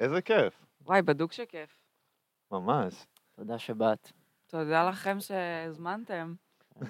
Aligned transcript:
איזה 0.00 0.22
כיף, 0.22 0.64
וואי, 0.80 1.02
בדוק 1.02 1.32
שכיף. 1.32 1.76
ממש. 2.50 3.06
תודה 3.36 3.58
שבאת. 3.58 4.12
תודה 4.46 4.88
לכם 4.88 5.20
שהזמנתם. 5.20 6.34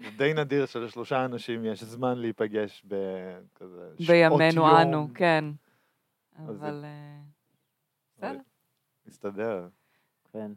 זה 0.00 0.10
די 0.16 0.32
נדיר 0.34 0.66
שלשלושה 0.66 1.24
אנשים 1.24 1.64
יש 1.64 1.84
זמן 1.84 2.18
להיפגש 2.18 2.84
בכזה 2.84 3.92
שעות 3.98 4.08
בימינו 4.08 4.62
יום. 4.62 4.76
אנו, 4.76 5.08
כן. 5.14 5.44
אבל... 6.36 6.84
אה, 6.84 7.20
בסדר. 8.16 8.40
מסתדר. 9.06 9.68
כן. 10.32 10.52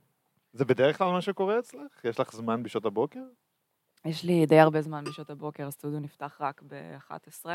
זה 0.53 0.65
בדרך 0.65 0.97
כלל 0.97 1.11
מה 1.11 1.21
שקורה 1.21 1.59
אצלך? 1.59 2.05
יש 2.05 2.19
לך 2.19 2.31
זמן 2.31 2.63
בשעות 2.63 2.85
הבוקר? 2.85 3.23
יש 4.05 4.23
לי 4.23 4.45
די 4.45 4.59
הרבה 4.59 4.81
זמן 4.81 5.03
בשעות 5.03 5.29
הבוקר, 5.29 5.67
הסטודיו 5.67 5.99
נפתח 5.99 6.37
רק 6.41 6.61
ב-11. 6.67 7.45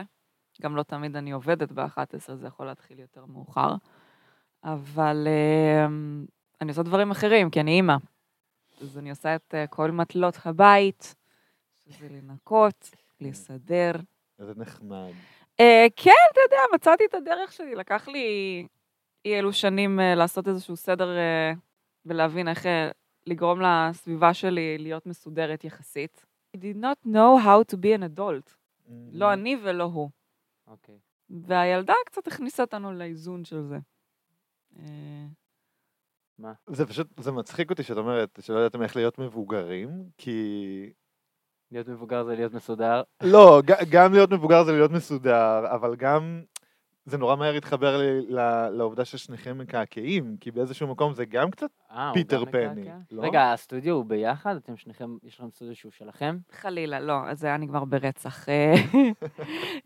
גם 0.62 0.76
לא 0.76 0.82
תמיד 0.82 1.16
אני 1.16 1.30
עובדת 1.30 1.72
ב-11, 1.72 2.34
זה 2.34 2.46
יכול 2.46 2.66
להתחיל 2.66 2.98
יותר 2.98 3.24
מאוחר. 3.24 3.74
אבל 4.64 5.26
אה, 5.26 5.86
אני 6.60 6.70
עושה 6.70 6.82
דברים 6.82 7.10
אחרים, 7.10 7.50
כי 7.50 7.60
אני 7.60 7.70
אימא. 7.70 7.96
אז 8.80 8.98
אני 8.98 9.10
עושה 9.10 9.34
את 9.34 9.54
אה, 9.54 9.66
כל 9.66 9.90
מטלות 9.90 10.38
הבית, 10.44 11.14
שזה 11.88 12.08
לנקות, 12.08 12.90
לסדר. 13.20 13.92
איזה 14.38 14.52
נחמד. 14.56 15.10
אה, 15.60 15.86
כן, 15.96 16.10
אתה 16.32 16.40
יודע, 16.46 16.62
מצאתי 16.74 17.04
את 17.04 17.14
הדרך 17.14 17.52
שלי. 17.52 17.74
לקח 17.74 18.08
לי 18.08 18.66
אי 19.24 19.38
אלו 19.38 19.52
שנים 19.52 20.00
אה, 20.00 20.14
לעשות 20.14 20.48
איזשהו 20.48 20.76
סדר 20.76 21.16
אה, 21.16 21.52
ולהבין 22.06 22.48
איך 22.48 22.66
אה, 22.66 22.90
לגרום 23.26 23.60
לסביבה 23.60 24.34
שלי 24.34 24.78
להיות 24.78 25.06
מסודרת 25.06 25.64
יחסית. 25.64 26.24
I 26.56 26.60
did 26.60 26.76
not 26.76 27.08
know 27.08 27.44
how 27.44 27.72
to 27.72 27.76
be 27.76 28.00
an 28.00 28.18
adult. 28.18 28.54
לא 29.12 29.32
אני 29.32 29.56
ולא 29.62 29.84
הוא. 29.84 30.10
אוקיי. 30.68 30.98
והילדה 31.30 31.94
קצת 32.06 32.26
הכניסה 32.26 32.62
אותנו 32.62 32.92
לאיזון 32.92 33.44
של 33.44 33.62
זה. 33.62 33.78
אה, 34.78 35.26
מה? 36.38 36.52
זה 36.66 36.86
פשוט, 36.86 37.20
זה 37.20 37.32
מצחיק 37.32 37.70
אותי 37.70 37.82
שאת 37.82 37.96
אומרת 37.96 38.38
שלא 38.40 38.58
ידעתם 38.58 38.82
איך 38.82 38.96
להיות 38.96 39.18
מבוגרים, 39.18 39.88
כי... 40.18 40.92
להיות 41.70 41.88
מבוגר 41.88 42.24
זה 42.24 42.34
להיות 42.34 42.52
מסודר. 42.52 43.02
לא, 43.22 43.62
גם 43.90 44.12
להיות 44.12 44.30
מבוגר 44.30 44.64
זה 44.64 44.72
להיות 44.72 44.90
מסודר, 44.90 45.74
אבל 45.74 45.96
גם 45.96 46.42
זה 47.08 47.18
נורא 47.18 47.36
מהר 47.36 47.54
התחבר 47.54 47.96
לי 47.98 48.20
ל- 48.28 48.68
לעובדה 48.68 49.04
ששניכם 49.04 49.58
מקעקעים, 49.58 50.36
כי 50.40 50.50
באיזשהו 50.50 50.86
מקום 50.88 51.12
זה 51.12 51.24
גם 51.24 51.50
קצת 51.50 51.70
אה, 51.90 52.10
פיטר 52.14 52.44
פן? 52.44 52.88
לא? 53.10 53.22
רגע, 53.22 53.52
הסטודיו 53.52 53.94
הוא 53.94 54.04
ביחד? 54.04 54.56
אתם 54.56 54.76
שניכם, 54.76 55.16
יש 55.22 55.38
לכם 55.40 55.50
סטודיו 55.50 55.76
שהוא 55.76 55.92
שלכם? 55.92 56.38
חלילה, 56.52 57.00
לא, 57.00 57.14
אז 57.26 57.40
זה 57.40 57.46
היה 57.46 57.56
נגמר 57.56 57.84
ברצח. 57.84 58.48
אה, 58.48 58.74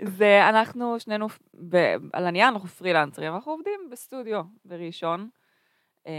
זה, 0.05 0.49
אנחנו 0.49 1.01
שנינו, 1.01 1.27
ב- 1.69 1.97
על 2.13 2.27
הנייר 2.27 2.49
אנחנו 2.49 2.69
פרילנסרים, 2.69 3.35
אנחנו 3.35 3.53
עובדים 3.53 3.81
בסטודיו 3.93 4.43
בראשון. 4.65 5.29
אה, 6.07 6.13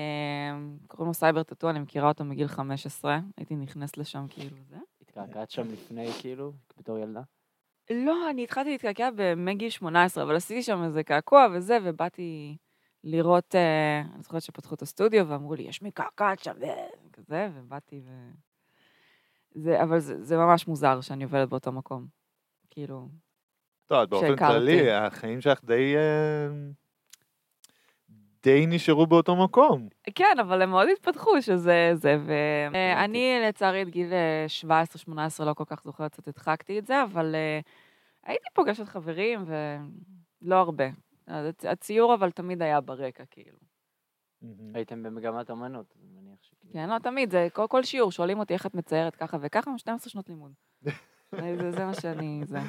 קוראים 0.88 1.08
לו 1.08 1.14
סייבר 1.14 1.44
טאטו, 1.44 1.70
אני 1.70 1.80
מכירה 1.80 2.08
אותו 2.08 2.24
מגיל 2.26 2.48
15, 2.48 3.20
הייתי 3.38 3.56
נכנסת 3.56 3.98
לשם 3.98 4.26
כאילו 4.30 4.58
זה. 4.70 4.78
התקעקעת 5.02 5.52
שם 5.52 5.68
לפני, 5.72 6.12
כאילו, 6.20 6.52
בתור 6.78 6.98
ילדה? 6.98 7.22
לא, 7.89 8.30
אני 8.30 8.44
התחלתי 8.44 8.70
להתקעקע 8.70 9.09
מגיל 9.38 9.70
18, 9.70 10.23
אבל 10.23 10.36
עשיתי 10.36 10.64
שם 10.64 10.84
איזה 10.84 11.03
קעקוע 11.03 11.48
וזה, 11.53 11.78
ובאתי 11.84 12.58
לראות, 13.03 13.56
אה, 13.56 14.02
אני 14.14 14.23
זוכרת 14.23 14.42
שפתחו 14.42 14.75
את 14.75 14.81
הסטודיו 14.81 15.28
ואמרו 15.28 15.56
לי, 15.56 15.64
יש 15.64 15.81
מקעקעת 15.81 16.40
שם, 16.40 16.53
וכזה, 17.08 17.50
ובאתי 17.56 18.02
ו... 18.06 18.09
זה, 19.56 19.84
אבל 19.84 20.00
זה, 20.00 20.23
זה 20.23 20.38
ממש 20.38 20.67
מוזר 20.67 21.02
שאני 21.02 21.23
עובדת 21.23 21.50
באותו 21.50 21.72
מקום. 21.72 22.06
כאילו, 22.70 23.08
טוב, 23.86 24.02
את 24.03 24.09
באופן. 24.09 24.36
כללי, 24.36 24.92
החיים 24.92 25.42
שלך 25.42 25.64
די... 25.64 25.95
אה, 25.95 26.47
די 28.44 28.66
נשארו 28.68 29.08
באותו 29.08 29.36
מקום. 29.36 29.88
כן, 30.16 30.36
אבל 30.41 30.62
הם 30.62 30.69
מאוד 30.69 30.88
התפתחו, 30.94 31.41
שזה 31.41 31.91
זה. 31.94 32.18
ואני 32.25 33.40
לצערי 33.47 33.81
עד 33.81 33.90
גיל 33.90 34.13
אה, 34.13 34.46
17-18 35.40 35.44
לא 35.44 35.53
כל 35.53 35.63
כך 35.68 35.84
זוכרת, 35.84 36.12
קצת 36.12 36.28
הדחקתי 36.28 36.80
את 36.80 36.86
זה, 36.86 37.03
אבל 37.03 37.36
אה, 37.36 37.59
הייתי 38.23 38.45
פוגשת 38.53 38.85
חברים, 38.85 39.45
ולא 40.41 40.56
הרבה. 40.56 40.85
הצ- 41.28 41.69
הציור 41.69 42.13
אבל 42.13 42.31
תמיד 42.31 42.61
היה 42.61 42.81
ברקע, 42.81 43.23
כאילו. 43.25 43.57
הייתם 44.73 45.03
במגמת 45.03 45.51
אמנות, 45.51 45.95
אני 46.00 46.09
מניח 46.09 46.44
שכאילו... 46.44 46.73
כן, 46.73 46.89
לא, 46.89 47.00
תמיד, 47.00 47.31
זה 47.31 47.47
כל, 47.53 47.66
כל 47.69 47.83
שיעור, 47.83 48.12
שואלים 48.12 48.39
אותי 48.39 48.53
איך 48.53 48.66
את 48.66 48.75
מציירת 48.75 49.16
ככה 49.16 49.38
וככה, 49.41 49.78
12 49.78 50.09
שנות 50.09 50.29
לימוד. 50.29 50.51
זה, 51.31 51.72
זה 51.72 51.85
מה 51.85 51.94
שאני, 51.94 52.41
זה. 52.45 52.59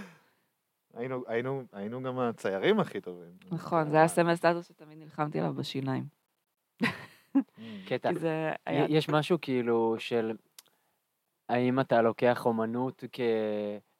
היינו, 0.95 1.25
היינו, 1.27 1.63
היינו 1.73 2.03
גם 2.03 2.19
הציירים 2.19 2.81
הכי 2.81 3.01
טובים. 3.01 3.31
נכון, 3.51 3.91
זה 3.91 3.97
היה 3.97 4.09
סמל 4.09 4.35
סטטוס 4.35 4.69
שתמיד 4.69 4.99
נלחמתי 4.99 5.41
עליו 5.41 5.55
בשיניים. 5.55 6.05
קטע. 7.87 8.11
יש 8.89 9.09
משהו 9.09 9.39
כאילו 9.41 9.95
של... 9.99 10.37
האם 11.49 11.81
אתה 11.81 12.03
לוקח 12.03 12.47
אומנות 12.47 13.05
כ... 13.13 13.21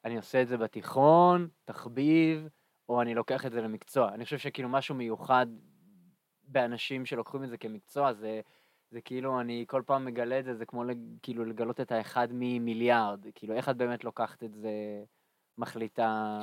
אני 0.05 0.17
עושה 0.17 0.41
את 0.41 0.47
זה 0.47 0.57
בתיכון, 0.57 1.47
תחביב, 1.65 2.47
או 2.89 3.01
אני 3.01 3.15
לוקח 3.15 3.45
את 3.45 3.51
זה 3.51 3.61
למקצוע. 3.61 4.13
אני 4.13 4.23
חושב 4.23 4.37
שכאילו 4.37 4.69
משהו 4.69 4.95
מיוחד 4.95 5.47
באנשים 6.43 7.05
שלוקחים 7.05 7.43
את 7.43 7.49
זה 7.49 7.57
כמקצוע, 7.57 8.13
זה, 8.13 8.41
זה 8.91 9.01
כאילו, 9.01 9.39
אני 9.41 9.65
כל 9.67 9.81
פעם 9.85 10.05
מגלה 10.05 10.39
את 10.39 10.45
זה, 10.45 10.55
זה 10.55 10.65
כמו 10.65 10.83
כאילו 11.21 11.45
לגלות 11.45 11.81
את 11.81 11.91
האחד 11.91 12.27
ממיליארד. 12.31 13.25
כאילו, 13.35 13.55
איך 13.55 13.69
את 13.69 13.77
באמת 13.77 14.03
לוקחת 14.03 14.43
את 14.43 14.53
זה, 14.53 14.69
מחליטה... 15.57 16.39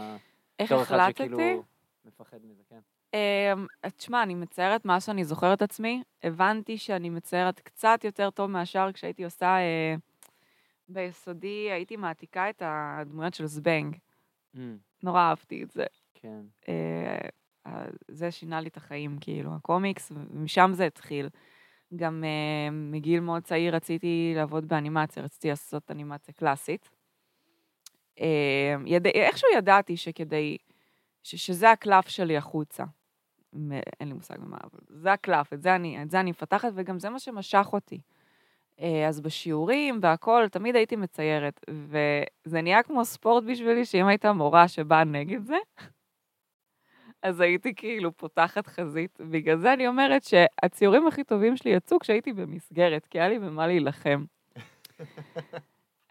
איך 0.58 0.72
החלטתי? 0.72 1.12
שכאילו 1.12 1.62
מפחד 2.04 2.38
מזה, 2.44 2.62
כן. 2.68 2.80
אמ, 3.14 3.66
תשמע, 3.96 4.22
אני 4.22 4.34
מציירת 4.34 4.84
מה 4.84 5.00
שאני 5.00 5.24
זוכרת 5.24 5.62
עצמי. 5.62 6.02
הבנתי 6.22 6.78
שאני 6.78 7.10
מציירת 7.10 7.60
קצת 7.60 8.00
יותר 8.04 8.30
טוב 8.30 8.50
מהשאר 8.50 8.92
כשהייתי 8.92 9.24
עושה... 9.24 9.46
אה, 9.46 9.94
ביסודי 10.92 11.70
הייתי 11.70 11.96
מעתיקה 11.96 12.50
את 12.50 12.62
הדמויות 12.64 13.34
של 13.34 13.46
זבנג. 13.46 13.96
Mm, 14.56 14.58
נורא 15.02 15.20
אהבתי 15.20 15.62
את 15.62 15.70
זה. 15.70 15.84
כן. 16.14 16.40
אה, 16.68 17.84
זה 18.08 18.30
שינה 18.30 18.60
לי 18.60 18.68
את 18.68 18.76
החיים, 18.76 19.16
כאילו, 19.20 19.54
הקומיקס, 19.54 20.12
ומשם 20.12 20.70
זה 20.74 20.86
התחיל. 20.86 21.28
גם 21.96 22.24
אה, 22.24 22.70
מגיל 22.70 23.20
מאוד 23.20 23.42
צעיר 23.42 23.76
רציתי 23.76 24.32
לעבוד 24.36 24.68
באנימציה, 24.68 25.22
רציתי 25.22 25.48
לעשות 25.48 25.90
אנימציה 25.90 26.34
קלאסית. 26.34 26.90
אה, 28.20 28.74
יד... 28.86 29.06
איכשהו 29.06 29.48
ידעתי 29.56 29.96
שכדי, 29.96 30.56
ש... 31.22 31.46
שזה 31.46 31.70
הקלף 31.70 32.08
שלי 32.08 32.36
החוצה. 32.36 32.84
אין 34.00 34.08
לי 34.08 34.14
מושג 34.14 34.38
במה, 34.38 34.56
אבל 34.64 34.80
זה 34.88 35.12
הקלף, 35.12 35.52
את 35.52 35.62
זה 35.62 35.74
אני, 35.74 36.02
את 36.02 36.10
זה 36.10 36.20
אני 36.20 36.30
מפתחת, 36.30 36.72
וגם 36.74 36.98
זה 36.98 37.10
מה 37.10 37.18
שמשך 37.18 37.66
אותי. 37.72 38.00
אה, 38.80 39.08
אז 39.08 39.20
בשיעורים 39.20 39.98
והכל, 40.02 40.48
תמיד 40.50 40.76
הייתי 40.76 40.96
מציירת, 40.96 41.60
וזה 41.70 42.62
נהיה 42.62 42.82
כמו 42.82 43.04
ספורט 43.04 43.44
בשבילי, 43.44 43.84
שאם 43.84 44.06
הייתה 44.06 44.32
מורה 44.32 44.68
שבאה 44.68 45.04
נגד 45.04 45.44
זה, 45.44 45.56
אז 47.22 47.40
הייתי 47.40 47.74
כאילו 47.74 48.16
פותחת 48.16 48.66
חזית. 48.66 49.18
בגלל 49.20 49.58
זה 49.58 49.72
אני 49.72 49.88
אומרת 49.88 50.24
שהציורים 50.24 51.06
הכי 51.06 51.24
טובים 51.24 51.56
שלי 51.56 51.70
יצאו 51.70 51.98
כשהייתי 51.98 52.32
במסגרת, 52.32 53.06
כי 53.06 53.20
היה 53.20 53.28
לי 53.28 53.38
במה 53.38 53.66
להילחם. 53.66 54.24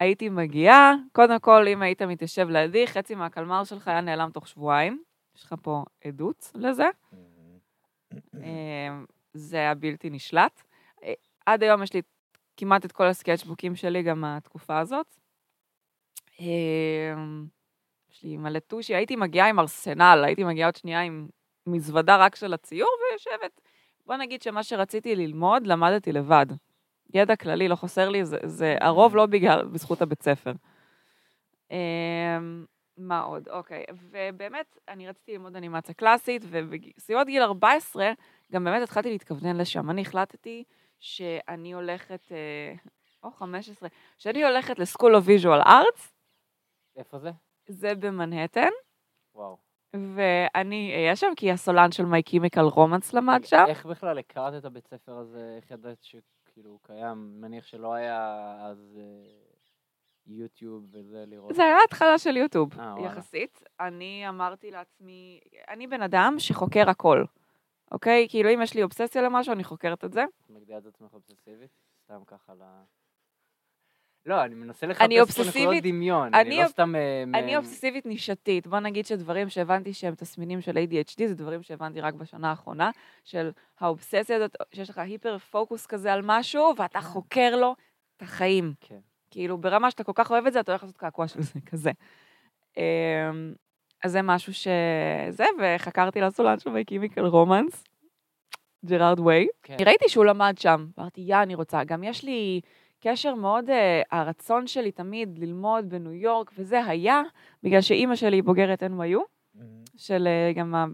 הייתי 0.00 0.28
מגיעה, 0.28 0.94
קודם 1.12 1.38
כל, 1.38 1.68
אם 1.68 1.82
היית 1.82 2.02
מתיישב 2.02 2.48
לידי, 2.48 2.86
חצי 2.86 3.14
מהקלמר 3.14 3.64
שלך 3.64 3.88
היה 3.88 4.00
נעלם 4.00 4.30
תוך 4.30 4.48
שבועיים. 4.48 5.02
יש 5.36 5.44
לך 5.44 5.54
פה 5.62 5.84
עדות 6.04 6.52
לזה. 6.54 6.88
אה, 8.34 8.98
זה 9.34 9.56
היה 9.56 9.74
בלתי 9.74 10.10
נשלט. 10.10 10.62
אה, 11.04 11.12
עד 11.46 11.62
היום 11.62 11.82
יש 11.82 11.92
לי 11.94 12.02
כמעט 12.62 12.84
את 12.84 12.92
כל 12.92 13.06
הסקייצ'בוקים 13.06 13.76
שלי, 13.76 14.02
גם 14.02 14.20
מהתקופה 14.20 14.78
הזאת. 14.78 15.06
אה, 16.40 17.14
יש 18.10 18.22
לי 18.22 18.36
מלא 18.36 18.58
טושי, 18.58 18.94
הייתי 18.94 19.16
מגיעה 19.16 19.48
עם 19.48 19.58
ארסנל, 19.58 20.22
הייתי 20.26 20.44
מגיעה 20.44 20.68
עוד 20.68 20.76
שנייה 20.76 21.00
עם 21.00 21.28
מזוודה 21.66 22.16
רק 22.16 22.36
של 22.36 22.54
הציור 22.54 22.90
ויושבת. 23.10 23.60
בוא 24.06 24.16
נגיד 24.16 24.42
שמה 24.42 24.62
שרציתי 24.62 25.16
ללמוד, 25.16 25.66
למדתי 25.66 26.12
לבד. 26.12 26.46
ידע 27.14 27.36
כללי 27.36 27.68
לא 27.68 27.76
חסר 27.76 28.08
לי, 28.08 28.24
זה, 28.24 28.38
זה 28.44 28.76
הרוב 28.80 29.16
לא 29.16 29.26
בגלל, 29.26 29.64
בזכות 29.64 30.02
הבית 30.02 30.22
ספר. 30.22 30.52
אה, 31.72 32.38
מה 32.96 33.20
עוד? 33.20 33.48
אוקיי, 33.48 33.84
ובאמת, 34.10 34.78
אני 34.88 35.08
רציתי 35.08 35.32
ללמוד 35.32 35.56
אנימציה 35.56 35.94
קלאסית, 35.94 36.42
ובסביבות 36.48 37.26
גיל 37.26 37.42
14, 37.42 38.12
גם 38.52 38.64
באמת 38.64 38.82
התחלתי 38.82 39.10
להתכוונן 39.10 39.56
לשם. 39.56 39.90
אני 39.90 40.00
החלטתי 40.00 40.64
שאני 41.02 41.72
הולכת, 41.72 42.32
אה, 42.32 42.74
או 43.22 43.30
15, 43.30 43.88
שאני 44.18 44.44
הולכת 44.44 44.78
ל-School 44.78 45.12
of 45.20 45.26
Visual 45.26 45.66
Arts, 45.66 46.02
איפה 46.96 47.18
זה? 47.18 47.30
זה 47.66 47.94
במנהטן, 47.94 48.70
וואו. 49.34 49.56
ואני 50.16 50.92
אהיה 50.94 51.16
שם 51.16 51.32
כי 51.36 51.50
הסולן 51.50 51.92
של 51.92 52.02
My 52.04 52.30
Chemical 52.30 52.74
Romance 52.74 53.10
למד 53.12 53.44
שם. 53.44 53.64
איך 53.68 53.86
בכלל 53.86 54.18
הכרת 54.18 54.54
את 54.58 54.64
הבית 54.64 54.86
ספר 54.86 55.12
הזה? 55.12 55.54
איך 55.56 55.70
ידעת 55.70 56.02
שכאילו 56.02 56.78
קיים? 56.82 57.40
מניח 57.40 57.66
שלא 57.66 57.94
היה 57.94 58.56
אז 58.60 58.98
אה, 59.00 59.32
יוטיוב 60.26 60.86
וזה 60.90 61.24
לראות. 61.26 61.54
זה 61.54 61.64
היה 61.64 61.76
התחלה 61.84 62.18
של 62.18 62.36
יוטיוב, 62.36 62.80
אה, 62.80 62.94
וואלה. 62.94 63.06
יחסית. 63.06 63.62
אני 63.80 64.28
אמרתי 64.28 64.70
לעצמי, 64.70 65.40
אני 65.68 65.86
בן 65.86 66.02
אדם 66.02 66.34
שחוקר 66.38 66.90
הכל, 66.90 67.24
אוקיי? 67.92 68.26
כאילו, 68.30 68.50
אם 68.54 68.62
יש 68.62 68.74
לי 68.74 68.82
אובססיה 68.82 69.22
למשהו, 69.22 69.52
אני 69.52 69.64
חוקרת 69.64 70.04
את 70.04 70.12
זה. 70.12 70.24
מגדירה 70.50 70.78
את 70.78 70.86
עצמך 70.86 71.12
אובססיבית? 71.12 71.70
סתם 72.04 72.18
ככה 72.26 72.52
ל... 72.54 72.62
לא, 74.26 74.44
אני 74.44 74.54
מנסה 74.54 74.86
לחפש 74.86 75.02
אני 75.04 75.14
פה 75.16 75.20
אובססיבית- 75.22 75.82
דמיון. 75.82 76.34
אני 76.34 76.42
אני 76.42 76.62
לא 76.62 76.68
סתם... 76.68 76.94
אה, 76.96 77.24
מ- 77.26 77.34
אני 77.34 77.56
אובססיבית 77.56 78.06
נישתית. 78.06 78.66
בוא 78.66 78.78
נגיד 78.80 79.06
שדברים 79.06 79.48
שהבנתי 79.48 79.92
שהם 79.94 80.14
תסמינים 80.14 80.60
של 80.60 80.76
ADHD, 80.76 81.26
זה 81.26 81.34
דברים 81.34 81.62
שהבנתי 81.62 82.00
רק 82.00 82.14
בשנה 82.14 82.50
האחרונה, 82.50 82.90
של 83.24 83.50
האובססיה 83.80 84.36
הזאת, 84.36 84.56
שיש 84.74 84.90
לך 84.90 84.98
היפר 84.98 85.38
פוקוס 85.38 85.86
כזה 85.86 86.12
על 86.12 86.20
משהו, 86.24 86.74
ואתה 86.76 87.00
חוקר 87.00 87.56
לו 87.56 87.74
את 88.16 88.22
החיים. 88.22 88.74
כן. 88.80 88.98
כאילו, 89.30 89.58
ברמה 89.58 89.90
שאתה 89.90 90.04
כל 90.04 90.12
כך 90.14 90.30
אוהב 90.30 90.46
את 90.46 90.52
זה, 90.52 90.60
אתה 90.60 90.72
הולך 90.72 90.82
לעשות 90.82 90.96
קעקוע 90.96 91.28
של 91.28 91.42
זה, 91.42 91.60
כזה. 91.66 91.90
אז 94.02 94.12
זה 94.12 94.22
משהו 94.22 94.54
שזה, 94.54 95.44
וחקרתי 95.60 96.20
לסולן 96.20 96.58
של 96.58 96.70
מי 96.70 96.84
קימיקל 96.84 97.26
רומנס, 97.26 97.84
ג'רארד 98.86 99.20
ווי. 99.20 99.48
כן. 99.62 99.76
ראיתי 99.86 100.08
שהוא 100.08 100.24
למד 100.24 100.54
שם, 100.58 100.86
אמרתי, 100.98 101.20
יא, 101.20 101.36
אני 101.42 101.54
רוצה. 101.54 101.84
גם 101.84 102.04
יש 102.04 102.24
לי 102.24 102.60
קשר 103.00 103.34
מאוד, 103.34 103.70
אה, 103.70 104.02
הרצון 104.10 104.66
שלי 104.66 104.90
תמיד 104.92 105.38
ללמוד 105.38 105.88
בניו 105.88 106.12
יורק, 106.12 106.50
וזה 106.58 106.84
היה 106.84 107.22
בגלל 107.62 107.80
שאימא 107.80 108.16
שלי 108.16 108.36
היא 108.36 108.42
בוגרת 108.42 108.82
NYU, 108.82 109.18
של 109.96 110.26
אה, 110.26 110.52
גם 110.52 110.74
ה- 110.74 110.86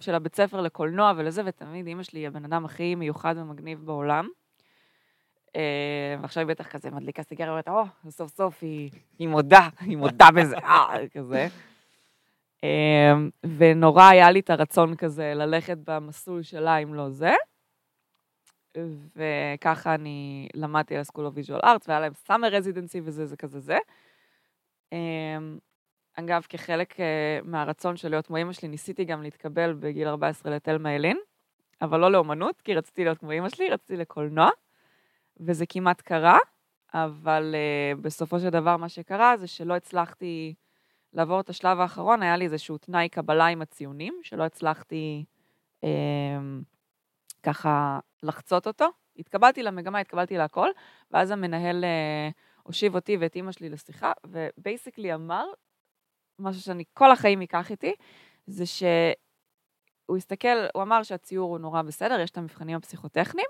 של 0.00 0.14
הבית 0.14 0.34
ספר 0.36 0.60
לקולנוע 0.60 1.12
ולזה, 1.16 1.42
ותמיד 1.44 1.86
אימא 1.86 2.02
שלי 2.02 2.20
היא 2.20 2.26
הבן 2.28 2.44
אדם 2.44 2.64
הכי 2.64 2.94
מיוחד 2.94 3.34
ומגניב 3.38 3.78
בעולם. 3.84 4.28
אה, 5.56 5.62
ועכשיו 6.20 6.40
היא 6.40 6.48
בטח 6.48 6.66
כזה 6.68 6.90
מדליקה 6.90 7.22
סיגריה, 7.22 7.48
ואומרת, 7.48 7.68
או, 7.68 8.10
סוף 8.10 8.30
סוף 8.30 8.58
היא, 8.62 8.90
היא 9.18 9.28
מודה, 9.28 9.68
היא 9.80 9.96
מודה 9.96 10.26
בזה, 10.34 10.56
אה, 10.58 11.08
כזה. 11.14 11.48
אה, 12.64 13.12
ונורא 13.56 14.02
היה 14.02 14.30
לי 14.30 14.40
את 14.40 14.50
הרצון 14.50 14.96
כזה 14.96 15.32
ללכת 15.34 15.78
במסלול 15.84 16.42
שלה, 16.42 16.76
אם 16.76 16.94
לא 16.94 17.10
זה. 17.10 17.32
וככה 19.16 19.94
אני 19.94 20.48
למדתי 20.54 20.96
על 20.96 21.02
of 21.02 21.16
Visual 21.16 21.64
Arts, 21.64 21.84
והיה 21.88 22.00
להם 22.00 22.12
summer 22.26 22.52
residency 22.52 23.00
וזה, 23.02 23.26
זה 23.26 23.36
כזה 23.36 23.60
זה. 23.60 23.78
אמ, 24.92 25.58
אגב, 26.14 26.46
כחלק 26.48 27.00
אה, 27.00 27.38
מהרצון 27.44 27.96
של 27.96 28.08
להיות 28.08 28.26
כמו 28.26 28.38
אמא 28.38 28.52
שלי, 28.52 28.68
ניסיתי 28.68 29.04
גם 29.04 29.22
להתקבל 29.22 29.72
בגיל 29.72 30.08
14 30.08 30.56
לתלמה 30.56 30.92
ילין, 30.92 31.16
אבל 31.82 32.00
לא 32.00 32.12
לאומנות, 32.12 32.60
כי 32.60 32.74
רציתי 32.74 33.04
להיות 33.04 33.18
כמו 33.18 33.32
אמא 33.32 33.48
שלי, 33.48 33.68
רציתי 33.68 33.96
לקולנוע, 33.96 34.50
וזה 35.40 35.66
כמעט 35.68 36.00
קרה, 36.00 36.38
אבל 36.94 37.54
uh, 37.54 38.00
בסופו 38.00 38.40
של 38.40 38.50
דבר 38.50 38.76
מה 38.76 38.88
שקרה 38.88 39.36
זה 39.36 39.46
שלא 39.46 39.74
הצלחתי 39.74 40.54
לעבור 41.12 41.40
את 41.40 41.48
השלב 41.48 41.80
האחרון, 41.80 42.22
היה 42.22 42.36
לי 42.36 42.44
איזשהו 42.44 42.78
תנאי 42.78 43.08
קבלה 43.08 43.46
עם 43.46 43.62
הציונים, 43.62 44.20
שלא 44.22 44.42
הצלחתי 44.42 45.24
um, 45.84 45.86
ככה 47.42 47.98
לחצות 48.22 48.66
אותו. 48.66 48.86
התקבלתי 49.18 49.62
למגמה, 49.62 49.98
התקבלתי 49.98 50.36
להכל, 50.36 50.68
ואז 51.10 51.30
המנהל 51.30 51.84
uh, 51.84 52.34
הושיב 52.62 52.94
אותי 52.94 53.16
ואת 53.16 53.36
אימא 53.36 53.52
שלי 53.52 53.68
לשיחה, 53.68 54.12
ובייסיקלי 54.26 55.14
אמר, 55.14 55.44
משהו 56.38 56.62
שאני 56.62 56.84
כל 56.94 57.10
החיים 57.10 57.42
אקח 57.42 57.70
איתי, 57.70 57.94
זה 58.46 58.66
שהוא 58.66 60.16
הסתכל, 60.16 60.66
הוא 60.74 60.82
אמר 60.82 61.02
שהציור 61.02 61.50
הוא 61.50 61.58
נורא 61.58 61.82
בסדר, 61.82 62.20
יש 62.20 62.30
את 62.30 62.38
המבחנים 62.38 62.76
הפסיכוטכניים, 62.76 63.48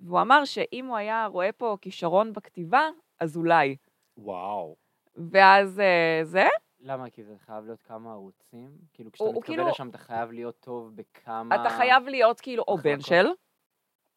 והוא 0.00 0.20
אמר 0.20 0.44
שאם 0.44 0.86
הוא 0.86 0.96
היה 0.96 1.26
רואה 1.26 1.52
פה 1.52 1.76
כישרון 1.80 2.32
בכתיבה, 2.32 2.88
אז 3.20 3.36
אולי. 3.36 3.76
וואו. 4.16 4.76
ואז 5.16 5.80
אה, 5.80 6.20
זה, 6.24 6.46
למה? 6.84 7.10
כי 7.10 7.24
זה 7.24 7.34
חייב 7.38 7.64
להיות 7.64 7.82
כמה 7.82 8.12
ערוצים? 8.12 8.78
כאילו, 8.92 9.12
כשאתה 9.12 9.30
מתקבל 9.30 9.46
כאילו- 9.46 9.68
לשם, 9.68 9.88
אתה 9.88 9.98
חייב 9.98 10.32
להיות 10.32 10.60
טוב 10.60 10.96
בכמה... 10.96 11.54
אתה 11.54 11.70
חייב 11.70 12.08
להיות 12.08 12.40
כאילו 12.40 12.64
או 12.68 12.78
בן. 12.78 13.00
של, 13.00 13.26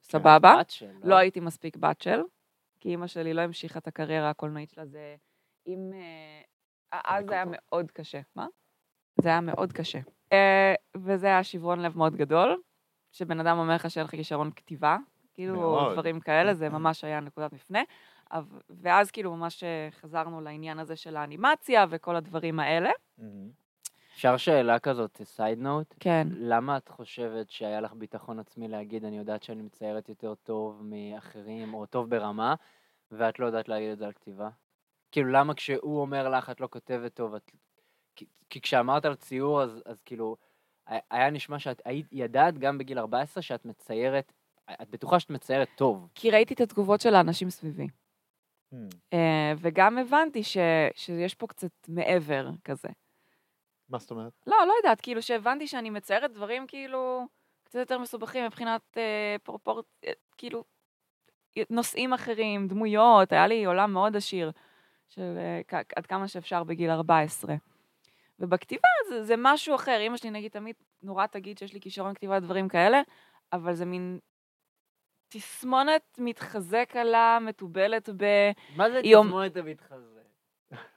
סבבה? 0.01 0.55
בת 0.59 0.69
של, 0.69 0.91
לא 1.03 1.15
הייתי 1.15 1.39
מספיק 1.39 1.77
בת 1.77 2.01
של, 2.01 2.21
כי 2.79 2.89
אימא 2.89 3.07
שלי 3.07 3.33
לא 3.33 3.41
המשיכה 3.41 3.79
את 3.79 3.87
הקריירה 3.87 4.29
הקולנועית 4.29 4.69
שלה, 4.69 4.85
זה... 4.85 5.15
אם... 5.67 5.91
אה, 5.93 6.99
אז 7.05 7.25
זה 7.25 7.33
היה. 7.33 7.43
מאוד 7.47 7.91
קשה. 7.91 8.21
מה? 8.35 8.47
זה 9.21 9.29
היה 9.29 9.41
מאוד 9.41 9.73
קשה. 9.73 9.99
אה, 10.33 10.73
וזה 10.97 11.27
היה 11.27 11.43
שברון 11.43 11.79
לב 11.79 11.97
מאוד 11.97 12.15
גדול, 12.15 12.61
שבן 13.11 13.39
אדם 13.39 13.57
אומר 13.57 13.75
לך 13.75 13.91
שאין 13.91 14.05
לך 14.05 14.11
כישרון 14.11 14.51
כתיבה, 14.55 14.97
כאילו, 15.33 15.55
מאוד. 15.59 15.93
דברים 15.93 16.19
כאלה, 16.19 16.53
זה 16.53 16.69
ממש 16.69 17.03
היה 17.03 17.19
נקודת 17.19 17.53
מפנה. 17.53 17.79
ואז 18.69 19.11
כאילו 19.11 19.35
ממש 19.35 19.63
אה, 19.63 19.87
חזרנו 19.91 20.41
לעניין 20.41 20.79
הזה 20.79 20.95
של 20.95 21.17
האנימציה 21.17 21.85
וכל 21.89 22.15
הדברים 22.15 22.59
האלה. 22.59 22.89
אפשר 24.13 24.37
שאלה 24.37 24.79
כזאת, 24.79 25.21
סייד 25.23 25.59
נוט? 25.59 25.93
כן. 25.99 26.27
למה 26.31 26.77
את 26.77 26.89
חושבת 26.89 27.49
שהיה 27.49 27.81
לך 27.81 27.93
ביטחון 27.93 28.39
עצמי 28.39 28.67
להגיד, 28.67 29.05
אני 29.05 29.17
יודעת 29.17 29.43
שאני 29.43 29.61
מציירת 29.61 30.09
יותר 30.09 30.35
טוב 30.35 30.81
מאחרים, 30.83 31.73
או 31.73 31.85
טוב 31.85 32.09
ברמה, 32.09 32.55
ואת 33.11 33.39
לא 33.39 33.45
יודעת 33.45 33.69
להגיד 33.69 33.89
את 33.89 33.97
זה 33.97 34.05
על 34.05 34.11
כתיבה? 34.11 34.49
כאילו, 35.11 35.31
למה 35.31 35.53
כשהוא 35.53 36.01
אומר 36.01 36.29
לך, 36.29 36.49
את 36.49 36.61
לא 36.61 36.67
כותבת 36.71 37.13
טוב, 37.13 37.35
את... 37.35 37.51
כי, 38.15 38.25
כי 38.49 38.61
כשאמרת 38.61 39.05
על 39.05 39.15
ציור, 39.15 39.61
אז, 39.61 39.81
אז 39.85 40.01
כאילו, 40.01 40.35
היה 41.11 41.29
נשמע 41.29 41.59
שאת 41.59 41.81
היית, 41.85 42.07
ידעת 42.11 42.57
גם 42.57 42.77
בגיל 42.77 42.99
14 42.99 43.43
שאת 43.43 43.65
מציירת, 43.65 44.33
את 44.81 44.89
בטוחה 44.89 45.19
שאת 45.19 45.29
מציירת 45.29 45.69
טוב. 45.75 46.07
כי 46.15 46.31
ראיתי 46.31 46.53
את 46.53 46.61
התגובות 46.61 47.01
של 47.01 47.15
האנשים 47.15 47.49
סביבי. 47.49 47.87
אה, 49.13 49.53
וגם 49.57 49.97
הבנתי 49.97 50.43
ש, 50.43 50.57
שיש 50.95 51.35
פה 51.35 51.47
קצת 51.47 51.71
מעבר 51.87 52.49
כזה. 52.63 52.87
מה 53.89 53.97
זאת 53.97 54.11
אומרת? 54.11 54.33
לא, 54.47 54.57
לא 54.67 54.73
יודעת, 54.77 55.01
כאילו 55.01 55.21
שהבנתי 55.21 55.67
שאני 55.67 55.89
מציירת 55.89 56.33
דברים 56.33 56.67
כאילו 56.67 57.27
קצת 57.63 57.79
יותר 57.79 57.97
מסובכים 57.97 58.45
מבחינת 58.45 58.81
אה, 58.97 59.35
פרופורט... 59.43 59.85
אה, 60.05 60.11
כאילו, 60.37 60.63
נושאים 61.69 62.13
אחרים, 62.13 62.67
דמויות, 62.67 63.31
היה 63.31 63.47
לי 63.47 63.65
עולם 63.65 63.93
מאוד 63.93 64.15
עשיר 64.15 64.51
של 65.09 65.37
אה, 65.37 65.79
עד 65.95 66.05
כמה 66.05 66.27
שאפשר 66.27 66.63
בגיל 66.63 66.89
14. 66.89 67.55
ובכתיבה 68.39 68.87
זה, 69.09 69.23
זה 69.23 69.35
משהו 69.37 69.75
אחר. 69.75 69.99
אמא 70.07 70.17
שלי 70.17 70.29
נגיד 70.29 70.51
תמיד 70.51 70.75
נורא 71.03 71.25
תגיד 71.25 71.57
שיש 71.57 71.73
לי 71.73 71.81
כישרון 71.81 72.13
כתיבה, 72.13 72.39
דברים 72.39 72.67
כאלה, 72.67 73.01
אבל 73.53 73.73
זה 73.73 73.85
מין 73.85 74.19
תסמונת 75.29 76.01
מתחזק 76.17 76.89
עלה, 76.95 77.37
מתובלת 77.41 78.09
ב... 78.17 78.51
מה 78.75 78.91
זה 78.91 79.01
תסמונת 79.03 79.57
המתחזה? 79.57 80.21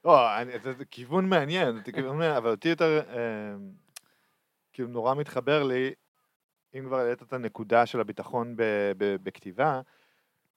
לא, 0.05 0.44
זה 0.61 0.85
כיוון 0.91 1.29
מעניין, 1.29 1.82
זה 1.85 1.93
כיוון 1.93 2.17
מעניין, 2.17 2.37
אבל 2.37 2.50
אותי 2.50 2.69
יותר, 2.69 3.00
אה, 3.09 3.55
כאילו 4.72 4.89
נורא 4.89 5.15
מתחבר 5.15 5.63
לי, 5.63 5.94
אם 6.75 6.84
כבר 6.87 6.96
העלית 6.96 7.22
את 7.22 7.32
הנקודה 7.32 7.87
של 7.87 8.01
הביטחון 8.01 8.55
בכתיבה, 8.96 9.81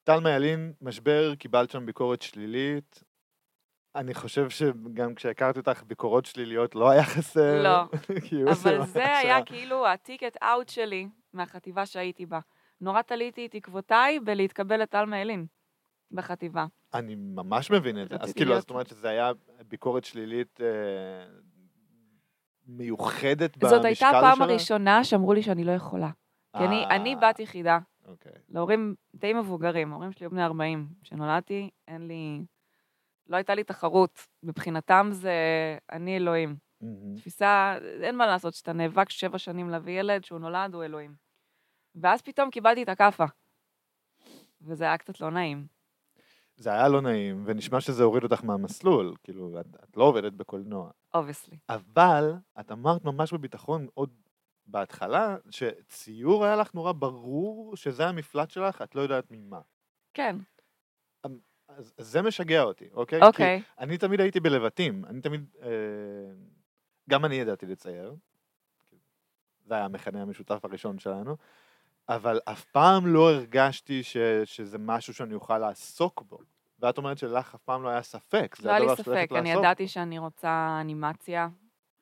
טלמה 0.04 0.32
ילין, 0.32 0.74
משבר, 0.82 1.36
קיבלת 1.36 1.72
שם 1.72 1.86
ביקורת 1.86 2.22
שלילית. 2.22 3.04
אני 3.96 4.14
חושב 4.14 4.50
שגם 4.50 5.16
כשהכרתי 5.16 5.60
אותך, 5.60 5.84
ביקורות 5.84 6.26
שליליות 6.26 6.76
לא 6.76 6.90
היה 6.90 7.04
חסר. 7.04 7.64
לא. 7.64 7.84
כאילו, 8.28 8.52
אבל 8.52 8.86
זה 8.86 9.18
היה 9.18 9.46
כאילו 9.46 9.88
הטיקט 9.88 10.38
אאוט 10.44 10.70
שלי 10.70 11.08
מהחטיבה 11.34 11.86
שהייתי 11.86 12.26
בה. 12.26 12.40
נורא 12.84 13.02
תליתי 13.02 13.46
את 13.46 13.52
תקוותיי 13.52 14.20
בלהתקבל 14.20 14.82
לתלמה 14.82 15.20
ילין 15.20 15.46
בחטיבה. 16.12 16.66
אני 16.94 17.16
ממש 17.16 17.72
מבין 17.72 18.02
את 18.02 18.10
זה. 18.10 18.16
אז 18.20 18.34
כאילו, 18.34 18.60
זאת 18.60 18.70
אומרת 18.70 18.88
שזה 18.88 19.10
היה 19.10 19.32
ביקורת 19.68 20.04
שלילית 20.04 20.62
אה, 20.62 20.68
מיוחדת 22.68 23.58
במשקל 23.58 23.68
שלה? 23.70 23.78
זאת 23.78 23.86
הייתה 23.86 24.10
הפעם 24.10 24.42
הראשונה 24.42 25.04
שאמרו 25.04 25.34
לי 25.34 25.42
שאני 25.42 25.64
לא 25.64 25.72
יכולה. 25.72 26.10
כי 26.58 26.64
אני, 26.64 26.86
אה, 26.86 26.96
אני 26.96 27.16
בת 27.16 27.40
יחידה, 27.40 27.80
אוקיי. 28.08 28.32
להורים 28.50 28.96
די 29.16 29.34
מבוגרים, 29.34 29.92
ההורים 29.92 30.12
שלי 30.12 30.26
היו 30.26 30.32
בני 30.32 30.44
40. 30.44 30.88
כשנולדתי, 31.02 31.70
אין 31.88 32.08
לי... 32.08 32.46
לא 33.28 33.36
הייתה 33.36 33.56
לי 33.56 33.64
תחרות. 33.64 34.28
מבחינתם 34.44 35.10
זה 35.12 35.34
אני 35.92 36.18
אלוהים. 36.18 36.56
תפיסה, 37.16 37.78
אין 38.02 38.16
מה 38.16 38.28
לעשות, 38.28 38.54
שאתה 38.54 38.74
נאבק 38.74 39.10
שבע 39.10 39.38
שנים 39.38 39.70
להביא 39.70 40.00
ילד, 40.00 40.24
שהוא 40.24 40.40
נולד, 40.40 40.74
הוא 40.74 40.84
אלוהים. 40.84 41.23
ואז 41.96 42.22
פתאום 42.22 42.50
קיבלתי 42.50 42.84
את 42.84 42.90
הכאפה. 42.90 43.26
וזה 44.62 44.84
היה 44.84 44.98
קצת 44.98 45.20
לא 45.20 45.32
נעים. 45.32 45.68
זה 46.56 46.70
היה 46.70 46.88
לא 46.88 47.02
נעים, 47.02 47.44
ונשמע 47.46 47.82
שזה 47.82 48.04
הוריד 48.04 48.24
אותך 48.24 48.44
מהמסלול, 48.44 49.16
כאילו, 49.24 49.60
את, 49.60 49.66
את 49.84 49.98
לא 49.98 50.04
עובדת 50.04 50.34
בקולנוע. 50.34 50.92
obviously. 51.14 51.58
אבל 51.70 52.34
את 52.60 52.72
אמרת 52.72 53.06
ממש 53.06 53.34
בביטחון 53.34 53.88
עוד 53.94 54.10
בהתחלה, 54.66 55.38
שציור 55.50 56.46
היה 56.46 56.56
לך 56.56 56.74
נורא 56.74 56.92
ברור 56.92 57.76
שזה 57.76 58.08
המפלט 58.08 58.52
שלך, 58.52 58.82
את 58.82 58.96
לא 58.96 59.02
יודעת 59.02 59.26
ממה. 59.32 59.60
כן, 60.14 60.36
אז 61.78 61.94
אז 61.98 62.08
זה 62.08 62.22
משגע 62.22 62.64
אותי, 62.64 62.90
אוקיי? 62.94 63.22
אוקיי. 63.22 63.62
כי 63.62 63.66
אני 63.80 63.98
תמיד 63.98 64.22
הייתי 64.22 64.40
בלבטים, 64.40 65.06
אני 65.06 65.22
תמיד... 65.22 65.46
אה, 65.62 65.70
גם 67.10 67.26
אני 67.26 67.36
ידעתי 67.36 67.66
לצייר. 67.66 68.16
זה 69.66 69.74
היה 69.74 69.86
המכנה 69.86 70.22
המשותף 70.22 70.66
הראשון 70.66 71.00
שלנו, 71.00 71.38
אבל 72.10 72.40
אף 72.46 72.66
פעם 72.66 73.08
לא 73.08 73.32
הרגשתי 73.32 74.04
ש, 74.04 74.18
שזה 74.46 74.78
משהו 74.78 75.14
שאני 75.14 75.34
אוכל 75.34 75.58
לעסוק 75.58 76.22
בו. 76.22 76.38
ואת 76.80 76.98
אומרת 76.98 77.18
שלך 77.18 77.56
אף 77.56 77.62
פעם 77.62 77.84
לא 77.84 77.90
היה 77.90 78.02
ספק. 78.02 78.56
לא 78.64 78.70
היה 78.70 78.80
לי 78.80 78.86
ספק, 78.96 79.28
אני 79.32 79.50
לעסוק 79.50 79.64
ידעתי 79.64 79.84
בו. 79.84 79.90
שאני 79.90 80.20
רוצה 80.20 80.78
אנימציה. 80.82 81.48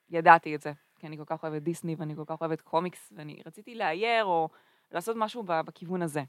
ידעתי 0.10 0.55
את 0.55 0.62
זה. 0.62 0.72
כי 1.00 1.08
אני 1.08 1.17
כל 1.17 1.24
כך 1.25 1.43
אוהבת 1.43 1.62
דיסני 1.62 1.96
ואני 1.98 2.15
כל 2.15 2.24
כך 2.25 2.41
אוהבת 2.41 2.62
קומיקס, 2.62 3.13
ואני 3.15 3.41
רציתי 3.46 3.75
לאייר 3.75 4.25
או 4.25 4.50
לעשות 4.91 5.15
משהו 5.15 5.43
בכיוון 5.43 6.01
הזה. 6.01 6.24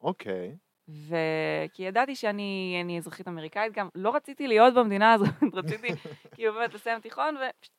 אוקיי. 0.00 0.56
וכי 0.88 1.82
ידעתי 1.82 2.14
שאני 2.14 2.78
אני 2.84 2.98
אזרחית 2.98 3.28
אמריקאית 3.28 3.72
גם, 3.72 3.88
לא 3.94 4.14
רציתי 4.14 4.48
להיות 4.48 4.74
במדינה 4.74 5.12
הזאת, 5.12 5.28
רציתי 5.54 5.88
כאילו 6.34 6.54
באמת 6.54 6.74
לסיים 6.74 7.00
תיכון. 7.00 7.36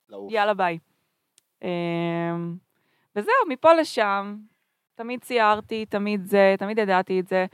ויאללה 0.09 0.53
ביי. 0.53 0.79
אמ, 1.62 2.57
וזהו, 3.15 3.33
מפה 3.50 3.74
לשם, 3.74 4.38
תמיד 5.00 5.22
ציירתי, 5.22 5.86
תמיד 5.86 6.25
זה, 6.25 6.56
תמיד 6.58 6.77
ידעתי 6.77 7.20
את 7.20 7.27
זה, 7.27 7.46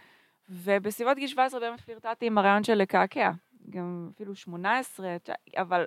ובסביבות 0.49 1.17
גיל 1.17 1.27
17 1.27 1.59
באמת 1.59 1.81
פלירטטתי 1.81 2.27
עם 2.27 2.37
הרעיון 2.37 2.63
של 2.63 2.73
לקעקע, 2.73 3.31
גם 3.69 4.09
אפילו 4.15 4.35
18, 4.35 5.17
תשע- 5.23 5.33
אבל 5.57 5.85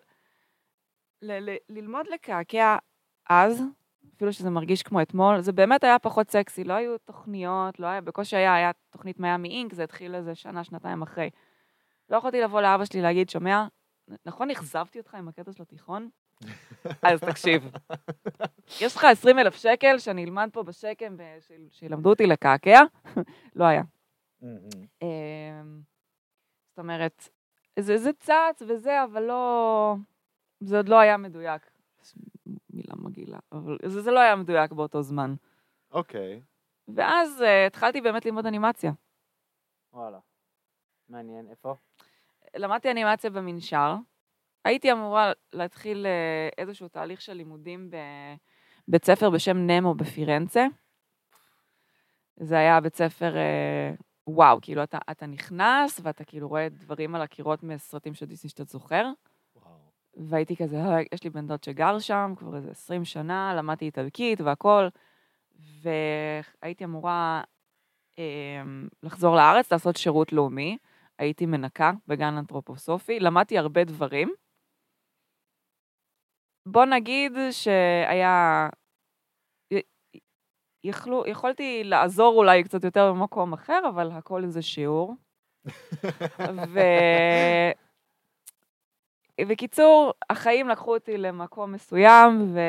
ל- 1.22 1.50
ל- 1.50 1.56
ללמוד 1.68 2.06
לקעקע 2.06 2.76
אז, 3.30 3.62
אפילו 4.16 4.32
שזה 4.32 4.50
מרגיש 4.50 4.82
כמו 4.82 5.02
אתמול, 5.02 5.40
זה 5.40 5.52
באמת 5.52 5.84
היה 5.84 5.98
פחות 5.98 6.30
סקסי, 6.30 6.64
לא 6.64 6.72
היו 6.72 6.98
תוכניות, 6.98 7.80
לא 7.80 7.86
היה, 7.86 8.00
בקושי 8.00 8.36
היה, 8.36 8.54
היה 8.54 8.70
תוכנית 8.90 9.20
מיאמי 9.20 9.48
אינק, 9.48 9.74
זה 9.74 9.84
התחיל 9.84 10.14
איזה 10.14 10.34
שנה, 10.34 10.64
שנתיים 10.64 11.02
אחרי. 11.02 11.30
לא 12.10 12.16
יכולתי 12.16 12.40
לבוא 12.40 12.60
לאבא 12.60 12.84
שלי 12.84 13.02
להגיד, 13.02 13.30
שומע, 13.30 13.66
נכון 14.26 14.50
אכזבתי 14.50 14.98
אותך 14.98 15.14
עם 15.14 15.28
הקטע 15.28 15.52
של 15.52 15.62
התיכון? 15.62 16.08
אז 17.02 17.20
תקשיב, 17.20 17.70
יש 18.80 18.96
לך 18.96 19.04
20 19.04 19.38
אלף 19.38 19.54
שקל 19.56 19.98
שאני 19.98 20.24
אלמד 20.24 20.48
פה 20.52 20.62
בשקם 20.62 21.16
וש- 21.18 21.52
שילמדו 21.70 22.10
אותי 22.10 22.26
לקעקע? 22.26 22.80
לא 23.56 23.64
היה. 23.64 23.82
אמ, 24.42 25.80
זאת 26.68 26.78
אומרת, 26.78 27.28
זה, 27.78 27.98
זה 27.98 28.12
צץ 28.12 28.62
וזה, 28.68 29.04
אבל 29.04 29.22
לא... 29.22 29.94
זה 30.60 30.76
עוד 30.76 30.88
לא 30.88 30.98
היה 30.98 31.16
מדויק. 31.16 31.70
מילה 32.70 32.94
מגעילה, 32.96 33.38
אבל 33.52 33.78
זה, 33.86 34.02
זה 34.02 34.10
לא 34.10 34.20
היה 34.20 34.36
מדויק 34.36 34.72
באותו 34.72 35.02
זמן. 35.02 35.34
אוקיי. 35.90 36.42
ואז 36.94 37.40
uh, 37.40 37.66
התחלתי 37.66 38.00
באמת 38.00 38.26
ללמוד 38.26 38.46
אנימציה. 38.46 38.92
וואלה. 39.92 40.18
מעניין, 41.08 41.50
איפה? 41.50 41.74
למדתי 42.56 42.90
אנימציה 42.90 43.30
במנשר. 43.30 43.94
הייתי 44.64 44.92
אמורה 44.92 45.32
להתחיל 45.52 46.06
אה, 46.06 46.48
איזשהו 46.58 46.88
תהליך 46.88 47.20
של 47.20 47.32
לימודים 47.32 47.90
בבית 48.88 49.04
ספר 49.04 49.30
בשם 49.30 49.56
נמו 49.56 49.94
בפירנצה. 49.94 50.66
זה 52.36 52.58
היה 52.58 52.80
בית 52.80 52.96
ספר, 52.96 53.36
אה, 53.36 53.90
וואו, 54.26 54.58
כאילו 54.62 54.82
אתה, 54.82 54.98
אתה 55.10 55.26
נכנס 55.26 56.00
ואתה 56.02 56.24
כאילו 56.24 56.48
רואה 56.48 56.68
דברים 56.68 57.14
על 57.14 57.22
הקירות 57.22 57.62
מסרטים 57.62 58.14
של 58.14 58.26
דיסני 58.26 58.50
שאתה 58.50 58.64
זוכר. 58.64 59.06
וואו. 59.56 59.74
והייתי 60.16 60.56
כזה, 60.56 60.76
"אה, 60.76 60.98
יש 61.14 61.24
לי 61.24 61.30
בן 61.30 61.46
דוד 61.46 61.64
שגר 61.64 61.98
שם 61.98 62.32
כבר 62.36 62.56
איזה 62.56 62.70
20 62.70 63.04
שנה, 63.04 63.54
למדתי 63.56 63.84
איטלקית 63.84 64.40
והכל, 64.40 64.88
והייתי 66.62 66.84
אמורה 66.84 67.42
אה, 68.18 68.62
לחזור 69.02 69.36
לארץ, 69.36 69.72
לעשות 69.72 69.96
שירות 69.96 70.32
לאומי. 70.32 70.78
הייתי 71.18 71.46
מנקה 71.46 71.92
בגן 72.06 72.34
אנתרופוסופי, 72.36 73.20
למדתי 73.20 73.58
הרבה 73.58 73.84
דברים. 73.84 74.32
בוא 76.66 76.84
נגיד 76.84 77.32
שהיה... 77.50 78.68
יכלו, 80.84 81.24
יכולתי 81.26 81.84
לעזור 81.84 82.34
אולי 82.36 82.64
קצת 82.64 82.84
יותר 82.84 83.12
במקום 83.12 83.52
אחר, 83.52 83.80
אבל 83.88 84.10
הכל 84.10 84.46
זה 84.46 84.62
שיעור. 84.62 85.14
ו... 86.72 86.80
בקיצור, 89.40 90.12
החיים 90.30 90.68
לקחו 90.68 90.94
אותי 90.94 91.18
למקום 91.18 91.72
מסוים, 91.72 92.40
רגע, 92.40 92.60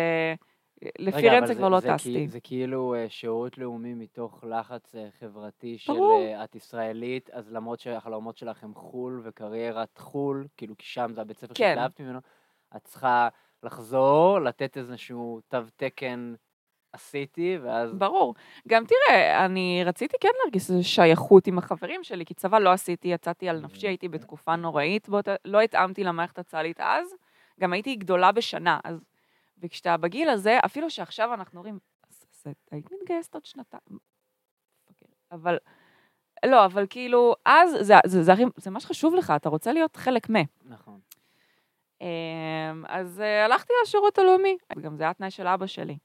אבל 0.81 1.07
ולפירנצה 1.07 1.47
זה- 1.47 1.55
כבר 1.55 1.69
לא 1.69 1.79
זה 1.79 1.87
טסתי. 1.93 2.27
זה 2.27 2.39
כאילו 2.39 2.95
אה, 2.95 3.09
שירות 3.09 3.57
לאומי 3.57 3.93
מתוך 3.93 4.43
לחץ 4.43 4.95
אה, 4.95 5.07
חברתי 5.19 5.77
של. 5.77 5.91
אה, 5.91 6.43
את 6.43 6.55
ישראלית, 6.55 7.29
אז 7.29 7.51
למרות 7.51 7.79
שהחלומות 7.79 8.37
שלך 8.37 8.63
הם 8.63 8.73
חו"ל 8.75 9.21
וקריירת 9.23 9.97
חו"ל, 9.97 10.47
כאילו 10.57 10.75
כי 10.77 10.85
שם 10.85 11.11
זה 11.13 11.21
הבית 11.21 11.37
ספר 11.39 11.53
כן. 11.53 11.69
שהתלהבת 11.69 12.01
ממנו, 12.01 12.19
את 12.75 12.83
צריכה 12.83 13.27
לחזור, 13.63 14.39
לתת 14.39 14.77
איזשהו 14.77 15.41
תו 15.47 15.57
תקן 15.75 16.33
עשיתי, 16.93 17.57
ואז... 17.63 17.93
ברור. 17.93 18.35
גם 18.67 18.83
תראה, 18.85 19.45
אני 19.45 19.81
רציתי 19.85 20.17
כן 20.21 20.29
להרגיש 20.43 20.69
איזו 20.69 20.89
שייכות 20.89 21.47
עם 21.47 21.57
החברים 21.57 22.03
שלי, 22.03 22.25
כי 22.25 22.33
צבא 22.33 22.59
לא 22.59 22.69
עשיתי, 22.71 23.07
יצאתי 23.07 23.49
על 23.49 23.59
נפשי, 23.61 23.87
הייתי 23.87 24.07
בתקופה 24.07 24.55
נוראית, 24.55 25.09
באותה, 25.09 25.35
לא 25.45 25.61
התאמתי 25.61 26.03
למערכת 26.03 26.39
הצה"לית 26.39 26.79
אז, 26.79 27.15
גם 27.59 27.73
הייתי 27.73 27.95
גדולה 27.95 28.31
בשנה, 28.31 28.79
אז... 28.83 29.03
וכשאתה 29.61 29.97
בגיל 29.97 30.29
הזה, 30.29 30.57
אפילו 30.65 30.89
שעכשיו 30.89 31.33
אנחנו 31.33 31.59
אומרים, 31.59 31.79
"אז- 32.09 32.25
אז 32.35 32.53
היית 32.71 32.89
מתגייסת 33.01 33.33
עוד 33.33 33.45
שנתיים. 33.45 33.99
אבל, 35.31 35.57
לא, 36.45 36.65
אבל 36.65 36.85
כאילו, 36.89 37.35
אז 37.45 37.71
זה, 37.79 37.93
זה, 38.05 38.23
זה, 38.23 38.33
הכי- 38.33 38.43
זה 38.57 38.69
מה 38.71 38.79
שחשוב 38.79 39.15
לך, 39.15 39.33
אתה 39.35 39.49
רוצה 39.49 39.73
להיות 39.73 39.95
חלק 39.95 40.29
מ... 40.29 40.33
נכון. 40.63 40.99
אמ, 42.01 42.05
אז 42.87 43.21
אה, 43.21 43.45
הלכתי 43.45 43.73
לשירות 43.83 44.17
הלאומי, 44.17 44.57
גם 44.81 44.95
זה 44.95 45.03
היה 45.03 45.13
תנאי 45.13 45.31
של 45.31 45.47
אבא 45.47 45.65
שלי. 45.65 45.97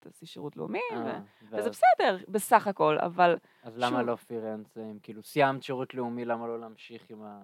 תעשי 0.00 0.26
שירות 0.26 0.56
לאומי, 0.56 0.80
ו... 0.92 1.06
אה, 1.06 1.20
וזה 1.42 1.56
ואז- 1.56 1.68
בסדר, 1.68 2.18
בסך 2.28 2.66
הכל, 2.66 2.98
אבל 2.98 3.36
אז 3.62 3.78
למה 3.78 3.98
שוב. 3.98 4.08
לא 4.08 4.16
פירנצה? 4.16 4.80
אם 4.80 4.98
כאילו 5.02 5.22
סיימת 5.22 5.62
שירות 5.62 5.94
לאומי, 5.94 6.24
למה 6.24 6.46
לא 6.46 6.60
להמשיך 6.60 7.10
עם 7.10 7.22
ה- 7.22 7.40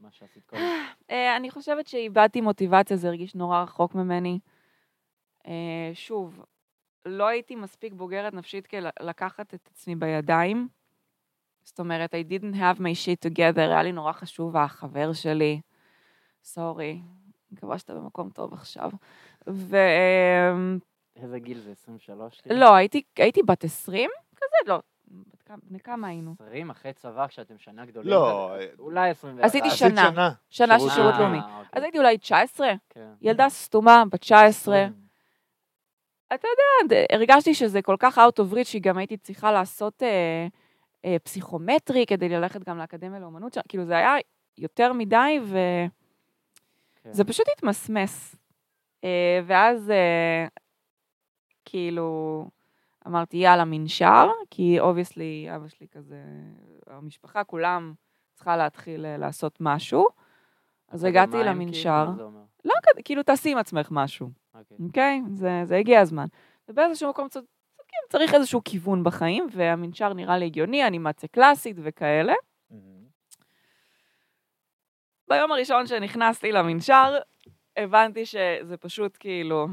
מה 0.00 0.08
שעשית 0.10 0.44
קודם? 0.46 0.62
אה, 1.10 1.36
אני 1.36 1.50
חושבת 1.50 1.86
שאיבדתי 1.86 2.40
מוטיבציה, 2.40 2.96
זה 2.96 3.08
הרגיש 3.08 3.34
נורא 3.34 3.62
רחוק 3.62 3.94
ממני. 3.94 4.38
אה, 5.46 5.90
שוב, 5.94 6.44
לא 7.06 7.26
הייתי 7.26 7.56
מספיק 7.56 7.92
בוגרת 7.92 8.34
נפשית 8.34 8.66
כדי 8.66 8.80
לקחת 9.00 9.54
את 9.54 9.68
עצמי 9.72 9.96
בידיים. 9.96 10.68
זאת 11.62 11.80
אומרת, 11.80 12.14
I 12.14 12.32
didn't 12.32 12.54
have 12.56 12.78
my 12.78 12.94
shit 13.04 13.30
together, 13.30 13.60
היה 13.60 13.82
לי 13.82 13.92
נורא 13.92 14.12
חשוב 14.12 14.56
החבר 14.56 15.12
שלי. 15.12 15.60
סורי, 16.44 16.90
אני 16.92 17.02
מקווה 17.52 17.78
שאתה 17.78 17.94
במקום 17.94 18.30
טוב 18.30 18.52
עכשיו. 18.52 18.90
ו... 19.48 19.76
אמ, 20.52 20.78
איזה 21.16 21.38
גיל 21.38 21.58
זה? 21.58 21.70
23? 21.70 22.40
כאילו? 22.40 22.56
לא, 22.60 22.74
הייתי, 22.74 23.02
הייתי 23.16 23.42
בת 23.42 23.64
20, 23.64 24.10
כזה, 24.36 24.70
לא. 24.72 24.80
בת 25.08 25.42
כמה- 25.42 25.56
בני 25.62 25.80
כמה 25.80 26.08
היינו? 26.08 26.34
20 26.46 26.70
אחרי 26.70 26.92
צבא 26.92 27.26
כשאתם 27.26 27.58
שנה 27.58 27.84
גדולים? 27.86 28.10
לא? 28.10 28.50
אולי 28.78 29.10
21. 29.10 29.44
עשיתי 29.44 29.68
עשית 29.68 29.78
שנה. 29.78 30.10
שנה. 30.12 30.30
של 30.50 30.66
שירות 30.78 30.92
שירות 30.94 31.14
אה, 31.14 31.20
לאומי. 31.20 31.38
אוקיי. 31.38 31.64
אז 31.72 31.82
הייתי 31.82 31.98
אולי 31.98 32.18
19, 32.18 32.72
כן. 32.90 33.12
ילדה 33.22 33.48
סתומה, 33.48 34.04
בת 34.12 34.20
19. 34.20 34.86
הרגשתי 37.12 37.54
שזה 37.54 37.82
כל 37.82 37.96
כך 37.98 38.18
out 38.18 38.42
of 38.42 38.54
reach, 38.54 38.64
שגם 38.64 38.98
הייתי 38.98 39.16
צריכה 39.16 39.52
לעשות 39.52 40.02
אה, 40.02 40.46
אה, 41.04 41.16
פסיכומטרי 41.18 42.06
כדי 42.06 42.28
ללכת 42.28 42.64
גם 42.68 42.78
לאקדמיה 42.78 43.20
לאומנות 43.20 43.56
כאילו 43.68 43.84
זה 43.84 43.96
היה 43.96 44.14
יותר 44.58 44.92
מדי, 44.92 45.38
וזה 45.42 45.86
כן. 47.02 47.12
פשוט 47.24 47.46
התמסמס. 47.52 48.36
אה, 49.04 49.40
ואז 49.46 49.90
אה, 49.90 50.46
כאילו 51.64 52.46
אמרתי, 53.06 53.36
יאללה, 53.36 53.64
מנשר, 53.64 54.28
כי 54.50 54.80
obviously 54.80 55.48
אבא 55.56 55.68
שלי 55.68 55.86
כזה, 55.92 56.22
המשפחה, 56.86 57.44
כולם 57.44 57.94
צריכה 58.34 58.56
להתחיל 58.56 59.06
אה, 59.06 59.16
לעשות 59.16 59.56
משהו. 59.60 60.06
אז 60.88 61.04
הגעתי 61.04 61.36
למנשר, 61.36 62.06
כאילו? 62.16 62.30
זה? 62.32 62.38
לא 62.64 62.74
כאילו 63.04 63.22
תעשי 63.22 63.52
עם 63.52 63.58
עצמך 63.58 63.88
משהו. 63.90 64.30
אוקיי. 64.54 64.76
אוקיי? 64.86 65.22
זה, 65.34 65.62
זה 65.64 65.76
הגיע 65.76 66.00
הזמן. 66.00 66.26
ובאיזשהו 66.68 67.10
מקום 67.10 67.28
צודקים, 67.28 67.50
צריך 68.08 68.34
איזשהו 68.34 68.60
כיוון 68.64 69.04
בחיים, 69.04 69.46
והמנשר 69.52 70.12
נראה 70.12 70.38
לי 70.38 70.44
הגיוני, 70.44 70.86
אנימציה 70.86 71.28
קלאסית 71.28 71.76
וכאלה. 71.82 72.34
ביום 75.30 75.52
הראשון 75.52 75.86
שנכנסתי 75.86 76.52
למנשר, 76.52 77.18
הבנתי 77.76 78.26
שזה 78.26 78.76
פשוט 78.80 79.16
כאילו, 79.20 79.66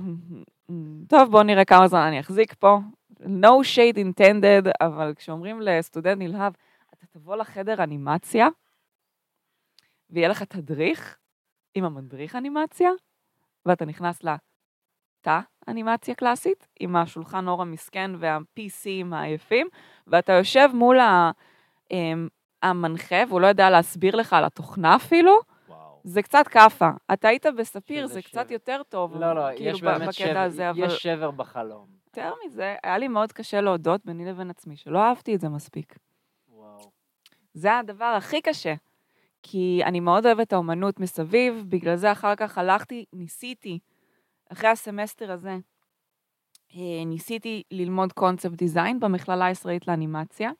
טוב, 1.07 1.31
בואו 1.31 1.43
נראה 1.43 1.65
כמה 1.65 1.87
זמן 1.87 1.99
אני 1.99 2.19
אחזיק 2.19 2.53
פה. 2.53 2.79
No 3.19 3.47
shade 3.75 3.97
intended, 3.97 4.71
אבל 4.81 5.13
כשאומרים 5.15 5.61
לסטודנט 5.61 6.17
נלהב, 6.21 6.53
אתה 6.93 7.05
תבוא 7.07 7.35
לחדר 7.35 7.83
אנימציה, 7.83 8.47
ויהיה 10.09 10.27
לך 10.27 10.43
תדריך 10.43 11.17
עם 11.75 11.83
המדריך 11.83 12.35
אנימציה, 12.35 12.89
ואתה 13.65 13.85
נכנס 13.85 14.23
לתא 14.23 15.39
אנימציה 15.67 16.15
קלאסית, 16.15 16.67
עם 16.79 16.95
השולחן 16.95 17.47
אור 17.47 17.61
המסכן 17.61 18.11
וה-PCים 18.19 19.15
העייפים, 19.15 19.67
ואתה 20.07 20.33
יושב 20.33 20.69
מול 20.73 20.99
ה... 20.99 21.31
המנחה, 22.63 23.15
והוא 23.27 23.41
לא 23.41 23.47
יודע 23.47 23.69
להסביר 23.69 24.15
לך 24.15 24.33
על 24.33 24.45
התוכנה 24.45 24.95
אפילו. 24.95 25.39
זה 26.03 26.21
קצת 26.21 26.47
כאפה. 26.47 26.89
אתה 27.13 27.27
היית 27.27 27.45
בספיר, 27.57 28.07
זה 28.07 28.21
קצת. 28.21 28.51
יותר 28.51 28.81
טוב, 28.89 29.17
לא, 29.17 29.33
לא, 29.33 29.55
כאילו, 29.55 29.71
יש 29.71 29.81
באמת 29.81 30.13
שבר 30.89 31.31
בחלום. 31.31 31.87
יותר 32.05 32.33
מזה, 32.45 32.75
היה 32.83 32.97
לי 32.97 33.07
מאוד 33.07 33.31
קשה 33.31 33.61
להודות 33.61 34.05
ביני 34.05 34.25
לבין 34.25 34.49
עצמי, 34.49 34.77
שלא 34.77 34.99
אהבתי 34.99 35.35
את 35.35 35.39
זה 35.39 35.49
מספיק. 35.49 35.95
וואו. 36.49 36.91
זה 37.53 37.77
הדבר 37.77 38.05
הכי 38.05 38.41
קשה. 38.41 38.73
כי 39.43 39.81
אני 39.85 39.99
מאוד 39.99 40.25
אוהבת 40.25 40.47
את 40.47 40.53
האומנות 40.53 40.99
מסביב, 40.99 41.65
בגלל 41.69 41.95
זה 41.95 42.11
אחר 42.11 42.35
כך 42.35 42.57
הלכתי, 42.57 43.05
ניסיתי 43.13 43.79
אחרי 44.51 44.69
הסמסטר 44.69 45.31
הזה, 45.31 45.57
אה, 46.75 47.05
ניסיתי 47.05 47.63
ללמוד 47.71 48.13
קונספט 48.13 48.51
דיזיין 48.51 48.99
במכללה 48.99 49.45
הישראלית 49.45 49.87
לאנימציה. 49.87 50.51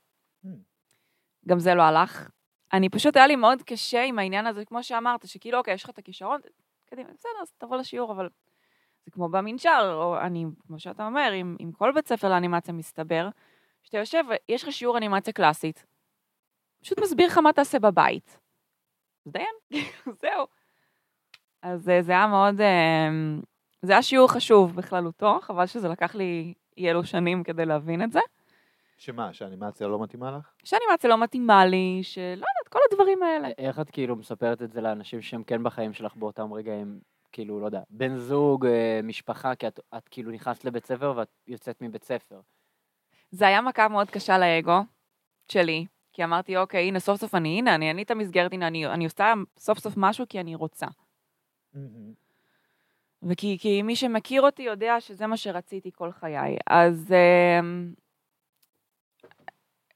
גם 1.48 1.60
זה 1.60 1.76
לא 1.76 1.82
הלך. 1.82 2.30
אני 2.74 2.90
פשוט, 2.90 3.16
היה 3.16 3.28
לי 3.28 3.36
מאוד 3.36 3.62
קשה 3.62 4.04
עם 4.04 4.20
העניין 4.20 4.46
הזה, 4.46 4.66
כמו 4.66 4.84
שאמרת, 4.84 5.28
שכאילו, 5.28 5.58
אוקיי, 5.58 5.74
יש 5.74 5.84
לך 5.84 5.90
את 5.90 5.98
הכישרון, 5.98 6.40
קדימה, 6.90 7.10
בסדר, 7.14 7.42
אז 7.42 7.52
תבוא 7.58 7.78
לשיעור, 7.78 8.12
אבל 8.12 8.30
זה 9.06 9.12
כמו 9.12 9.30
במנשר, 9.30 9.92
או 9.94 10.20
אני, 10.20 10.46
כמו 10.68 10.80
שאתה 10.80 11.06
אומר, 11.06 11.32
עם, 11.32 11.56
עם 11.60 11.72
כל 11.72 11.92
בית 11.96 12.08
ספר 12.08 12.30
לאנימציה 12.30 12.74
מסתבר, 12.74 13.30
שאתה 13.84 13.98
יושב 13.98 14.24
ויש 14.30 14.64
לך 14.64 14.72
שיעור 14.72 14.98
אנימציה 14.98 15.34
קלאסית, 15.34 15.86
פשוט 16.82 17.00
מסביר 17.00 17.28
לך 17.28 17.38
מה 17.38 17.54
תעשה 17.54 17.80
בבית. 17.80 18.40
דיין, 19.28 19.56
זהו. 20.22 20.48
אז 21.62 21.90
אה, 21.90 22.02
זה 22.02 22.12
היה 22.12 22.28
מאוד, 22.28 22.62
אה, 22.62 23.10
זה 23.82 23.92
היה 23.92 24.02
שיעור 24.02 24.32
חשוב 24.32 24.76
בכללותו, 24.76 25.40
חבל 25.42 25.66
שזה 25.66 25.88
לקח 25.88 26.16
לי 26.16 26.54
אי 26.78 26.90
אלו 26.90 27.04
שנים 27.04 27.44
כדי 27.44 27.66
להבין 27.66 28.04
את 28.04 28.12
זה. 28.12 28.20
שמה, 28.98 29.34
שהאנימציה 29.34 29.88
לא 29.88 30.04
מתאימה 30.04 30.32
לך? 30.32 30.52
שאנימציה 30.64 31.10
לא 31.10 31.18
מתאימה 31.18 31.66
לי, 31.66 32.00
שלא 32.04 32.24
יודעת, 32.32 32.68
כל 32.70 32.80
הדברים 32.92 33.24
האלה. 33.24 33.50
איך 33.58 33.80
את 33.80 33.90
כאילו 33.90 34.16
מספרת 34.16 34.62
את 34.62 34.72
זה 34.72 34.82
לאנשים 34.82 35.22
שהם 35.22 35.44
כן 35.44 35.64
בחיים 35.64 35.94
שלך 35.94 36.16
באותם 36.16 36.54
רגעים, 36.54 37.00
כאילו, 37.32 37.60
לא 37.60 37.66
יודע, 37.66 37.82
בן 37.90 38.16
זוג, 38.16 38.66
אה, 38.66 39.00
משפחה, 39.04 39.56
כי 39.56 39.68
את, 39.68 39.80
את 39.98 40.08
כאילו 40.08 40.32
נכנסת 40.32 40.66
לבית 40.66 40.86
ספר 40.86 41.14
ואת 41.16 41.28
יוצאת 41.48 41.82
מבית 41.82 42.04
ספר. 42.04 42.40
זה 43.32 43.48
היה 43.48 43.62
מכה 43.62 43.88
מאוד 43.88 44.10
קשה 44.10 44.38
לאגו 44.38 44.80
שלי, 45.52 45.86
כי 46.14 46.24
אמרתי, 46.24 46.58
אוקיי, 46.58 46.88
הנה, 46.88 47.00
סוף 47.00 47.22
סוף 47.22 47.36
אני, 47.36 47.58
הנה, 47.58 47.76
אני, 47.76 47.92
אני 47.92 48.04
את 48.04 48.12
המסגרת, 48.12 48.54
הנה, 48.54 48.68
אני, 48.68 48.88
אני 48.88 49.06
עושה 49.06 49.34
סוף 49.60 49.80
סוף 49.80 49.94
משהו 49.98 50.26
כי 50.30 50.40
אני 50.40 50.56
רוצה. 50.56 50.88
וכי 53.24 53.58
כי 53.60 53.82
מי 53.82 53.96
שמכיר 53.96 54.42
אותי 54.42 54.64
יודע 54.64 55.02
שזה 55.02 55.28
מה 55.28 55.38
שרציתי 55.38 55.92
כל 55.96 56.12
חיי. 56.12 56.58
אז 56.68 57.12
אה, 57.12 57.60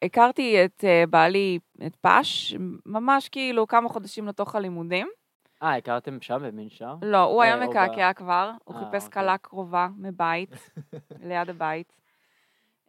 הכרתי 0.02 0.66
את 0.66 0.84
אה, 0.88 1.04
בעלי, 1.10 1.60
את 1.88 1.96
פש, 1.96 2.56
ממש 2.86 3.30
כאילו 3.30 3.68
כמה 3.68 3.90
חודשים 3.90 4.28
לתוך 4.28 4.56
הלימודים. 4.56 5.08
אה, 5.64 5.76
הכרתם 5.76 6.22
שם 6.22 6.38
במנשר? 6.42 6.96
לא, 7.02 7.24
הוא 7.24 7.44
היה 7.44 7.56
אה, 7.56 7.60
ב- 7.60 7.70
מקעקע 7.70 8.14
כבר, 8.14 8.52
הוא 8.64 8.76
אה, 8.76 8.80
חיפש 8.80 9.06
אוקיי. 9.06 9.22
כלה 9.22 9.38
קרובה 9.38 9.88
מבית, 9.98 10.50
ליד 11.30 11.50
הבית. 11.50 11.94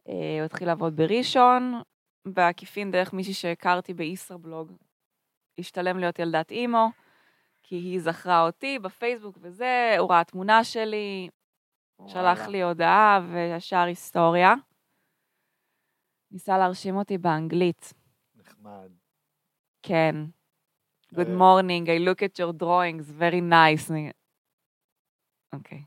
הוא 0.03 0.45
התחיל 0.45 0.67
לעבוד 0.67 0.95
בראשון, 0.95 1.81
בעקיפין 2.25 2.91
דרך 2.91 3.13
מישהי 3.13 3.33
שהכרתי 3.33 3.93
בישראבלוג. 3.93 4.71
השתלם 5.59 5.97
להיות 5.99 6.19
ילדת 6.19 6.51
אימו, 6.51 6.89
כי 7.63 7.75
היא 7.75 8.01
זכרה 8.01 8.45
אותי 8.45 8.79
בפייסבוק 8.79 9.37
וזה, 9.41 9.95
הוא 9.99 10.09
ראה 10.09 10.23
תמונה 10.23 10.63
שלי, 10.63 11.29
שלח. 12.07 12.47
לי 12.47 12.63
הודעה 12.63 13.21
וישר 13.31 13.77
היסטוריה. 13.77 14.53
ניסה 16.33 16.57
להרשים 16.57 16.95
אותי 16.95 17.17
באנגלית, 17.17 17.93
נחמד. 18.35 18.89
כן. 19.83 20.15
Good 21.13 21.17
אה, 21.17 21.37
morning, 21.37 21.85
I 21.85 22.07
look 22.07 22.21
at 22.21 22.39
your 22.39 22.61
drawings, 22.61 23.19
very 23.19 23.41
nice. 23.51 23.91
אוקיי, 25.53 25.83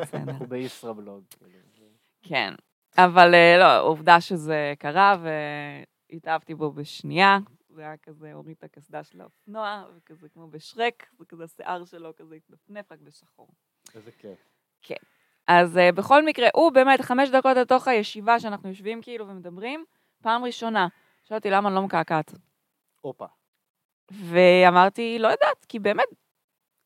בסדר. 0.00 0.20
אנחנו 0.20 0.46
בישראבלוג. 0.46 1.24
כן. 2.22 2.54
אבל 2.96 3.34
אה, 3.34 3.58
לא, 3.58 3.80
עובדה 3.80 4.20
שזה 4.20 4.74
קרה 4.78 5.16
והתאהבתי 6.10 6.54
בו 6.54 6.72
בשנייה. 6.72 7.38
זה 7.68 7.82
היה 7.82 7.96
כזה, 7.96 8.32
הוריד 8.32 8.56
את 8.58 8.64
הקסדה 8.64 9.04
של 9.04 9.20
האופנוע, 9.20 9.84
וכזה 9.96 10.28
כמו 10.28 10.48
בשרק, 10.48 11.06
וכזה 11.20 11.44
השיער 11.44 11.84
שלו 11.84 12.16
כזה 12.16 12.34
התנפנף 12.34 12.92
רק 12.92 13.00
בשחור. 13.00 13.48
איזה 13.94 14.10
כיף. 14.82 15.17
אז 15.48 15.76
uh, 15.76 15.92
בכל 15.94 16.24
מקרה, 16.24 16.48
הוא 16.54 16.72
באמת 16.72 17.00
חמש 17.00 17.28
דקות 17.28 17.56
לתוך 17.56 17.88
הישיבה 17.88 18.40
שאנחנו 18.40 18.68
יושבים 18.68 19.02
כאילו 19.02 19.28
ומדברים, 19.28 19.84
פעם 20.22 20.44
ראשונה. 20.44 20.88
שאל 21.24 21.36
אותי 21.36 21.50
למה 21.50 21.68
אני 21.68 21.76
לא 21.76 21.82
מקעקעת. 21.82 22.34
הופה. 23.00 23.26
ואמרתי, 24.10 25.18
לא 25.18 25.28
יודעת, 25.28 25.64
כי 25.68 25.78
באמת, 25.78 26.04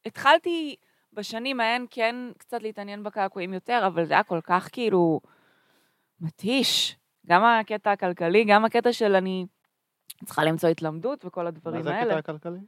התחלתי 0.07 0.77
בשנים 1.13 1.61
ההן 1.61 1.87
כן 1.91 2.17
קצת 2.39 2.63
להתעניין 2.63 3.03
בקעקועים 3.03 3.55
יותר, 3.55 3.83
אבל 3.87 4.05
זה 4.05 4.15
היה 4.15 4.23
כל 4.23 4.41
כך 4.45 4.69
כאילו 4.73 5.21
מתיש. 6.21 6.97
גם 7.27 7.45
הקטע 7.45 7.93
הכלכלי, 7.93 8.45
גם 8.45 8.65
הקטע 8.65 8.93
של 8.93 9.15
אני 9.15 9.47
צריכה 10.25 10.45
למצוא 10.45 10.69
התלמדות 10.69 11.25
וכל 11.25 11.43
מה 11.43 11.49
הדברים 11.49 11.83
זה 11.83 11.95
האלה. 11.95 12.19
הקטע 12.19 12.33
הכלכלי? 12.33 12.61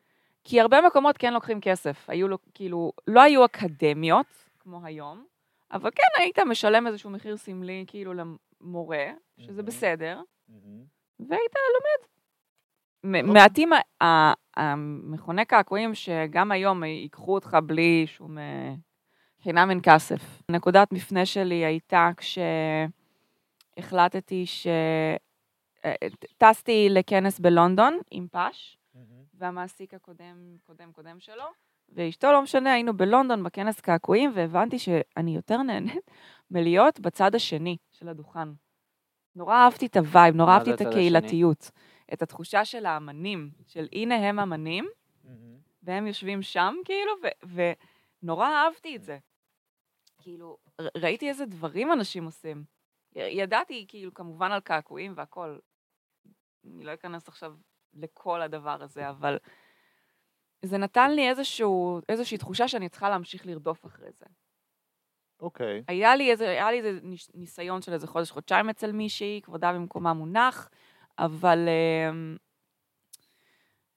כי 0.45 0.61
הרבה 0.61 0.81
מקומות 0.87 1.19
כן 1.19 1.33
לוקחים 1.33 1.61
כסף. 1.61 2.11
היו 2.11 2.29
לו, 2.29 2.39
כאילו, 2.55 2.93
לא 3.07 3.23
היו 3.23 3.45
אקדמיות, 3.45 4.27
כמו 4.59 4.81
היום, 4.85 5.25
אבל 5.75 5.91
כן 5.91 6.23
היית 6.23 6.39
משלם 6.39 6.87
איזשהו 6.87 7.11
מחיר 7.11 7.37
סמלי, 7.37 7.85
כאילו, 7.87 8.13
למורה, 8.15 9.07
שזה 9.39 9.53
מהמם. 9.53 9.67
בסדר, 9.67 10.21
מהמם. 10.49 10.85
והיית 11.21 11.53
לומד. 11.75 12.09
אוקיי. 13.05 13.23
מעטים 13.23 13.71
המכוני 14.57 15.45
קעקועים 15.45 15.95
שגם 15.95 16.53
היום 16.53 16.85
ייקחו 16.85 17.35
אותך 17.35 17.57
בלי 17.67 18.05
שום 18.07 18.39
אה, 18.39 18.75
חינם 19.43 19.71
אין 19.71 19.81
כסף. 19.83 20.43
נקודת 20.51 20.93
מפנה 20.93 21.27
שלי 21.27 21.65
הייתה 21.65 22.11
כשהחלטתי 23.77 24.47
ש... 24.47 24.67
אה, 25.85 25.95
טסתי 26.39 26.89
לכנס 26.91 27.41
בלונדון 27.41 27.99
עם 28.11 28.27
פאש, 28.33 28.79
מהמם. 28.95 29.25
והמעסיק 29.35 29.95
הקודם, 29.95 30.57
קודם 30.67 30.93
קודם 30.93 31.21
שלו, 31.21 31.45
ואשתו, 31.89 32.33
לא 32.33 32.43
משנה, 32.43 32.73
היינו 32.73 32.97
בלונדון 32.97 33.43
בכנס 33.43 33.81
קעקועים, 33.81 34.33
והבנתי 34.35 34.79
שאני 34.79 35.37
יותר 35.37 35.63
נהנית 35.63 36.11
מלהיות 36.51 37.01
בצד 37.01 37.35
השני 37.35 37.77
של 37.93 38.09
הדוכן. 38.09 38.49
נורא 39.37 39.55
אהבתי 39.55 39.87
את 39.87 39.97
ה 39.97 40.03
vibe, 40.03 40.35
נורא 40.35 40.53
אהבתי 40.53 40.75
את 40.75 40.81
הקהילתיות. 40.81 41.71
את 42.13 42.23
התחושה 42.23 42.65
של 42.65 42.87
האמנים, 42.87 43.51
של 43.67 43.89
הנה 43.93 44.29
הם 44.29 44.41
אמנים, 44.41 44.89
מהמם. 45.25 45.59
והם 45.83 46.07
יושבים 46.07 46.43
שם, 46.43 46.75
כאילו, 46.85 47.13
ו- 47.23 47.73
ונורא 48.23 48.49
אהבתי 48.49 48.97
את 48.97 49.03
זה. 49.03 49.19
כאילו, 50.19 50.59
ראיתי 50.97 51.29
איזה 51.29 51.47
דברים 51.47 51.93
אנשים 51.93 52.25
עושים. 52.25 52.65
ידעתי, 53.15 53.85
כאילו, 53.89 54.15
כמובן 54.15 54.53
על 54.53 54.61
קעקועים 54.61 55.13
והכול. 55.17 55.61
אני 56.65 56.85
לא 56.85 56.95
אכנס 56.95 57.29
עכשיו 57.29 57.55
לכל 57.95 58.43
הדבר 58.43 58.83
הזה, 58.83 59.11
אבל 59.11 59.39
זה 60.65 60.79
נתן 60.79 61.11
לי 61.11 61.29
איזשהו, 61.29 62.01
איזושהי 62.09 62.39
תחושה 62.39 62.69
שאני 62.69 62.89
צריכה 62.89 63.09
להמשיך 63.09 63.47
לרדוף 63.47 63.87
אחרי 63.87 64.09
זה. 64.19 64.27
אוקיי. 65.41 65.83
היה 65.89 66.17
לי 66.17 66.31
איזה, 66.31 66.49
היה 66.49 66.71
לי 66.71 66.79
איזה 66.79 67.01
ניסיון 67.35 67.83
של 67.83 67.93
איזה 67.93 68.07
חודש, 68.07 68.31
חודשיים 68.31 68.71
אצל 68.71 68.93
מישהי, 68.93 69.41
כבודה 69.43 69.73
במקומה 69.73 70.13
מונח, 70.13 70.71
אבל... 71.19 71.69
אמ, 71.69 72.37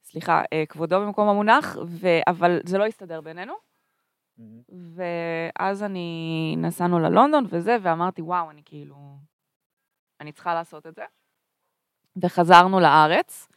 סליחה, 0.04 0.44
אה, 0.54 0.64
כבודו 0.70 1.02
במקום 1.02 1.30
המונח, 1.30 1.78
ו... 1.88 2.08
אבל 2.28 2.60
זה 2.66 2.78
לא 2.78 2.86
הסתדר 2.86 3.22
בינינו. 3.22 3.54
מהמם. 4.38 4.62
ואז 4.70 5.84
אני, 5.84 6.56
נסענו 6.58 7.00
ללונדון 7.00 7.46
וזה, 7.50 7.78
ואמרתי, 7.82 8.22
וואו, 8.22 8.52
אני 8.52 8.62
כאילו, 8.66 9.18
אני 10.22 10.32
צריכה 10.32 10.54
לעשות 10.54 10.88
את 10.88 10.96
זה. 10.96 11.04
וחזרנו 12.18 12.80
לארץ, 12.80 13.48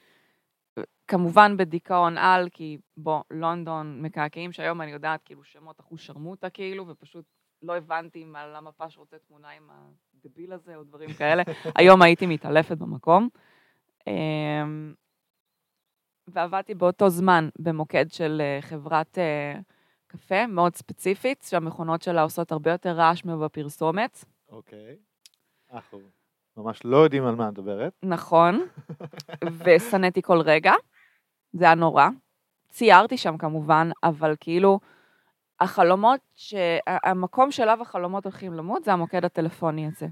כמובן 1.10 1.56
בדיכאון 1.56 2.18
על, 2.18 2.48
כי 2.52 2.78
בוא, 2.96 3.22
לונדון, 3.30 4.02
מקעקעים 4.02 4.52
שהיום 4.52 4.80
אני 4.80 4.90
יודעת, 4.90 5.20
כאילו, 5.24 5.44
שמות 5.44 5.80
אחוז 5.80 6.00
שרמוטה, 6.00 6.50
כאילו, 6.50 6.88
ופשוט 6.88 7.24
לא 7.62 7.76
הבנתי 7.76 8.24
מה, 8.24 8.46
למה 8.46 8.72
פש 8.72 8.98
רוצה 8.98 9.16
תמונה 9.18 9.48
עם 9.50 9.70
הדביל 10.24 10.52
הזה, 10.52 10.76
או 10.76 10.84
דברים 10.84 11.12
כאלה. 11.12 11.42
היום 11.78 12.02
הייתי 12.02 12.26
מתעלפת 12.26 12.78
במקום. 12.78 13.28
אמ, 14.06 14.94
ועבדתי 16.28 16.74
באותו 16.74 17.08
זמן 17.08 17.48
במוקד 17.58 18.06
של 18.08 18.40
אה, 18.40 18.58
חברת 18.60 19.18
אה, 19.18 19.54
קפה 20.06 20.46
מאוד 20.46 20.74
ספציפית, 20.74 21.42
שהמכונות 21.42 22.02
שלה 22.02 22.22
עושות 22.22 22.52
הרבה 22.52 22.70
יותר 22.70 22.90
רעש 22.90 23.24
מבפרסומת. 23.24 24.24
אוקיי. 24.48 24.96
אנחנו 25.72 26.00
ממש 26.56 26.84
לא 26.84 26.96
יודעים 26.96 27.26
על 27.26 27.34
מה 27.34 27.48
את 27.48 27.52
מדברת. 27.52 27.92
נכון, 28.02 28.66
ושנאתי 29.64 30.22
כל 30.22 30.40
רגע, 30.40 30.72
זה 31.52 31.64
היה 31.64 31.74
נורא. 31.74 32.08
ציירתי 32.68 33.16
שם 33.16 33.38
כמובן, 33.38 33.90
אבל 34.02 34.34
כאילו, 34.40 34.80
החלומות, 35.60 36.20
ש... 36.34 36.54
המקום 36.86 37.50
שאליו 37.50 37.82
החלומות 37.82 38.24
הולכים 38.24 38.52
למות 38.52 38.84
זה 38.84 38.92
המוקד 38.92 39.24
הטלפוני 39.24 39.86
הזה. 39.86 40.06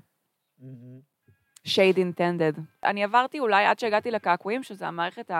shade 1.64 1.96
intended. 1.96 2.61
אני 2.85 3.05
עברתי 3.05 3.40
אולי 3.40 3.64
עד 3.64 3.79
שהגעתי 3.79 4.11
לקעקועים, 4.11 4.62
שזה 4.62 4.87
המערכת 4.87 5.31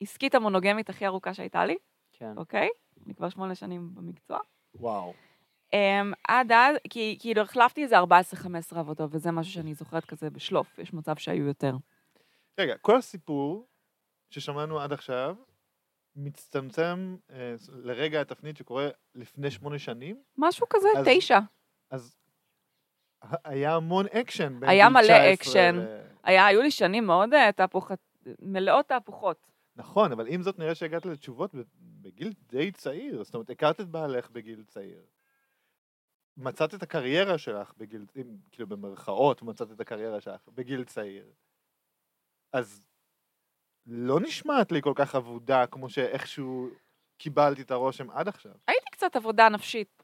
העסקית 0.00 0.34
המונוגמית 0.34 0.90
הכי 0.90 1.06
ארוכה 1.06 1.34
שהייתה 1.34 1.64
לי, 1.64 1.76
כן. 2.12 2.32
אוקיי? 2.36 2.68
אני 3.06 3.14
כבר 3.14 3.28
שמונה 3.28 3.54
שנים 3.54 3.94
במקצוע. 3.94 4.38
וואו. 4.74 5.12
Um, 5.66 6.14
עד 6.28 6.52
אז, 6.52 6.76
כי 6.90 7.16
כאילו 7.20 7.42
החלפתי 7.42 7.82
איזה 7.82 8.00
14-15 8.00 8.04
עבודות, 8.76 9.10
וזה 9.12 9.30
משהו 9.30 9.52
שאני 9.52 9.74
זוכרת 9.74 10.04
כזה 10.04 10.30
בשלוף, 10.30 10.78
יש 10.78 10.94
מצב 10.94 11.16
שהיו 11.16 11.46
יותר. 11.46 11.76
רגע, 12.58 12.76
כל 12.76 12.96
הסיפור 12.96 13.67
ששמענו 14.30 14.80
עד 14.80 14.92
עכשיו 14.92 15.36
מצטמצם 16.16 17.16
אה, 17.30 17.54
לרגע 17.68 18.20
התפנית 18.20 18.56
שקורה 18.56 18.88
לפני 19.14 19.50
שמונה 19.50 19.78
שנים, 19.78 20.22
משהו 20.38 20.66
כזה, 20.70 20.88
אז- 20.96 21.06
תשע. 21.08 21.38
אז 21.90 22.16
היה 23.44 23.74
המון 23.74 24.06
אקשן. 24.06 24.58
היה 24.62 24.88
מלא 24.88 25.00
19 25.02 25.32
אקשן. 25.34 25.74
ל- 25.76 26.02
היה, 26.22 26.46
היו 26.46 26.62
לי 26.62 26.70
שנים 26.70 27.06
מאוד 27.06 27.34
אה, 27.34 27.52
תהפוכת, 27.52 27.98
מלאות 28.42 28.86
תהפוכות. 28.88 29.46
נכון, 29.76 30.12
אבל 30.12 30.26
עם 30.28 30.42
זאת 30.42 30.58
נראה 30.58 30.74
שהגעת 30.74 31.06
לתשובות 31.06 31.50
בגיל 31.80 32.32
די 32.48 32.72
צעיר. 32.72 33.24
זאת 33.24 33.34
אומרת, 33.34 33.50
הכרת 33.50 33.80
את 33.80 33.88
בעלך 33.88 34.30
בגיל 34.30 34.64
צעיר. 34.64 35.02
מצאת 36.36 36.74
את 36.74 36.82
הקריירה 36.82 37.38
שלך 37.38 37.72
בגיל, 37.76 38.06
כאילו 38.52 38.68
במרכאות 38.68 39.42
מצאת 39.42 39.70
את 39.72 39.80
הקריירה 39.80 40.20
שלך 40.20 40.48
בגיל 40.48 40.84
צעיר. 40.84 41.26
אז 42.52 42.82
לא 43.88 44.20
נשמעת 44.20 44.72
לי 44.72 44.82
כל 44.82 44.92
כך 44.94 45.14
אבודה 45.14 45.66
כמו 45.66 45.88
שאיכשהו 45.88 46.68
קיבלתי 47.18 47.62
את 47.62 47.70
הרושם 47.70 48.10
עד 48.10 48.28
עכשיו. 48.28 48.52
הייתי 48.68 48.90
קצת 48.90 49.16
עבודה 49.16 49.48
נפשית. 49.48 50.02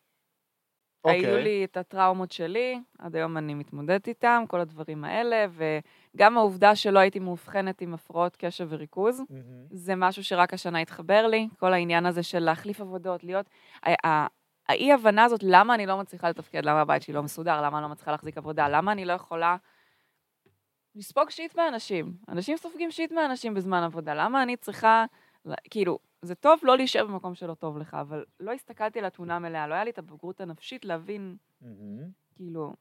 היו 1.05 1.17
אוקיי. 1.17 1.43
לי 1.43 1.65
את 1.65 1.77
הטראומות 1.77 2.33
שלי, 2.33 2.81
עד 2.99 3.17
היום 3.17 3.37
אני 3.37 3.55
מתמודדת 3.55 4.09
איתם, 4.09 4.45
כל 4.49 4.61
הדברים 4.61 5.05
האלה, 5.05 5.47
וגם 6.15 6.37
העובדה 6.39 6.77
שלא 6.77 6.99
הייתי 6.99 7.19
מאובחנת 7.19 7.81
עם 7.81 7.95
הפרעות 7.95 8.37
קשב 8.37 8.67
וריכוז, 8.71 9.23
מהמם. 9.31 9.67
זה 9.71 9.95
משהו 9.97 10.25
שרק 10.25 10.55
השנה 10.55 10.79
התחבר 10.79 11.27
לי, 11.27 11.49
כל 11.59 11.73
העניין 11.73 12.07
הזה 12.07 12.23
של 12.23 12.39
להחליף 12.39 12.81
עבודות, 12.81 13.25
להיות... 13.25 13.47
האי-הבנה 14.69 15.25
הזאת, 15.25 15.41
למה 15.43 15.75
אני 15.75 15.87
לא 15.87 15.99
מצליחה 15.99 16.31
לתפקד, 16.31 16.65
למה 16.65 16.81
הבית 16.81 17.03
שלי 17.03 17.15
לא 17.15 17.23
מסודר, 17.23 17.63
למה 17.63 17.79
אני 17.79 17.83
לא 17.83 17.89
מצליחה 17.89 18.11
להחזיק 18.11 18.39
עבודה, 18.39 18.69
למה 18.69 18.93
אני 18.93 19.05
לא 19.05 19.13
יכולה 19.13 19.57
לספוג 20.95 21.31
שיט 21.31 21.57
מאנשים. 21.57 22.17
אנשים 22.29 22.57
סופגים 22.57 22.91
שיט 22.91 23.13
מאנשים 23.13 23.55
בזמן 23.55 23.83
עבודה, 23.83 24.15
למה 24.15 24.43
אני 24.43 24.57
צריכה... 24.57 25.05
כאילו, 25.71 25.99
זה 26.23 26.35
טוב 26.35 26.61
לא 26.63 26.77
להישאר 26.77 27.07
במקום 27.07 27.35
שלא 27.35 27.55
טוב 27.55 27.79
לך, 27.79 27.95
אבל 28.01 28.25
לא 28.41 28.53
הסתכלתי 28.53 28.99
על 28.99 29.05
התמונה 29.05 29.37
המלאה, 29.37 29.67
לא 29.67 29.75
היה 29.75 29.85
לי 29.85 29.91
את 29.91 29.99
הבגרות 29.99 30.41
הנפשית 30.41 30.85
להבין, 30.85 31.37
מהמם. 31.61 32.11
כאילו, 32.35 32.75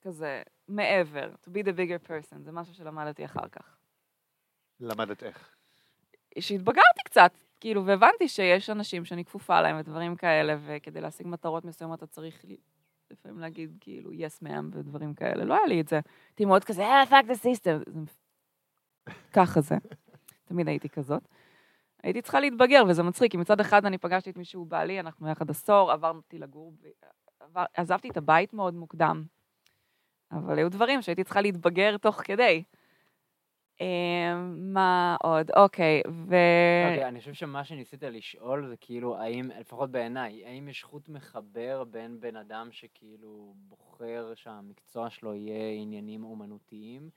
כזה, 0.00 0.42
מעבר, 0.68 1.30
to 1.44 1.48
be 1.48 1.64
the 1.64 1.72
bigger 1.72 2.08
person, 2.08 2.38
זה 2.44 2.52
משהו 2.52 2.74
שלמדתי 2.74 3.24
אחר 3.24 3.48
כך. 3.48 3.76
למדת 4.80 5.22
איך. 5.22 5.56
שהתבגרתי 6.38 7.00
קצת, 7.04 7.32
כאילו, 7.60 7.86
והבנתי 7.86 8.28
שיש 8.28 8.70
אנשים 8.70 9.04
שאני 9.04 9.24
כפופה 9.24 9.60
להם 9.60 9.78
ודברים 9.78 10.16
כאלה, 10.16 10.56
וכדי 10.66 11.00
להשיג 11.00 11.26
מטרות 11.26 11.64
מסוימות 11.64 11.98
אתה 11.98 12.06
צריך 12.06 12.44
לפעמים 13.10 13.38
להגיד, 13.38 13.76
כאילו, 13.80 14.10
yes 14.10 14.44
ma'am 14.44 14.64
ודברים 14.72 15.14
כאלה. 15.14 15.44
לא 15.44 15.54
היה 15.54 15.66
לי 15.66 15.80
את 15.80 15.88
זה. 15.88 16.00
הייתי 16.28 16.44
מאוד 16.44 16.64
כזה, 16.64 16.82
אה, 16.82 17.02
the 17.02 17.34
system. 17.44 17.90
זה... 17.90 18.00
ככה 19.32 19.60
זה. 19.60 19.76
תמיד 20.48 20.68
הייתי 20.68 20.88
כזאת. 20.88 21.28
הייתי 22.02 22.22
צריכה 22.22 22.40
להתבגר, 22.40 22.82
וזה 22.88 23.02
מצחיק, 23.02 23.30
כי 23.30 23.36
מצד 23.36 23.60
אחד 23.60 23.86
אני 23.86 23.98
פגשתי 23.98 24.30
את 24.30 24.36
מישהו 24.36 24.64
בעלי, 24.64 25.00
אנחנו 25.00 25.28
יחד 25.28 25.50
עשור, 25.50 25.92
עברתי 25.92 26.38
לגור. 26.38 26.72
עבר... 27.40 27.64
עזבתי 27.74 28.08
את 28.08 28.16
הבית 28.16 28.52
מאוד 28.52 28.74
מוקדם. 28.74 29.24
אבל 30.32 30.58
היו 30.58 30.70
דברים 30.70 31.02
שהייתי 31.02 31.24
צריכה 31.24 31.40
להתבגר 31.40 31.96
תוך 31.96 32.20
כדי. 32.24 32.62
אה, 33.80 34.34
מה 34.56 35.16
עוד? 35.22 35.50
אוקיי, 35.56 36.02
ו... 36.08 36.34
אוקיי, 36.90 37.08
אני 37.08 37.18
חושב 37.18 37.34
שמה 37.34 37.64
שניסית 37.64 38.02
לשאול 38.02 38.66
זה 38.66 38.76
כאילו, 38.76 39.18
האם, 39.18 39.50
לפחות 39.60 39.90
בעיניי, 39.90 40.46
האם 40.46 40.68
יש 40.68 40.84
חוט 40.84 41.08
מחבר 41.08 41.84
בין 41.84 42.20
בן 42.20 42.36
אדם 42.36 42.68
שכאילו 42.72 43.54
בוחר 43.56 44.32
שהמקצוע 44.34 45.10
שלו 45.10 45.34
יהיה 45.34 45.80
עניינים 45.82 46.24
אומנותיים, 46.24 47.10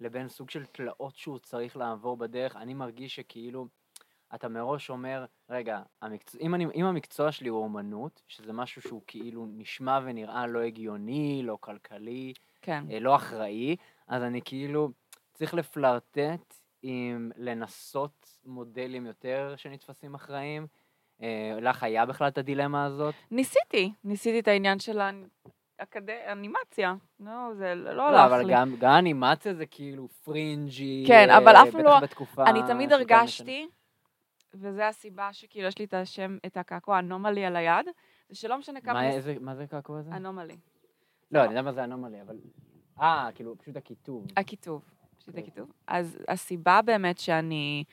לבין 0.00 0.28
סוג 0.28 0.50
של 0.50 0.64
תלאות 0.64 1.16
שהוא 1.16 1.38
צריך 1.38 1.76
לעבור 1.76 2.16
בדרך? 2.16 2.56
אני 2.56 2.74
מרגיש 2.74 3.16
שכאילו, 3.16 3.66
אתה 4.34 4.48
מראש 4.48 4.90
אומר, 4.90 5.24
רגע, 5.50 5.82
המקצוע, 6.02 6.40
אם, 6.40 6.54
אני, 6.54 6.66
אם 6.74 6.84
המקצוע 6.84 7.32
שלי 7.32 7.48
הוא 7.48 7.62
אומנות, 7.62 8.22
שזה 8.28 8.52
משהו 8.52 8.82
שהוא 8.82 9.02
כאילו 9.06 9.46
נשמע 9.46 10.00
ונראה 10.04 10.46
לא 10.46 10.60
הגיוני, 10.60 11.42
לא 11.44 11.58
כלכלי, 11.60 12.32
כן. 12.62 12.84
אה, 12.90 13.00
לא 13.00 13.16
אחראי, 13.16 13.76
אז 14.08 14.22
אני 14.22 14.40
כאילו 14.44 14.90
צריך 15.40 15.54
לפלרטט 15.54 16.54
עם 16.82 17.30
לנסות 17.36 18.38
מודלים 18.44 19.06
יותר 19.06 19.54
שנתפסים 19.56 20.14
אחראיים. 20.14 20.66
אה, 21.22 21.58
לך 21.60 21.82
היה 21.82 22.06
בכלל 22.06 22.28
את 22.28 22.38
הדילמה 22.38 22.84
הזאת? 22.84 23.14
ניסיתי, 23.30 23.92
ניסיתי 24.04 24.40
את 24.40 24.48
העניין 24.48 24.78
של 24.78 25.00
האנימציה. 26.08 26.94
נו, 27.20 27.54
זה 27.54 27.74
לא 27.74 27.92
לא, 27.94 28.02
הלך 28.08 28.32
אבל 28.32 28.46
לי. 28.46 28.52
גם, 28.52 28.76
גם 28.78 28.92
אנימציה 28.92 29.54
זה 29.54 29.66
כאילו 29.66 30.08
פרינג'י. 30.08 31.04
כן, 31.08 31.30
אה, 31.30 31.38
אבל 31.38 31.56
אף 31.56 31.74
לא- 31.74 31.98
אני 32.46 32.60
תמיד 32.68 32.92
הרגשתי, 32.92 33.66
וזו 34.54 34.82
הסיבה 34.82 35.32
שכאילו 35.32 35.68
יש 35.68 35.78
לי 35.78 35.84
את 35.84 35.94
השם, 35.94 36.38
את 36.46 36.56
הקעקוע 36.56 36.98
אנומלי 36.98 37.44
על 37.44 37.56
היד, 37.56 37.86
זה 38.28 38.34
שלא 38.36 38.58
משנה. 38.58 38.80
כמה... 38.80 38.92
מה, 38.92 39.02
ניס- 39.06 39.14
איזה, 39.16 39.34
מה 39.40 39.54
זה 39.54 39.66
קעקוע 39.66 39.98
הזה? 39.98 40.10
אנומלי. 40.16 40.56
לא, 41.32 41.40
אני 41.40 41.48
יודע 41.48 41.62
מה 41.62 41.72
זה 41.72 41.84
אנומלי, 41.84 42.22
אבל... 42.22 42.38
אה, 43.00 43.28
כאילו, 43.34 43.58
פשוט 43.58 43.76
הכיתוב. 43.76 44.26
הכיתוב, 44.36 44.82
פשוט 45.32 45.38
אוקיי. 45.38 45.42
הכיתוב. 45.42 45.72
אז 45.86 46.18
הסיבה 46.28 46.82
באמת 46.82 47.18
שאני... 47.18 47.84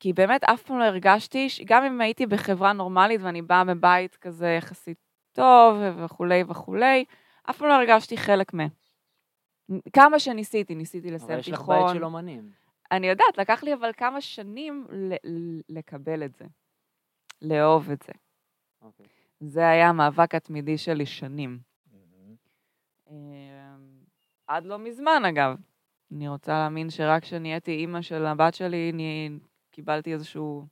כי 0.00 0.12
באמת 0.12 0.44
אף 0.44 0.62
פעם 0.62 0.78
לא 0.78 0.84
הרגשתי, 0.84 1.48
גם 1.64 1.84
אם 1.84 2.00
הייתי 2.00 2.26
בחברה 2.26 2.72
נורמלית 2.72 3.20
ואני 3.20 3.42
באה 3.42 3.64
מבית 3.64 4.16
כזה 4.16 4.48
יחסית 4.58 4.98
טוב 5.32 5.76
וכולי 5.96 6.44
וכולי, 6.48 7.04
אף 7.50 7.58
פעם 7.58 7.68
לא 7.68 7.74
הרגשתי 7.74 8.16
חלק 8.16 8.54
מה. 8.54 8.66
כמה 9.92 10.18
שניסיתי, 10.18 10.74
ניסיתי 10.74 11.08
אבל 11.08 11.16
לסיים 11.16 11.38
יש 11.38 11.48
לך 11.48 11.58
תיכון. 11.58 11.86
בית 11.86 11.96
של 11.96 12.04
אומנים. 12.04 12.50
אני 12.92 13.06
יודעת, 13.06 13.38
לקח 13.38 13.62
לי 13.62 13.74
אבל 13.74 13.90
כמה 13.96 14.20
שנים 14.20 14.86
לקבל 15.68 16.24
את 16.24 16.34
זה, 16.34 16.44
לאהוב 17.42 17.90
את 17.90 18.02
זה. 18.02 18.12
אוקיי. 18.82 19.06
זה 19.40 19.68
היה 19.68 19.88
המאבק 19.88 20.34
התמידי 20.34 20.78
שלי 20.78 21.06
שנים. 21.06 21.58
אמ, 23.10 23.16
עד 24.46 24.64
לא 24.64 24.78
מזמן, 24.78 25.22
אגב. 25.28 25.56
אני 26.12 26.28
רוצה 26.28 26.52
להאמין 26.52 26.90
שרק 26.90 27.22
כשנהייתי 27.22 27.70
אימא 27.70 28.02
של 28.02 28.26
הבת 28.26 28.54
שלי, 28.54 28.90
אני 28.94 29.30
קיבלתי 29.70 30.12
איזשהו... 30.12 30.66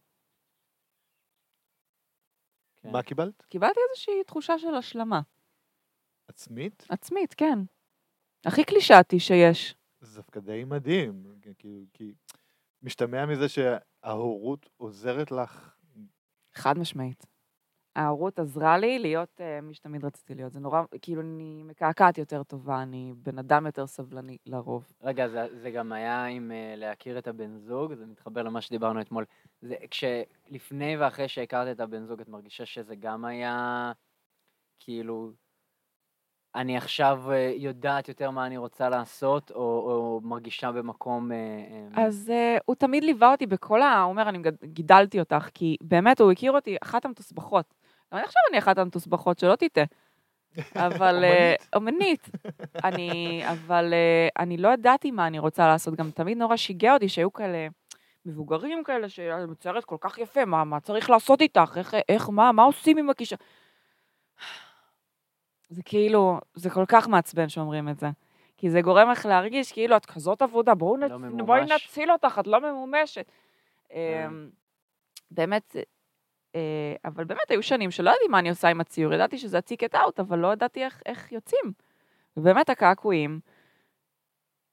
כן. 2.82 2.90
מה 2.90 3.02
קיבלת? 3.02 3.42
קיבלתי 3.42 3.80
איזושהי 3.90 4.24
תחושה 4.26 4.58
של 4.58 4.74
השלמה. 4.74 5.20
עצמית? 6.28 6.86
עצמית, 6.88 7.34
כן. 7.34 7.58
הכי 8.44 8.64
קלישאתי 8.64 9.20
שיש. 9.20 9.74
זה 10.00 10.16
דווקא 10.16 10.40
די 10.40 10.64
מדהים, 10.64 11.24
כי, 11.58 11.86
כי 11.92 12.14
משתמע 12.82 13.26
מזה 13.26 13.48
שההורות 13.48 14.68
עוזרת 14.76 15.30
לך. 15.30 15.76
חד 16.54 16.78
משמעית. 16.78 17.26
ההורות 17.96 18.38
עזרה 18.38 18.78
לי 18.78 18.98
להיות 18.98 19.40
uh, 19.40 19.64
מי 19.64 19.74
שתמיד 19.74 20.04
רציתי 20.04 20.34
להיות. 20.34 20.52
זה 20.52 20.60
נורא, 20.60 20.82
כאילו, 21.02 21.22
אני 21.22 21.62
מקעקעת 21.64 22.18
יותר 22.18 22.42
טובה, 22.42 22.82
אני 22.82 23.12
בן 23.16 23.38
אדם 23.38 23.66
יותר 23.66 23.86
סבלני 23.86 24.36
לרוב. 24.46 24.92
רגע, 25.02 25.28
זה, 25.28 25.46
זה 25.62 25.70
גם 25.70 25.92
היה 25.92 26.24
עם 26.24 26.50
uh, 26.50 26.78
להכיר 26.78 27.18
את 27.18 27.28
הבן 27.28 27.58
זוג, 27.58 27.94
זה 27.94 28.06
מתחבר 28.06 28.42
למה 28.42 28.60
שדיברנו 28.60 29.00
אתמול. 29.00 29.24
זה, 29.62 29.74
כשלפני 29.90 30.96
ואחרי 30.96 31.28
שהכרת 31.28 31.76
את 31.76 31.80
הבן 31.80 32.04
זוג, 32.04 32.20
את 32.20 32.28
מרגישה 32.28 32.66
שזה 32.66 32.94
גם 32.94 33.24
היה, 33.24 33.92
כאילו, 34.80 35.30
אני 36.54 36.76
עכשיו 36.76 37.22
uh, 37.26 37.32
יודעת 37.56 38.08
יותר 38.08 38.30
מה 38.30 38.46
אני 38.46 38.56
רוצה 38.56 38.88
לעשות, 38.88 39.50
או, 39.50 39.56
או 39.60 40.20
מרגישה 40.22 40.72
במקום... 40.72 41.30
Uh, 41.30 42.00
אז 42.00 42.32
uh, 42.32 42.62
הוא 42.64 42.76
תמיד 42.76 43.04
ליווה 43.04 43.32
אותי 43.32 43.46
בכל 43.46 43.82
ה... 43.82 44.02
הוא 44.02 44.10
אומר, 44.10 44.28
אני 44.28 44.38
גידלתי 44.64 45.20
אותך, 45.20 45.48
כי 45.54 45.76
באמת, 45.82 46.20
הוא 46.20 46.32
הכיר 46.32 46.52
אותי 46.52 46.76
אחת 46.82 47.04
המתוסבכות. 47.04 47.79
גם 48.12 48.18
אני 48.18 48.24
עכשיו 48.26 48.42
אני 48.50 48.58
אחת 48.58 48.78
המתוסבכות, 48.78 49.38
שלא 49.38 49.56
תטעה. 49.56 49.84
אבל... 50.86 51.24
אה, 51.24 51.54
אומנית. 51.76 52.28
אני, 52.84 53.42
אבל 53.50 53.92
אה, 53.92 54.28
אני 54.38 54.56
לא 54.56 54.68
ידעתי 54.68 55.10
מה 55.10 55.26
אני 55.26 55.38
רוצה 55.38 55.68
לעשות. 55.68 55.94
גם 55.94 56.10
תמיד 56.10 56.38
נורא 56.38 56.56
שיגע 56.56 56.94
אותי 56.94 57.08
שהיו 57.08 57.32
כאלה 57.32 57.68
מבוגרים 58.26 58.84
כאלה, 58.84 59.08
שאת 59.08 59.48
מציירת 59.48 59.84
כל 59.84 59.96
כך 60.00 60.18
יפה, 60.18 60.44
מה, 60.44 60.64
מה 60.64 60.80
צריך 60.80 61.10
לעשות 61.10 61.40
איתך? 61.40 61.72
איך, 61.76 61.94
איך, 62.08 62.28
מה, 62.28 62.52
מה 62.52 62.62
עושים 62.62 62.98
עם 62.98 63.10
הקישה? 63.10 63.36
זה 65.68 65.82
כאילו, 65.82 66.40
זה 66.54 66.70
כל 66.70 66.84
כך 66.88 67.08
מעצבן 67.08 67.48
שאומרים 67.48 67.88
את 67.88 67.98
זה. 67.98 68.06
כי 68.56 68.70
זה 68.70 68.80
גורם 68.80 69.10
לך 69.10 69.26
להרגיש 69.26 69.72
כאילו 69.72 69.96
את 69.96 70.06
כזאת 70.06 70.42
עבודה, 70.42 70.74
בואו 70.74 70.96
לא 70.96 71.06
נצ... 71.06 71.12
ממומש. 71.12 71.42
בואי 71.46 71.64
נציל 71.64 72.12
אותך, 72.12 72.38
את 72.40 72.46
לא 72.46 72.60
ממומשת. 72.60 73.26
כן. 73.88 73.94
אמ, 74.26 74.50
באמת, 75.30 75.76
אבל 77.04 77.24
באמת 77.24 77.50
היו 77.50 77.62
שנים 77.62 77.90
שלא 77.90 78.10
ידעתי 78.10 78.28
מה 78.28 78.38
אני 78.38 78.48
עושה 78.50 78.68
עם 78.68 78.80
הציור, 78.80 79.12
ידעתי 79.12 79.38
שזה 79.38 79.58
אאוט, 79.94 80.20
אבל 80.20 80.38
לא 80.38 80.52
ידעתי 80.52 80.84
איך, 80.84 81.02
איך 81.06 81.32
יוצאים. 81.32 81.72
ובאמת 82.36 82.70
הקעקועים, 82.70 83.40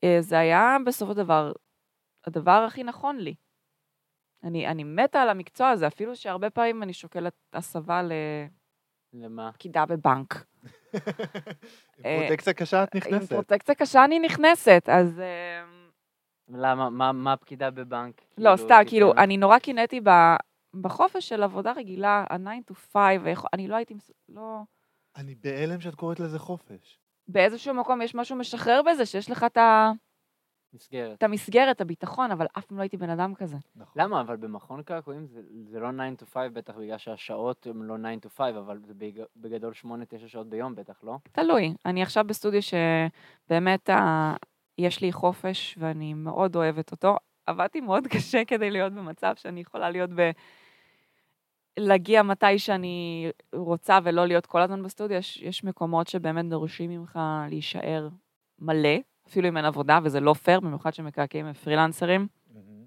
אה, 0.04 0.18
זה 0.20 0.40
היה 0.40 0.78
בסופו 0.86 1.12
של 1.12 1.18
דבר 1.18 1.52
הדבר 2.26 2.52
הכי 2.68 2.84
נכון 2.84 3.18
לי. 3.18 3.36
אני, 4.44 4.68
אני 4.68 4.84
מתה 4.84 5.22
על 5.22 5.30
המקצוע 5.30 5.70
הזה, 5.70 5.88
אפילו 5.88 6.16
שהרבה 6.16 6.50
פעמים 6.50 6.84
אני 6.84 6.94
שוקלת 6.94 7.34
הסבה 7.54 8.02
למה? 9.14 9.50
לפקידה 9.50 9.86
בבנק. 9.86 10.46
עם 10.94 11.00
אה, 12.06 12.18
פרוטקציה 12.28 12.54
קשה 12.54 12.84
את 12.84 12.96
עם 12.96 13.02
נכנסת. 13.02 13.34
פרוטקציה 13.34 13.76
קשה 13.76 14.06
אני 14.06 14.20
נכנסת, 14.20 14.90
אז... 14.92 15.20
אה, 15.20 15.64
למה? 16.50 16.90
מה- 16.90 17.12
מה 17.12 17.34
הפקידה 17.34 17.72
בבנק? 17.72 18.22
לא, 18.22 18.26
כאילו, 18.38 18.58
סתם, 18.58 18.82
כאילו, 18.88 19.14
אני 19.18 19.38
נורא 19.38 19.60
קינאתי 19.60 20.02
ב- 20.04 20.36
בחופש 20.82 21.30
של 21.30 21.44
עבודה 21.44 21.72
רגילה, 21.72 22.26
ה-9 22.30 22.72
to 22.72 22.74
5, 22.74 23.02
ויכול- 23.24 23.50
אני 23.54 23.68
לא 23.68 23.76
הייתי, 23.76 23.94
מס- 23.94 24.12
לא... 24.30 24.60
אני 25.16 25.36
בהלם 25.36 25.82
שאת 25.82 25.96
קוראת 25.96 26.20
לזה 26.20 26.40
חופש. 26.40 27.00
באיזשהו 27.28 27.74
מקום 27.74 28.02
יש 28.02 28.16
משהו 28.16 28.36
משחרר 28.36 28.82
בזה, 28.92 29.06
שיש 29.06 29.32
לך 29.32 29.44
את 29.44 29.58
ה- 29.58 29.92
מסגרת. 30.74 31.18
את 31.18 31.24
המסגרת, 31.24 31.76
את 31.76 31.82
הביטחון, 31.82 32.32
אבל 32.32 32.46
אף 32.58 32.66
פעם 32.66 32.78
לא 32.78 32.82
הייתי 32.84 32.98
בן 32.98 33.10
אדם 33.10 33.36
כזה. 33.36 33.58
נכון. 33.76 34.02
למה? 34.02 34.22
אבל 34.22 34.36
במכון 34.36 34.84
קעקועים 34.84 35.28
זה, 35.28 35.42
זה 35.72 35.80
לא 35.80 35.90
9 35.92 36.26
to 36.26 36.30
5, 36.34 36.50
בטח 36.54 36.76
בגלל 36.76 36.98
שהשעות 36.98 37.68
הן 37.68 37.82
לא 37.82 37.96
9 37.98 38.28
to 38.28 38.38
5, 38.38 38.56
אבל 38.58 38.80
זה 38.88 38.94
בג- 38.94 39.24
בגדול 39.36 39.74
8-9 39.74 39.88
שעות 40.28 40.50
ביום 40.50 40.76
בטח, 40.76 41.04
לא? 41.04 41.16
תלוי. 41.32 41.74
אני 41.86 42.02
עכשיו 42.02 42.24
בסטודיו 42.28 42.60
שבאמת 42.62 43.90
ה... 43.90 44.34
יש 44.78 45.02
לי 45.02 45.12
חופש 45.12 45.78
ואני 45.80 46.14
מאוד 46.14 46.56
אוהבת 46.56 46.92
אותו. 46.92 47.16
עבדתי 47.46 47.82
מאוד 47.82 48.08
קשה 48.08 48.46
כדי 48.46 48.72
להיות 48.72 48.94
במצב 48.94 49.34
שאני 49.36 49.60
יכולה 49.62 49.90
להיות 49.90 50.10
ב... 50.16 50.32
להגיע 51.78 52.24
מתי 52.24 52.60
שאני 52.60 53.30
רוצה 53.56 54.00
ולא 54.04 54.26
להיות 54.26 54.46
כל 54.46 54.62
הזמן 54.62 54.84
בסטודיו. 54.84 55.18
יש, 55.18 55.42
יש 55.42 55.64
מקומות 55.64 56.08
שבאמת 56.08 56.46
דורשים 56.50 56.90
ממך 56.90 57.20
להישאר 57.50 58.10
מלא, 58.60 58.98
אפילו 59.28 59.48
אם 59.48 59.58
אין 59.58 59.66
עבודה, 59.66 60.00
וזה 60.04 60.20
לא 60.20 60.34
פייר, 60.34 60.60
במיוחד 60.60 60.94
שמקעקעים 60.94 61.46
הם 61.46 61.54
פרילנסרים. 61.54 62.28
מהמם. 62.54 62.86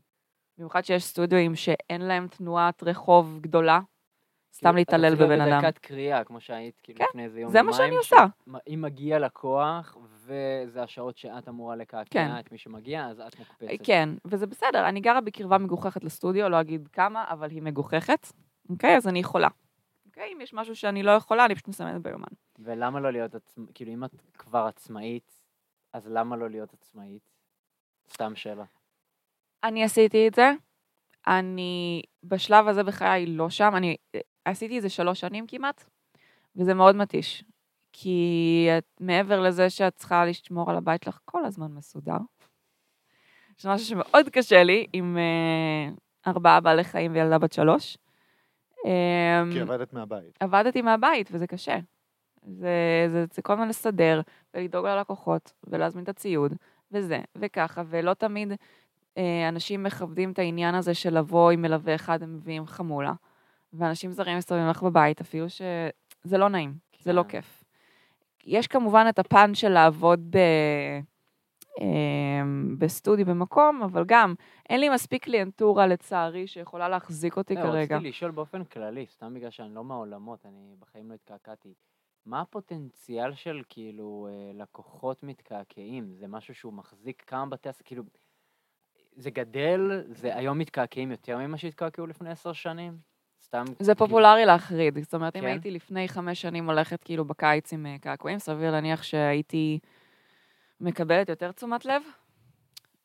במיוחד 0.59 0.85
שיש 0.85 1.05
סטודיואים 1.05 1.55
שאין 1.55 2.03
להם 2.03 2.26
תנועת 2.29 2.83
רחוב 2.83 3.38
גדולה, 3.40 3.81
סתם 4.55 4.62
כאילו, 4.62 4.76
להתעלל 4.76 5.14
בבן 5.14 5.40
אדם. 5.40 5.62
בדקת 5.62 5.79
קריאה, 5.79 6.24
כמו 6.24 6.40
שהיית 6.40 6.81
כאילו 6.83 6.98
כן, 6.98 7.05
לפני 7.09 7.24
איזה 7.24 7.40
יום 7.40 7.50
זה 7.50 7.62
מה 7.62 7.72
שאני 7.72 7.85
יומיים, 7.85 7.98
עושה. 7.98 8.16
ש- 8.16 8.72
אם 8.74 8.83
מגיע 8.83 9.18
לקוח, 9.18 9.96
וזה 10.24 10.83
השעות 10.83 11.16
שאת 11.16 11.48
אמורה 11.48 11.76
לקעקע 11.76 12.11
כן. 12.11 12.31
את 12.40 12.53
מי 12.53 12.59
שמגיע, 12.59 13.07
אז 13.07 13.20
את 13.20 13.38
מוקפצת. 13.38 13.66
כן, 13.83 14.09
וזה 14.24 14.46
בסדר, 14.46 14.88
אני 14.88 15.00
גרה 15.00 15.20
בקרבה 15.20 15.59
מגוחכת 15.59 16.05
לסטודיו, 16.05 16.48
לא 16.48 16.61
אגיד 16.61 16.88
כמה, 16.92 17.24
אבל 17.31 17.50
היא 17.50 17.62
מגוחכת, 17.62 18.26
אוקיי? 18.71 18.97
אז 18.97 19.09
אני 19.09 19.19
יכולה. 19.19 19.49
אוקיי? 20.07 20.33
אם 20.33 20.41
יש 20.41 20.55
משהו 20.55 20.77
שאני 20.77 21.03
לא 21.03 21.11
יכולה, 21.11 21.45
אני 21.45 21.55
פשוט 21.55 21.69
מסמנת 21.69 22.03
ביומן. 22.03 22.29
ולמה 22.59 23.01
לא 23.01 23.13
להיות 23.13 23.35
עצמאית? 23.35 23.71
כאילו, 23.75 23.93
אם 23.93 24.05
את 24.05 24.11
כבר 24.39 24.67
עצמאית, 24.67 25.33
אז 25.93 26.09
למה 26.09 26.37
לא 26.37 26.51
להיות 26.51 26.73
עצמאית? 26.73 27.23
סתם 28.13 28.37
שאלה. 28.37 28.65
אני 29.65 29.85
עשיתי 29.85 30.29
את 30.29 30.35
זה, 30.35 30.53
אני 31.27 32.03
בשלב 32.25 32.69
הזה 32.69 32.83
בחיי 32.83 33.27
לא 33.27 33.51
שם, 33.51 33.73
אני 33.77 33.97
עשיתי 34.45 34.77
את 34.77 34.83
זה 34.83 34.89
שלוש 34.89 35.21
שנים 35.21 35.47
כמעט, 35.47 35.85
וזה 36.57 36.75
מאוד 36.75 36.97
מתיש. 36.97 37.45
כי 37.93 38.69
את, 38.79 38.85
מעבר 39.01 39.41
לזה 39.41 39.71
שאת 39.71 39.95
צריכה 39.97 40.25
לשמור 40.25 40.71
על 40.71 40.77
הבית 40.77 41.03
שלך 41.03 41.19
כל 41.25 41.45
הזמן 41.45 41.73
מסודר, 41.73 42.19
יש 43.59 43.67
משהו 43.67 43.87
שמאוד 43.87 44.29
קשה 44.29 44.63
לי 44.63 44.87
עם 44.93 45.19
אה, 45.19 45.93
ארבעה 46.27 46.61
בעלי 46.61 46.85
חיים 46.85 47.13
וילדה 47.13 47.39
בת 47.39 47.53
שלוש. 47.53 47.97
אה, 48.87 49.43
כי 49.53 49.61
עבדת 49.61 49.93
מהבית. 49.93 50.38
עבדתי 50.40 50.83
מהבית, 50.83 51.29
וזה 51.33 51.47
קשה. 51.47 51.79
זה, 52.43 53.07
זה, 53.12 53.25
זה 53.33 53.43
כל 53.43 53.53
הזמן 53.53 53.69
לסדר, 53.69 54.21
ולדאוג 54.55 54.87
ללקוחות, 54.87 55.53
ולהזמין 55.66 56.05
את 56.05 56.09
הציוד, 56.09 56.55
וזה, 56.93 57.21
וככה, 57.37 57.83
ולא 57.87 58.14
תמיד 58.14 58.53
אה, 59.19 59.49
אנשים 59.49 59.83
מכבדים 59.83 60.33
את 60.33 60.38
העניין 60.38 60.75
הזה 60.75 60.95
של 60.95 61.19
לבוא 61.19 61.51
עם 61.51 61.62
מלווה 61.62 61.95
אחד, 61.95 62.23
הם 62.23 62.37
מביאים 62.37 62.66
חמולה, 62.66 63.12
ואנשים 63.73 64.12
זרים 64.12 64.38
מסתובבים 64.38 64.69
לך 64.69 64.83
בבית, 64.83 65.21
אפילו 65.21 65.47
שזה 65.49 66.38
לא 66.38 66.49
נעים, 66.49 66.75
זה 67.03 67.12
לא 67.12 67.23
כן. 67.23 67.29
כיף. 67.29 67.64
יש 68.45 68.66
כמובן 68.66 69.07
את 69.09 69.19
הפן 69.19 69.55
של 69.55 69.69
לעבוד 69.69 70.21
ב... 70.31 70.38
אה, 71.81 71.87
בסטודיו 72.79 73.27
במקום, 73.27 73.83
אבל 73.83 74.05
גם 74.07 74.35
אין 74.69 74.81
לי 74.81 74.89
מספיק 74.89 75.25
קליינטורה 75.25 75.87
לצערי 75.87 76.47
שיכולה 76.47 76.89
להחזיק 76.89 77.37
אותי 77.37 77.55
לא, 77.55 77.63
כרגע. 77.63 77.97
רציתי 77.97 78.09
לשאול 78.09 78.31
באופן 78.31 78.65
כללי, 78.65 79.07
סתם 79.07 79.35
בגלל 79.35 79.51
שאני 79.51 79.75
לא 79.75 79.85
מהעולמות, 79.85 80.47
אני 80.47 80.75
בחיים 80.79 81.09
לא 81.09 81.15
התקעקעתי. 81.15 81.75
מה 82.27 82.41
הפוטנציאל 82.41 83.35
של 83.35 83.63
כאילו 83.69 84.29
אה, 84.31 84.63
לקוחות 84.63 85.23
מתקעקעים? 85.23 86.13
זה 86.13 86.27
משהו 86.27 86.55
שהוא 86.55 86.73
מחזיק 86.73 87.23
כמה 87.27 87.47
בתי 87.47 87.69
עסק, 87.69 87.85
כאילו, 87.87 88.03
זה 89.17 89.31
גדל, 89.31 90.03
זה 90.09 90.37
היום 90.37 90.59
מתקעקעים 90.59 91.11
יותר 91.11 91.39
ממה 91.39 91.57
שהתקעקעו 91.59 92.07
לפני 92.07 92.31
עשר 92.31 92.53
שנים? 92.53 92.99
סתם... 93.43 93.65
זה 93.67 93.95
כאילו- 93.95 93.95
פופולרי 93.95 94.45
להחריד, 94.45 94.99
זאת 94.99 95.15
אומרת, 95.15 95.37
אם 95.37 95.41
כן? 95.41 95.47
הייתי 95.47 95.71
לפני 95.71 96.09
חמש 96.09 96.41
שנים 96.41 96.71
הולכת 96.71 97.05
כאילו 97.05 97.25
בקיץ 97.25 97.73
עם 97.73 97.87
אה, 97.87 97.99
קעקועים, 97.99 98.39
סביר 98.39 98.71
להניח 98.71 99.03
שהייתי 99.03 99.79
מקבלת 100.81 101.29
יותר 101.29 101.53
תשומת 101.53 101.85
לב, 101.85 102.03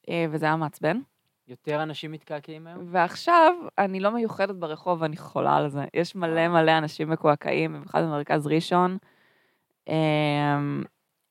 אה, 0.09 0.25
וזה 0.29 0.45
היה 0.45 0.55
מעצבן. 0.55 0.99
יותר 1.47 1.83
אנשים 1.83 2.11
מתקעקעים 2.11 2.67
היום? 2.67 2.79
ועכשיו, 2.91 3.53
אני 3.77 3.99
לא 3.99 4.09
מיוחדת 4.09 4.55
ברחוב, 4.55 5.03
אני 5.03 5.17
חולה 5.17 5.57
על 5.57 5.69
זה. 5.69 5.85
יש 5.93 6.15
מלא 6.15 6.47
מלא 6.47 6.77
אנשים 6.77 7.09
מקועקעים, 7.09 7.73
במיוחד 7.73 8.03
במרכז 8.03 8.47
ראשון. 8.47 8.97
אמ, 9.87 10.83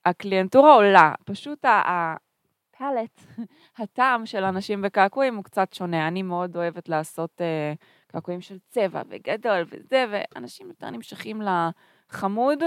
הקליינטורה 0.04 0.74
עולה, 0.74 1.12
פשוט 1.24 1.64
הפלט, 1.64 3.20
הטעם 3.78 4.26
של 4.26 4.44
אנשים 4.44 4.82
בקעקועים 4.82 5.36
הוא 5.36 5.44
קצת 5.44 5.72
שונה. 5.72 6.08
אני 6.08 6.22
מאוד 6.22 6.56
אוהבת 6.56 6.88
לעשות 6.88 7.40
אה, 7.40 7.72
קעקועים 8.06 8.40
של 8.40 8.58
צבע 8.68 9.02
וגדול 9.08 9.64
וזה, 9.70 10.04
ואנשים 10.10 10.68
יותר 10.68 10.90
נמשכים 10.90 11.42
לחמוד 11.42 12.58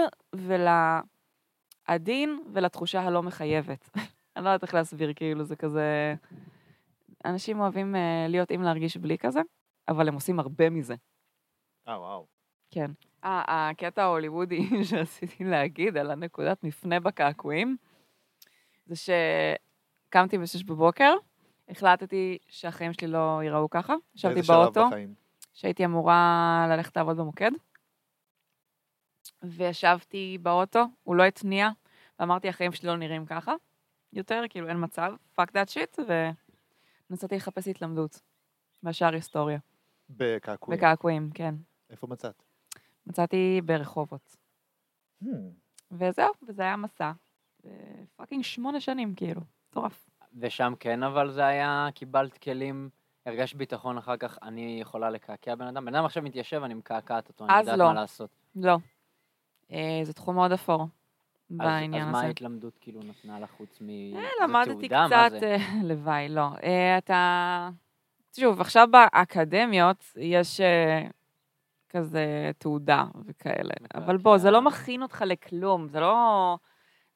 ולעדין 1.87 2.39
ולתחושה 2.53 3.01
הלא 3.01 3.23
מחייבת. 3.23 3.89
אני 4.35 4.45
לא 4.45 4.49
יודעת 4.49 4.63
איך 4.63 4.73
להסביר, 4.73 5.13
כאילו, 5.15 5.43
זה 5.43 5.55
כזה... 5.55 6.15
אנשים 7.25 7.59
אוהבים 7.59 7.95
אה, 7.95 8.25
להיות 8.29 8.51
עם 8.51 8.61
להרגיש 8.61 8.97
בלי 8.97 9.17
כזה, 9.17 9.39
אבל 9.87 10.07
הם 10.07 10.13
עושים 10.13 10.39
הרבה 10.39 10.69
מזה. 10.69 10.95
אה, 11.87 11.99
וואו. 11.99 12.25
כן. 12.71 12.91
ה- 13.23 13.69
הקטע 13.69 14.03
ההוליוודי 14.03 14.69
שרציתי 14.89 15.43
להגיד 15.43 15.97
על 15.97 16.11
הנקודת 16.11 16.63
מפנה 16.63 16.99
בקעקועים, 16.99 17.77
זה 18.85 18.95
שקמתי 18.95 20.37
בשש 20.37 20.63
בבוקר, 20.63 21.13
החלטתי 21.69 22.37
שהחיים 22.47 22.93
שלי 22.93 23.07
לא 23.07 23.39
ייראו 23.43 23.69
ככה. 23.69 23.93
ישבתי 24.15 24.41
באוטו? 24.41 24.85
שהייתי 25.53 25.85
אמורה 25.85 26.67
ללכת 26.69 26.97
לעבוד 26.97 27.17
במוקד, 27.17 27.51
וישבתי 29.43 30.37
באוטו, 30.41 30.83
הוא 31.03 31.15
לא 31.15 31.23
התניע, 31.23 31.69
ואמרתי, 32.19 32.49
החיים 32.49 32.71
שלי 32.71 32.89
לא 32.89 32.97
נראים 32.97 33.25
ככה. 33.25 33.53
יותר, 34.13 34.43
כאילו, 34.49 34.67
אין 34.67 34.83
מצב, 34.83 35.13
fuck 35.39 35.49
that 35.51 35.69
shit, 35.73 35.99
ונסעתי 37.09 37.35
לחפש 37.35 37.67
התלמדות, 37.67 38.21
והשאר 38.83 39.13
היסטוריה. 39.13 39.59
בקעקועים. 40.09 40.77
בקעקועים, 40.77 41.29
כן. 41.33 41.55
איפה 41.89 42.07
מצאת? 42.07 42.43
מצאתי 43.07 43.61
ברחובות. 43.65 44.35
Hmm. 45.23 45.27
וזהו, 45.91 46.33
וזה 46.47 46.61
היה 46.61 46.77
מסע. 46.77 47.11
פאקינג 48.15 48.43
שמונה 48.43 48.79
שנים, 48.79 49.15
כאילו. 49.15 49.41
מטורף. 49.71 50.09
ושם 50.39 50.73
כן, 50.79 51.03
אבל 51.03 51.31
זה 51.31 51.45
היה, 51.45 51.89
קיבלת 51.95 52.37
כלים, 52.37 52.89
הרגשת 53.25 53.55
ביטחון 53.55 53.97
אחר 53.97 54.17
כך, 54.17 54.37
אני 54.41 54.77
יכולה 54.81 55.09
לקעקע 55.09 55.55
בן 55.55 55.67
אדם. 55.67 55.85
בן 55.85 55.95
אדם 55.95 56.05
עכשיו 56.05 56.23
מתיישב, 56.23 56.63
אני 56.63 56.73
מקעקעת 56.73 57.29
אותו, 57.29 57.45
אני 57.45 57.53
אז 57.53 57.59
יודעת 57.59 57.79
לא. 57.79 57.85
מה 57.85 57.93
לעשות. 57.93 58.29
לא. 58.55 58.77
אה, 59.71 59.99
זה 60.03 60.13
תחום 60.13 60.35
מאוד 60.35 60.51
אפור 60.51 60.81
אז, 60.81 60.87
בעניין 61.57 62.07
אז 62.07 62.11
מה 62.11 62.17
הזה. 62.17 62.27
ההתלמדות 62.27 62.77
כאילו 62.81 63.01
נתנה 63.03 63.39
לך 63.39 63.51
חוץ 63.51 63.81
מ... 63.81 63.89
אה, 64.15 64.29
למדתי 64.43 64.87
קצת? 64.87 65.31
אה, 65.43 65.57
לוואי, 65.89 66.29
לא. 66.29 66.47
אתה... 66.97 67.69
שוב, 68.39 68.61
עכשיו 68.61 68.87
באקדמיות 68.91 70.05
יש 70.17 70.61
כזה 71.89 72.51
תעודה 72.57 73.05
וכאלה, 73.25 73.73
אבל 73.95 74.17
בוא, 74.17 74.37
זה 74.37 74.51
לא 74.51 74.61
מכין 74.61 75.01
אותך 75.01 75.23
לכלום, 75.27 75.87
זה 75.87 75.99
לא... 75.99 76.57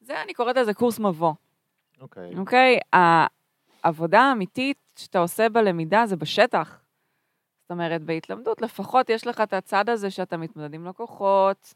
זה, 0.00 0.22
אני 0.22 0.34
קוראת 0.34 0.56
לזה 0.56 0.74
קורס 0.74 0.98
מבוא, 0.98 1.32
אוקיי. 2.00 2.36
אוקיי? 2.38 2.78
העבודה 3.82 4.20
האמיתית 4.20 4.76
שאתה 4.96 5.18
עושה 5.18 5.48
בלמידה 5.48 6.06
זה 6.06 6.16
בשטח. 6.16 6.82
זאת 7.62 7.70
אומרת, 7.70 8.02
בהתלמדות 8.02 8.62
לפחות 8.62 9.10
יש 9.10 9.26
לך 9.26 9.40
את 9.40 9.52
הצד 9.52 9.88
הזה 9.88 10.10
שאתה 10.10 10.36
מתמודד 10.36 10.74
עם 10.74 10.86
לקוחות, 10.86 11.74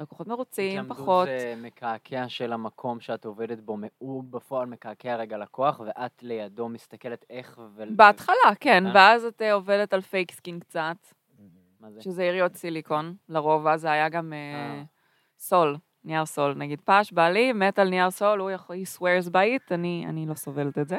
לקוחות 0.00 0.26
מרוצים, 0.26 0.78
התלמדות 0.78 0.98
פחות. 0.98 1.26
זה 1.26 1.54
מקעקע 1.56 2.28
של 2.28 2.52
המקום 2.52 3.00
שאת 3.00 3.24
עובדת 3.24 3.60
בו, 3.60 3.78
הוא 3.98 4.24
בפועל 4.30 4.66
מקעקע 4.66 5.16
רגע 5.16 5.38
לקוח, 5.38 5.80
ואת 5.80 6.22
לידו 6.22 6.68
מסתכלת 6.68 7.24
איך 7.30 7.60
ו... 7.74 7.84
בהתחלה, 7.96 8.54
כן, 8.60 8.86
אה? 8.86 8.92
ואז 8.94 9.24
את 9.24 9.42
אה, 9.42 9.52
עובדת 9.52 9.94
על 9.94 10.00
fake 10.00 10.30
skin 10.30 10.60
קצת, 10.60 10.96
זה? 11.88 12.02
שזה 12.02 12.24
יריעות 12.24 12.54
סיליקון, 12.54 13.14
לרוב, 13.28 13.66
אז 13.66 13.80
זה 13.80 13.90
היה 13.90 14.08
גם 14.08 14.32
אה. 14.32 14.82
סול, 15.38 15.76
נייר 16.04 16.26
סול. 16.26 16.54
נגיד 16.54 16.80
פאש, 16.80 17.12
בעלי, 17.12 17.52
מת 17.52 17.78
על 17.78 17.88
נייר 17.88 18.10
סול, 18.10 18.40
הוא 18.40 18.50
יכול, 18.50 18.76
he 18.76 18.98
swears 18.98 19.28
by 19.28 19.60
it, 19.60 19.74
אני, 19.74 20.04
אני 20.08 20.26
לא 20.26 20.34
סובלת 20.34 20.78
את 20.78 20.88
זה. 20.88 20.98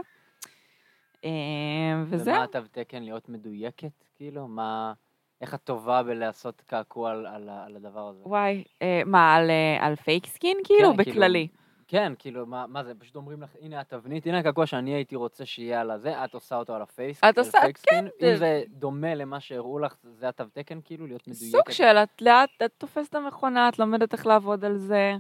וזהו. 2.06 2.34
ומה 2.34 2.44
התו 2.44 2.60
תקן 2.72 3.04
להיות 3.04 3.30
מדויקת, 3.30 4.04
כאילו? 4.16 4.48
מה... 4.48 4.94
איך 5.42 5.54
את 5.54 5.60
טובה 5.64 6.04
בלעשות 6.04 6.62
קעקוע 6.66 7.12
על, 7.12 7.26
על, 7.28 7.50
על 7.50 7.76
הדבר 7.76 8.08
הזה? 8.08 8.22
וואי, 8.26 8.64
אה, 8.82 9.02
מה, 9.06 9.36
על, 9.36 9.50
אה, 9.50 9.86
על 9.86 9.96
fake 9.96 10.26
skin 10.26 10.58
כאילו? 10.64 10.90
כן, 10.92 11.04
כאילו, 11.04 11.16
בכללי. 11.16 11.48
כן, 11.88 12.14
כאילו, 12.20 12.46
מה, 12.46 12.66
מה 12.68 12.84
זה, 12.84 12.94
פשוט 12.96 13.16
אומרים 13.16 13.42
לך, 13.42 13.50
הנה 13.62 13.80
התבנית, 13.80 14.26
הנה 14.28 14.40
הקעקוע 14.40 14.66
שאני 14.66 14.94
הייתי 14.94 15.16
רוצה 15.16 15.46
שיהיה 15.46 15.82
על 15.82 15.92
הזה, 15.92 16.24
את 16.26 16.34
עושה 16.34 16.56
אותו 16.56 16.76
על 16.76 16.82
הפייק. 16.82 17.20
את 17.30 17.38
עושה- 17.38 17.58
כן. 17.84 18.06
זה- 18.22 18.32
אם 18.32 18.38
זה 18.38 18.64
דומה 18.70 19.16
למה 19.16 19.40
שהראו 19.40 19.80
לך, 19.80 19.96
זה 20.04 20.30
התו 20.30 20.44
תקן, 20.54 20.80
כאילו, 20.84 21.08
להיות 21.08 21.28
מדויקת. 21.28 21.52
סוג 21.52 21.72
של, 21.72 21.84
את 22.04 22.22
לאט, 22.22 22.50
את 22.66 22.72
תופסת 22.78 23.10
את 23.10 23.16
המכונה, 23.16 23.70
את 23.70 23.80
לומדת 23.80 24.14
איך 24.14 24.26
לעבוד 24.28 24.66
על 24.66 24.78
זה, 24.78 25.16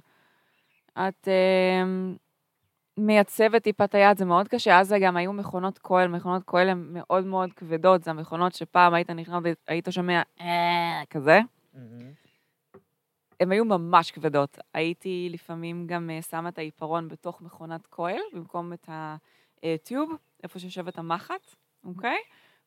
את 0.93 1.27
אה, 1.27 1.83
מייצבת 2.97 3.63
טיפה 3.63 3.83
את 3.83 3.95
היד, 3.95 4.17
זה 4.17 4.25
מאוד 4.25 4.47
קשה. 4.47 4.79
אז 4.79 4.95
גם 5.01 5.17
היו 5.17 5.33
מכונות 5.33 5.79
כהל, 5.83 6.07
מכונות 6.07 6.43
כהל 6.47 6.69
הן 6.69 6.87
מאוד 6.89 7.25
מאוד 7.25 7.53
כבדות, 7.53 8.03
זה 8.03 8.11
המכונות 8.11 8.53
שפעם 8.53 8.93
היית 8.93 9.09
נכנס, 9.09 9.43
היית 9.67 9.87
שומע 9.91 10.21
אה, 10.41 11.03
כזה. 11.09 11.39
הן 13.39 13.51
היו 13.51 13.65
ממש 13.65 14.11
כבדות. 14.11 14.57
הייתי 14.73 15.27
לפעמים 15.31 15.87
גם 15.87 16.09
אה, 16.09 16.21
שמה 16.21 16.49
את 16.49 16.57
העיפרון 16.57 17.07
בתוך 17.07 17.41
מכונת 17.41 17.87
כהל, 17.91 18.21
במקום 18.33 18.73
את 18.73 18.89
הטיוב, 19.63 20.11
איפה 20.43 20.59
שיושבת 20.59 20.97
המחט, 20.97 21.55
אוקיי? 21.83 22.17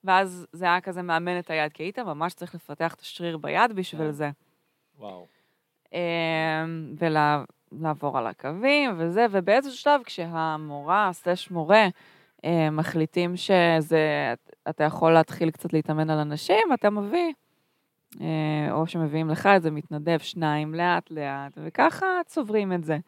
ואז 0.05 0.47
זה 0.53 0.65
היה 0.65 0.81
כזה 0.81 1.03
מאמן 1.03 1.39
את 1.39 1.51
היד, 1.51 1.73
כי 1.73 1.83
היית 1.83 1.99
ממש 1.99 2.35
צריך 2.35 2.55
לפתח 2.55 2.95
את 2.95 3.01
השריר 3.01 3.37
ביד 3.37 3.73
בשביל 3.75 4.07
כן. 4.07 4.13
זה. 4.13 4.31
וואו. 4.99 5.27
ולעבור 7.73 8.19
על 8.19 8.27
הקווים 8.27 8.95
וזה, 8.99 9.27
ובאיזשהו 9.31 9.79
שלב 9.79 10.03
כשהמורה, 10.05 11.11
סלש 11.13 11.51
מורה, 11.51 11.87
אה, 12.45 12.71
מחליטים 12.71 13.37
שזה, 13.37 14.35
אתה 14.69 14.85
יכול 14.85 15.13
להתחיל 15.13 15.51
קצת 15.51 15.73
להתאמן 15.73 16.11
על 16.11 16.19
אנשים, 16.19 16.73
אתה 16.75 16.91
מביא, 16.91 17.33
אה, 18.21 18.69
או 18.73 18.87
שמביאים 18.87 19.31
לך 19.31 19.47
איזה 19.47 19.71
מתנדב, 19.71 20.19
שניים, 20.19 20.75
לאט 20.75 21.11
לאט, 21.11 21.53
וככה 21.57 22.07
צוברים 22.27 22.73
את 22.73 22.85
זה. 22.85 22.99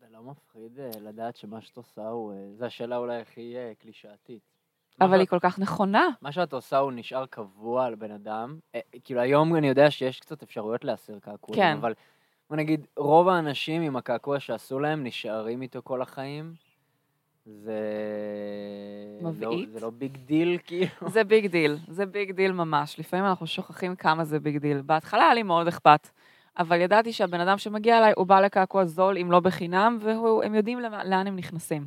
זה 0.00 0.06
לא 0.10 0.22
מפחיד 0.22 0.80
אה, 0.80 0.90
לדעת 1.00 1.36
שמה 1.36 1.60
שאת 1.60 1.76
עושה 1.76 2.08
הוא, 2.08 2.32
אה, 2.32 2.48
זו 2.54 2.64
השאלה 2.64 2.96
אולי 2.96 3.20
הכי 3.20 3.56
אה, 3.56 3.72
קלישאתית. 3.78 4.52
אבל 5.00 5.20
היא 5.20 5.28
כל 5.28 5.38
כך 5.38 5.58
נכונה. 5.58 6.08
מה 6.20 6.32
שאת 6.32 6.52
עושה 6.52 6.78
הוא 6.78 6.92
נשאר 6.92 7.26
קבוע 7.26 7.84
על 7.84 7.94
בן 7.94 8.10
אדם. 8.10 8.58
כאילו 9.04 9.20
היום 9.20 9.56
אני 9.56 9.68
יודע 9.68 9.90
שיש 9.90 10.20
קצת 10.20 10.42
אפשרויות 10.42 10.84
להסיר 10.84 11.18
קעקועים, 11.18 11.62
כן. 11.62 11.76
אבל 11.76 11.94
בוא 12.52 12.56
נגיד, 12.56 12.86
רוב 12.96 13.28
האנשים 13.28 13.82
עם 13.82 13.96
הקעקוע 13.96 14.40
שעשו 14.40 14.78
להם 14.78 15.04
נשארים 15.04 15.62
איתו 15.62 15.80
כל 15.84 16.02
החיים. 16.02 16.54
זה... 17.46 17.80
מבעית. 19.22 19.68
לא, 19.68 19.72
זה 19.72 19.80
לא 19.80 19.90
big 19.90 20.16
deal, 20.16 20.58
כאילו. 20.66 21.08
זה 21.08 21.24
big 21.24 21.46
deal, 21.46 21.78
זה 21.88 22.06
big 22.06 22.32
deal 22.32 22.52
ממש. 22.52 22.98
לפעמים 22.98 23.26
אנחנו 23.26 23.46
שוכחים 23.46 23.96
כמה 23.96 24.24
זה 24.24 24.40
big 24.40 24.56
deal. 24.56 24.82
בהתחלה 24.82 25.24
היה 25.24 25.34
לי 25.34 25.42
מאוד 25.42 25.68
אכפת, 25.68 26.08
אבל 26.58 26.80
ידעתי 26.80 27.12
שהבן 27.12 27.40
אדם 27.40 27.58
שמגיע 27.58 27.98
אליי, 27.98 28.12
הוא 28.16 28.26
בא 28.26 28.40
לקעקוע 28.40 28.84
זול, 28.84 29.18
אם 29.18 29.32
לא 29.32 29.40
בחינם, 29.40 29.98
והם 30.00 30.54
יודעים 30.54 30.80
לאן 30.80 31.26
הם 31.26 31.36
נכנסים. 31.36 31.86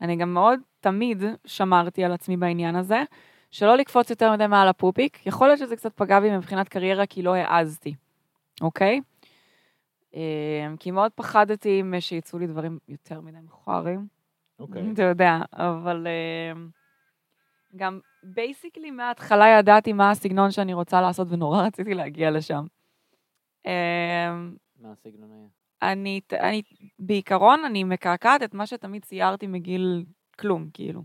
אני 0.00 0.16
גם 0.16 0.34
מאוד 0.34 0.60
תמיד 0.80 1.22
שמרתי 1.44 2.04
על 2.04 2.12
עצמי 2.12 2.36
בעניין 2.36 2.76
הזה, 2.76 3.02
שלא 3.50 3.76
לקפוץ 3.76 4.10
יותר 4.10 4.32
מדי 4.32 4.46
מעל 4.46 4.68
הפופיק. 4.68 5.26
יכול 5.26 5.46
להיות 5.48 5.58
שזה 5.58 5.76
קצת 5.76 5.92
פגע 5.94 6.20
בי 6.20 6.36
מבחינת 6.36 6.68
קריירה, 6.68 7.06
כי 7.06 7.22
לא 7.22 7.34
העזתי, 7.34 7.94
אוקיי? 8.60 8.94
אה, 8.96 9.17
כי 10.80 10.90
מאוד 10.90 11.12
פחדתי 11.14 11.82
שיצאו 12.00 12.38
לי 12.38 12.46
דברים 12.46 12.78
יותר 12.88 13.20
מדי 13.20 13.38
מכוערים. 13.44 14.06
אוקיי. 14.58 14.92
אתה 14.92 15.02
יודע, 15.02 15.38
אבל 15.52 16.06
אה, 16.06 16.60
גם 17.76 18.00
basically 18.22 18.90
מההתחלה 18.90 19.48
ידעתי 19.48 19.92
מה 19.92 20.10
הסגנון 20.10 20.50
שאני 20.50 20.74
רוצה 20.74 21.00
לעשות, 21.00 21.28
ונורא 21.30 21.62
רציתי 21.62 21.94
להגיע 21.94 22.30
לשם. 22.30 22.64
אה, 23.66 24.32
מה 24.80 24.92
הסגנון 24.92 25.30
היה? 25.32 25.48
אני, 25.92 26.20
אני, 26.32 26.62
בעיקרון, 26.98 27.64
אני 27.64 27.84
מקעקעת 27.84 28.42
את 28.42 28.54
מה 28.54 28.66
שתמיד 28.66 29.04
ציירתי 29.04 29.46
מגיל 29.46 30.04
כלום, 30.38 30.68
כאילו. 30.74 31.02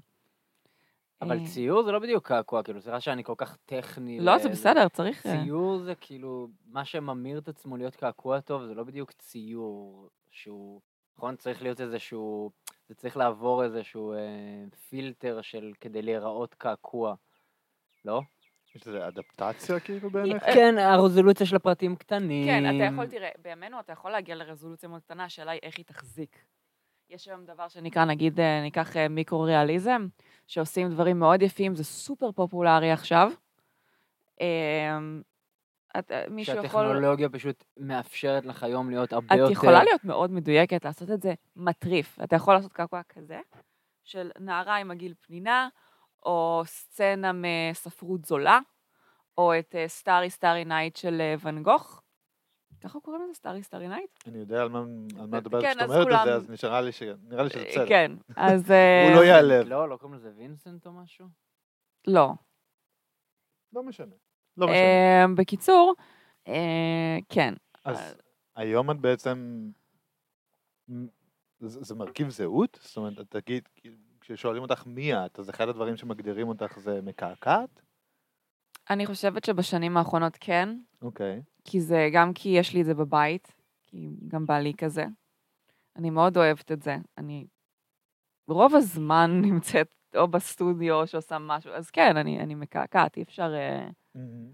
אבל 1.24 1.40
אה, 1.40 1.46
ציור 1.46 1.84
זה 1.84 1.92
לא 1.92 2.00
בדיוק 2.00 2.28
קעקוע, 2.28 2.64
כאילו, 2.64 2.82
סליחה 2.82 3.00
שאני 3.00 3.24
כל 3.24 3.34
כך 3.38 3.58
טכני. 3.66 4.20
לא, 4.20 4.38
זה 4.38 4.50
בסדר, 4.50 4.88
צריך... 4.88 5.26
אה, 5.26 5.44
ציור 5.44 5.80
זה 5.80 5.96
כאילו, 5.96 6.48
מה 6.66 6.86
שממיר 6.86 7.38
את 7.38 7.48
עצמו 7.48 7.78
להיות 7.78 7.96
קעקוע 7.96 8.40
טוב, 8.40 8.66
זה 8.66 8.74
לא 8.74 8.84
בדיוק 8.84 9.12
ציור 9.12 10.10
שהוא, 10.32 10.82
נכון? 11.18 11.36
צריך 11.36 11.62
להיות 11.62 11.82
איזשהו, 11.82 12.52
זה 12.88 12.96
צריך 12.96 13.18
לעבור 13.18 13.64
איזשהו 13.64 14.14
אה, 14.14 14.20
פילטר 14.90 15.42
של, 15.42 15.72
כדי 15.82 16.02
להיראות 16.02 16.54
קעקוע, 16.54 17.16
לא? 18.06 18.22
יש 18.76 18.88
לזה 18.88 19.08
אדפטציה 19.08 19.80
כאילו 19.80 20.10
בעיניך? 20.10 20.44
כן, 20.56 20.78
הרזולוציה 20.78 21.46
של 21.46 21.56
הפרטים 21.56 21.96
קטנים. 21.96 22.46
כן, 22.46 22.76
אתה 22.76 22.94
יכול, 22.94 23.06
תראה, 23.06 23.30
בימינו 23.42 23.80
אתה 23.80 23.92
יכול 23.94 24.12
להגיע 24.12 24.36
לרזולוציה 24.36 24.90
מאוד 24.90 25.02
קטנה, 25.02 25.26
השאלה 25.26 25.52
היא 25.52 25.60
איך 25.64 25.78
היא 25.78 25.86
תחזיק. 25.86 26.38
יש 27.14 27.28
היום 27.28 27.46
דבר 27.46 27.68
שנקרא, 27.68 28.06
נגיד, 28.06 28.40
אה, 28.40 28.62
ניקח 28.62 28.98
אה, 28.98 29.08
מיקרו-ריאליזם, 29.08 30.08
שעושים 30.48 30.90
דברים 30.90 31.20
מאוד 31.20 31.42
יפים, 31.42 31.76
זה 31.76 31.84
סופר 31.84 32.32
פופולרי 32.32 32.92
עכשיו. 32.92 33.32
אה, 34.42 34.98
את- 36.00 36.12
אה, 36.12 36.24
מישהו 36.30 36.56
יכול... 36.64 36.68
שהטכנולוגיה 36.86 37.30
פשוט 37.30 37.64
מאפשרת 37.78 38.46
לך 38.46 38.64
היום 38.64 38.90
להיות 38.90 39.14
הרבה 39.14 39.36
יותר... 39.36 39.46
את 39.48 39.52
יכולה 39.52 39.84
להיות 39.84 40.06
מאוד 40.06 40.32
מדויקת, 40.32 40.86
לעשות 40.86 41.12
את 41.12 41.22
זה 41.22 41.34
מטריף. 41.56 42.20
אתה 42.24 42.36
יכול 42.36 42.54
לעשות 42.54 42.74
קעקוע 42.74 43.02
כזה, 43.10 43.40
של 44.04 44.32
נערה 44.40 44.76
עם 44.76 44.92
עגיל 44.92 45.14
פנינה, 45.22 45.68
או 46.26 46.62
סצנה 46.66 47.32
מספרות 47.34 48.26
זולה, 48.26 48.60
או 49.38 49.60
את 49.60 49.76
Starry 49.88 50.30
Starry 50.30 50.66
Night 50.66 50.96
של 50.96 51.22
ואן 51.40 51.64
גוך. 51.64 52.03
ככה 52.84 53.00
קוראים 53.00 53.24
לזה? 53.24 53.34
Starry 53.34 53.64
Starry 53.64 53.88
Night? 53.88 54.10
אני 54.28 54.38
יודע 54.38 54.62
על 54.62 54.70
מה 54.70 54.80
על 55.20 55.28
מה 55.28 55.38
את 55.38 55.44
מדברת 55.44 55.62
כן, 55.64 55.74
כשאת 55.78 55.90
אומרת 55.90 56.08
את 56.08 56.26
זה, 56.26 56.36
אז 56.36 56.50
נשארה 56.50 56.82
לי 56.82 56.92
ש- 56.92 57.04
נראה 57.04 57.44
לי 57.44 57.50
שזה 57.50 57.66
בסדר. 57.70 57.88
כן, 57.88 58.12
אז... 58.36 58.72
אה, 58.72 59.04
הוא 59.08 59.16
לא 59.16 59.26
ייעלב. 59.26 59.68
לא, 59.68 59.90
לא 59.90 59.98
קוראים 59.98 60.18
לזה 60.18 60.32
וינסנט 60.36 60.86
או 60.86 60.92
משהו? 60.92 61.28
לא. 62.08 62.34
לא 63.74 63.84
משנה. 63.84 64.16
לא 64.58 64.68
משנה. 64.68 64.78
אה, 64.78 65.26
בקיצור, 65.36 65.94
אה, 66.48 67.18
כן. 67.30 67.54
אז 67.86 68.16
היום 68.56 68.92
את 68.92 68.98
בעצם... 69.00 69.70
זה 71.60 71.96
מרכיב 71.96 72.30
זהות? 72.30 72.80
זאת 72.82 72.98
אומרת, 72.98 73.20
תגיד, 73.30 73.70
כששואלים 74.22 74.62
אותך 74.62 74.84
מי 74.86 75.14
את, 75.14 75.40
אז 75.40 75.50
אחד 75.50 75.70
הדברים 75.70 75.98
שמגדירים 75.98 76.48
אותך 76.48 76.80
זה 76.80 77.00
מקעקעת? 77.04 77.82
אני 78.90 79.06
חושבת 79.06 79.46
שבשנים 79.46 79.98
האחרונות 79.98 80.38
כן, 80.40 80.78
אוקיי. 81.02 81.42
כי 81.66 81.82
זה, 81.82 82.10
גם 82.14 82.34
כי 82.34 82.50
יש 82.50 82.74
לי 82.74 82.82
את 82.82 82.86
זה 82.86 82.94
בבית, 82.94 83.54
כי 83.88 84.10
גם 84.28 84.46
בא 84.46 84.60
לי 84.60 84.74
כזה. 84.78 85.06
אני 85.96 86.10
מאוד 86.10 86.38
אוהבת 86.38 86.72
את 86.72 86.82
זה. 86.82 86.96
אני 87.18 87.46
רוב 88.48 88.76
הזמן 88.76 89.32
נמצאת 89.46 89.88
או 90.16 90.28
בסטודיו 90.28 90.96
או 91.02 91.08
שעושה 91.08 91.38
משהו, 91.40 91.72
אז 91.72 91.92
כן, 91.92 92.18
אני, 92.18 92.40
אני 92.40 92.56
מקעקעת, 92.56 93.18
אי 93.18 93.22
אפשר... 93.24 93.54
אה, 93.56 93.88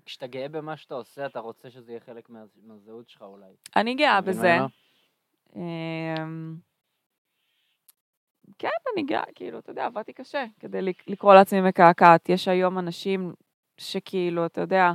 כשאתה 0.05 0.27
גאה 0.27 0.47
במה 0.49 0.77
שאתה 0.77 0.95
עושה, 0.95 1.25
אתה 1.25 1.39
רוצה 1.39 1.69
שזה 1.69 1.91
יהיה 1.91 1.99
חלק 1.99 2.29
מה- 2.29 2.43
מהזהות 2.63 3.09
שלך 3.09 3.21
אולי. 3.21 3.53
אני 3.75 3.95
גאה 3.95 4.21
בזה. 4.21 4.57
אמ, 5.55 6.55
כן, 8.57 8.67
אני 8.93 9.03
גאה, 9.03 9.23
כאילו, 9.35 9.59
אתה 9.59 9.71
יודע, 9.71 9.85
עבדתי 9.85 10.13
קשה 10.13 10.45
כדי 10.59 10.81
לק- 10.81 11.03
לקרוא 11.07 11.33
לעצמי 11.33 11.61
מקעקעת. 11.61 12.29
יש 12.29 12.47
היום 12.47 12.79
אנשים 12.79 13.33
שכאילו, 13.77 14.45
אתה 14.45 14.61
יודע, 14.61 14.91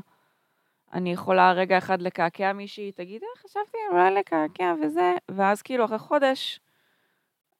אני 0.94 1.12
יכולה 1.12 1.52
רגע 1.52 1.78
אחד 1.78 2.02
לקעקע 2.02 2.52
מישהי, 2.52 2.92
תגיד, 2.92 3.22
אה, 3.22 3.42
חשבתי 3.42 3.78
אולי 3.90 4.14
לקעקע 4.14 4.74
וזה, 4.82 5.12
ואז 5.30 5.62
כאילו 5.62 5.84
אחרי 5.84 5.98
חודש, 5.98 6.60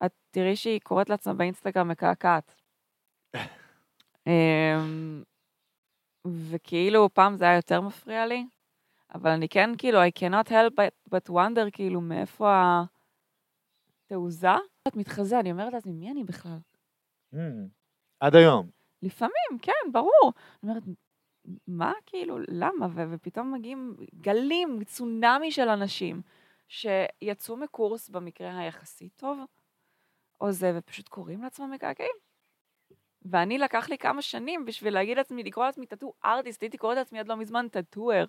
את 0.05 0.12
תראי 0.31 0.57
שהיא 0.57 0.81
קוראת 0.81 1.11
לעצמה 1.11 1.35
באינסטגרם 1.35 1.88
מקעקעת. 1.88 2.55
אמ, 4.27 5.23
וכאילו, 6.27 7.09
פעם 7.14 7.37
זה 7.37 7.44
היה 7.44 7.57
יותר 7.57 7.81
מפריע 7.81 8.27
לי, 8.27 8.47
אבל 9.14 9.31
אני 9.31 9.49
כן, 9.49 9.70
כאילו, 9.79 9.99
I 10.03 10.11
cannot 10.18 10.49
help 10.49 10.73
but, 10.75 11.14
but 11.14 11.31
wonder, 11.31 11.70
כאילו, 11.73 12.01
מאיפה 12.01 12.81
התעוזה? 14.07 14.49
את 14.88 14.97
מתחזה, 14.97 15.40
אני 15.40 15.53
אומרת 15.53 15.73
לעצמי, 15.73 15.92
מי 15.92 16.11
אני 16.11 16.25
בכלל? 16.25 16.59
Mm. 17.35 17.38
עד 18.20 18.37
היום. 18.37 18.71
לפעמים, 19.02 19.59
כן, 19.63 19.92
ברור. 19.92 20.33
אני 20.63 20.71
אומרת, 20.71 20.83
מה, 21.67 21.92
כאילו, 22.07 22.38
למה? 22.49 22.87
ו- 22.90 23.05
ופתאום 23.11 23.53
מגיעים 23.53 23.97
גלים, 24.21 24.85
צונאמי 24.85 25.53
של 25.53 25.69
אנשים 25.69 26.23
שיצאו 26.69 27.57
מקורס 27.57 28.09
במקרה 28.09 28.59
היחסית 28.59 29.13
טוב, 29.17 29.38
או 30.40 30.53
זה, 30.53 30.73
ופשוט 30.75 31.09
קוראים 31.09 31.42
לעצמם 31.42 31.71
מקעקעים. 31.71 32.17
ואני, 33.25 33.59
לקח 33.59 33.88
לי 33.88 33.99
כמה 33.99 34.23
שנים 34.23 34.65
בשביל 34.65 34.95
להגיד 34.95 35.17
לעצמי, 35.17 35.42
לקרוא 35.42 35.67
לעצמי 35.67 35.87
טאטו 35.87 36.13
ארטיסט, 36.25 36.63
הייתי 36.63 36.79
קוראת 36.79 36.97
לעצמי 36.97 37.19
עד 37.19 37.29
לא 37.29 37.37
מזמן 37.37 37.69
טאטואר. 37.69 38.25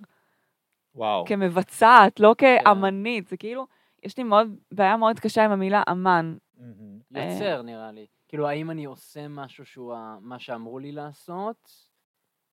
וואו. 0.95 1.26
כמבצעת, 1.26 2.20
לא 2.20 2.36
כאמנית. 2.38 3.28
זה 3.28 3.38
כאילו, 3.38 3.68
יש 4.03 4.18
לי 4.18 4.24
מאוד, 4.24 4.47
בעיה 4.72 4.97
מאוד 4.97 5.20
קשה 5.20 5.45
עם 5.45 5.51
המילה 5.51 5.84
אמן. 5.91 6.38
מהמם. 6.57 6.99
יוצר, 7.11 7.61
נראה 7.61 7.91
לי. 7.91 8.05
כאילו, 8.28 8.47
האם 8.47 8.72
אני 8.72 8.86
עושה 8.86 9.28
משהו 9.28 9.66
שהוא 9.66 9.95
מה 10.22 10.39
שאמרו 10.39 10.80
לי 10.80 10.91
לעשות, 10.91 11.84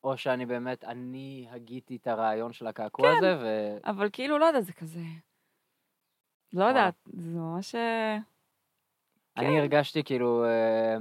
או 0.04 0.16
שאני 0.16 0.46
באמת, 0.46 0.84
אני 0.84 1.48
הגיתי 1.50 1.96
את 1.96 2.06
הרעיון 2.06 2.52
של 2.52 2.66
הקעקוע 2.66 3.08
כן. 3.10 3.16
הזה, 3.18 3.36
ו... 3.42 3.76
אבל 3.84 4.08
כאילו, 4.12 4.38
לא 4.38 4.44
יודעת, 4.44 4.64
זה 4.64 4.72
כזה... 4.72 5.00
לא. 6.52 6.64
יודעת, 6.64 6.94
זה 7.06 7.38
ממש... 7.38 7.74
אה, 7.74 8.16
אני 9.36 9.46
כן. 9.46 9.56
הרגשתי 9.56 10.04
כאילו 10.04 10.44
אה, 10.44 10.96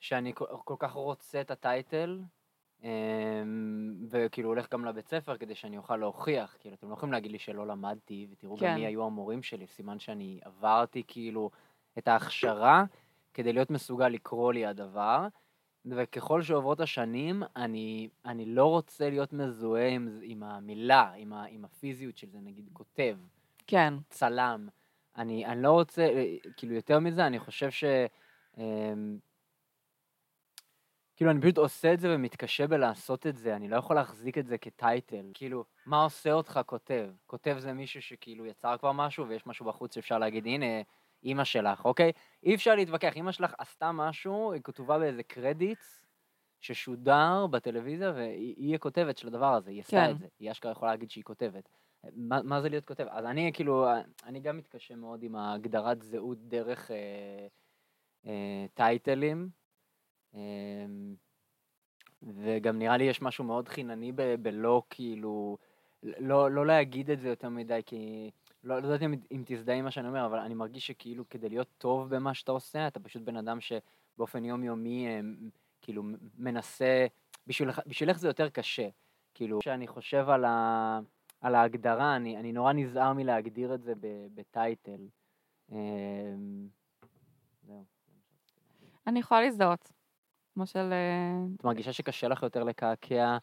שאני 0.00 0.32
כל 0.64 0.76
כך 0.78 0.92
רוצה 0.92 1.40
את 1.40 1.50
הטייטל, 1.50 2.20
אה, 2.84 3.42
וכאילו 4.10 4.48
הולך 4.48 4.72
גם 4.72 4.84
לבית 4.84 5.08
ספר 5.08 5.36
כדי 5.36 5.54
שאני 5.54 5.78
אוכל 5.78 5.96
להוכיח, 5.96 6.56
כאילו, 6.60 6.74
אתם 6.74 6.88
לא 6.88 6.94
יכולים 6.94 7.12
להגיד 7.12 7.32
לי 7.32 7.38
שלא 7.38 7.66
למדתי, 7.66 8.26
ותראו 8.30 8.56
גם 8.56 8.60
כן. 8.60 8.74
מי 8.74 8.86
היו 8.86 9.06
המורים 9.06 9.42
שלי, 9.42 9.66
סימן 9.66 9.98
שאני 9.98 10.40
עברתי 10.42 11.02
כאילו 11.06 11.50
את 11.98 12.08
ההכשרה 12.08 12.84
כדי 13.34 13.52
להיות 13.52 13.70
מסוגל 13.70 14.08
לקרוא 14.08 14.52
לי 14.52 14.66
הדבר, 14.66 15.26
וככל 15.86 16.42
שעוברות 16.42 16.80
השנים, 16.80 17.42
אני, 17.56 18.08
אני 18.24 18.44
לא 18.44 18.66
רוצה 18.66 19.10
להיות 19.10 19.32
מזוהה 19.32 19.88
עם, 19.88 20.18
עם 20.22 20.42
המילה, 20.42 21.12
עם, 21.16 21.32
ה, 21.32 21.44
עם 21.44 21.64
הפיזיות 21.64 22.16
של 22.16 22.28
זה, 22.30 22.38
נגיד 22.40 22.68
כותב. 22.72 23.16
כן, 23.66 23.94
צלם. 24.10 24.68
אני, 25.16 25.46
אני 25.46 25.62
לא 25.62 25.72
רוצה, 25.72 26.02
אה, 26.02 26.34
כאילו 26.56 26.74
יותר 26.74 26.98
מזה, 26.98 27.26
אני 27.26 27.38
חושב 27.38 27.70
ש... 27.70 27.84
אמ, 28.58 29.18
כאילו, 31.16 31.30
אני 31.30 31.40
פשוט 31.40 31.58
עושה 31.58 31.94
את 31.94 32.00
זה 32.00 32.14
ומתקשה 32.14 32.66
בלעשות 32.66 33.26
את 33.26 33.36
זה, 33.36 33.56
אני 33.56 33.68
לא 33.68 33.76
יכול 33.76 33.96
להחזיק 33.96 34.38
את 34.38 34.46
זה 34.46 34.58
כטייטל. 34.58 35.30
כאילו, 35.34 35.64
מה 35.86 36.02
עושה 36.02 36.32
אותך 36.32 36.60
כותב? 36.66 37.10
כותב 37.26 37.56
זה 37.58 37.72
מישהו 37.72 38.02
שכאילו 38.02 38.46
יצר 38.46 38.76
כבר 38.76 38.92
משהו, 38.92 39.28
ויש 39.28 39.46
משהו 39.46 39.66
בחוץ 39.66 39.94
שאפשר 39.94 40.18
להגיד, 40.18 40.46
הנה, 40.46 40.66
אימא 41.22 41.44
שלך, 41.44 41.84
אוקיי? 41.84 42.12
אי 42.42 42.54
אפשר 42.54 42.74
להתווכח, 42.74 43.16
אימא 43.16 43.32
שלך 43.32 43.54
עשתה 43.58 43.92
משהו, 43.92 44.52
היא 44.52 44.62
כתובה 44.64 44.98
באיזה 44.98 45.22
קרדיטס 45.22 46.06
ששודר 46.60 47.46
בטלוויזיה, 47.46 48.12
והיא 48.14 48.54
היא 48.56 48.74
הכותבת 48.74 49.18
של 49.18 49.28
הדבר 49.28 49.54
הזה, 49.54 49.70
היא 49.70 49.80
עשתה 49.80 49.96
כן. 49.96 50.10
את 50.10 50.18
זה. 50.18 50.26
היא 50.38 50.50
אשכרה 50.50 50.72
יכולה 50.72 50.90
להגיד 50.90 51.10
שהיא 51.10 51.24
כותבת. 51.24 51.68
מה, 52.16 52.42
מה 52.42 52.60
זה 52.60 52.68
להיות 52.68 52.84
כותב? 52.84 53.06
אז 53.10 53.24
אני 53.24 53.50
כאילו, 53.54 53.86
אני 54.24 54.40
גם 54.40 54.56
מתקשה 54.56 54.96
מאוד 54.96 55.22
עם 55.22 55.36
ההגדרת 55.36 56.02
זהות 56.02 56.38
דרך 56.38 56.90
אה, 56.90 57.46
אה, 58.26 58.66
טייטלים, 58.74 59.48
אה, 60.34 60.86
וגם 62.22 62.78
נראה 62.78 62.96
לי 62.96 63.04
יש 63.04 63.22
משהו 63.22 63.44
מאוד 63.44 63.68
חינני 63.68 64.12
ב, 64.12 64.34
בלא 64.42 64.82
כאילו, 64.90 65.58
לא, 66.02 66.50
לא 66.50 66.66
להגיד 66.66 67.10
את 67.10 67.20
זה 67.20 67.28
יותר 67.28 67.48
מדי, 67.48 67.80
כי 67.86 68.30
לא, 68.64 68.78
לא 68.78 68.86
יודעת 68.86 69.02
אם, 69.02 69.14
אם 69.32 69.42
תזדהה 69.46 69.76
עם 69.76 69.84
מה 69.84 69.90
שאני 69.90 70.08
אומר, 70.08 70.26
אבל 70.26 70.38
אני 70.38 70.54
מרגיש 70.54 70.86
שכאילו 70.86 71.28
כדי 71.28 71.48
להיות 71.48 71.68
טוב 71.78 72.14
במה 72.16 72.34
שאתה 72.34 72.52
עושה, 72.52 72.86
אתה 72.86 73.00
פשוט 73.00 73.22
בן 73.22 73.36
אדם 73.36 73.58
שבאופן 73.60 74.44
יומיומי 74.44 75.06
אה, 75.06 75.20
כאילו 75.80 76.02
מנסה, 76.38 77.06
בשבילך, 77.46 77.80
בשבילך 77.86 78.18
זה 78.18 78.28
יותר 78.28 78.48
קשה. 78.48 78.88
כאילו, 79.34 79.58
כשאני 79.60 79.86
חושב 79.86 80.28
על 80.28 80.44
ה... 80.44 81.00
על 81.40 81.54
ההגדרה, 81.54 82.16
אני, 82.16 82.36
אני 82.36 82.52
נורא 82.52 82.72
נזהר 82.72 83.12
מלהגדיר 83.12 83.74
את 83.74 83.82
זה 83.82 83.94
ב- 84.00 84.26
בטייטל. 84.34 85.08
זהו. 87.62 87.84
אני 89.06 89.18
יכולה 89.18 89.40
להזדהות. 89.40 89.92
כמו 90.54 90.66
של... 90.66 90.92
אה, 90.92 91.54
את 91.56 91.64
מרגישה 91.64 91.92
שקשה 91.92 92.28
לך 92.28 92.42
יותר 92.42 92.64
לקעקע 92.64 93.38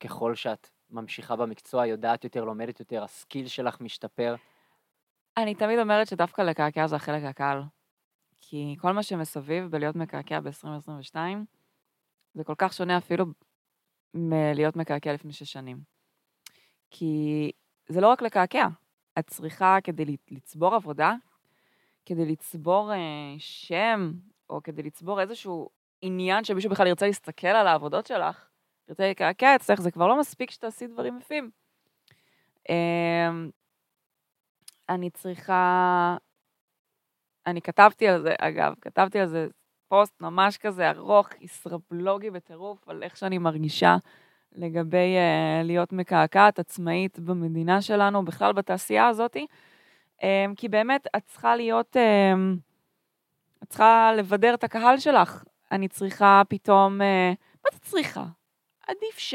ככל 0.00 0.34
שאת 0.34 0.68
ממשיכה 0.90 1.36
במקצוע, 1.36 1.86
יודעת 1.86 2.24
יותר, 2.24 2.44
לומדת 2.44 2.80
יותר, 2.80 3.04
הסקיל 3.04 3.48
שלך 3.48 3.80
משתפר? 3.80 4.34
אני 5.36 5.54
תמיד 5.54 5.78
אומרת 5.78 6.06
שדווקא 6.06 6.42
לקעקע 6.42 6.86
זה 6.86 6.96
החלק 6.96 7.24
הקל. 7.24 7.60
כי 8.40 8.76
כל 8.80 8.92
מה 8.92 9.02
שמסביב 9.02 9.64
בלהיות 9.70 9.96
מקעקע 9.96 10.40
ב-2022, 10.40 11.16
זה 12.34 12.44
כל 12.44 12.54
כך 12.58 12.72
שונה 12.72 12.98
אפילו 12.98 13.26
מלהיות 14.14 14.76
מקעקע 14.76 15.12
לפני 15.12 15.32
שש 15.32 15.52
שנים. 15.52 15.80
כי 16.90 17.52
זה 17.88 18.00
לא 18.00 18.08
רק 18.08 18.22
לקעקע, 18.22 18.66
את 19.18 19.30
צריכה 19.30 19.78
כדי 19.84 20.16
לצבור 20.30 20.74
עבודה, 20.74 21.14
כדי 22.06 22.26
לצבור 22.26 22.92
אה, 22.92 23.34
שם, 23.38 24.12
או 24.50 24.62
כדי 24.62 24.82
לצבור 24.82 25.20
איזשהו 25.20 25.68
עניין 26.02 26.44
שמישהו 26.44 26.70
בכלל 26.70 26.86
ירצה 26.86 27.06
להסתכל 27.06 27.46
על 27.46 27.66
העבודות 27.66 28.06
שלך, 28.06 28.49
ירצה 28.90 29.10
לקעקע 29.10 29.56
אצלך, 29.56 29.80
זה 29.80 29.90
כבר 29.90 30.06
לא 30.06 30.18
מספיק 30.20 30.50
שתעשי 30.50 30.86
דברים 30.86 31.18
יפים. 31.18 31.50
אה, 32.70 33.30
אני 34.88 35.10
צריכה... 35.10 36.16
אני 37.46 37.62
כתבתי 37.62 38.08
על 38.08 38.22
זה, 38.22 38.34
אגב, 38.38 38.74
כתבתי 38.80 39.18
על 39.18 39.26
זה 39.26 39.46
פוסט 39.88 40.20
ממש 40.20 40.58
כזה 40.58 40.90
ארוך, 40.90 41.28
ישראבלוגי 41.40 42.30
בטירוף, 42.30 42.88
על 42.88 43.02
איך 43.02 43.16
שאני 43.16 43.38
מרגישה 43.38 43.96
לגבי 44.52 45.16
uh, 45.16 45.64
להיות 45.64 45.92
מקעקעת, 45.92 46.58
עצמאית 46.58 47.18
במדינה 47.18 47.82
שלנו, 47.82 48.24
בכלל 48.24 48.52
בתעשייה 48.52 49.08
הזאת. 49.08 49.36
Um, 50.20 50.24
כי 50.56 50.68
באמת, 50.68 51.06
את 51.16 51.22
צריכה 51.26 51.56
להיות, 51.56 51.96
um, 51.96 52.58
את 53.62 53.68
צריכה 53.68 54.12
לבדר 54.16 54.54
את 54.54 54.64
הקהל 54.64 54.98
שלך. 54.98 55.44
אני 55.72 55.88
צריכה 55.88 56.42
פתאום, 56.48 57.00
uh, 57.00 57.36
מה 57.64 57.78
את 57.78 57.82
צריכה? 57.82 58.24
עדיף 58.90 59.18
ש. 59.18 59.34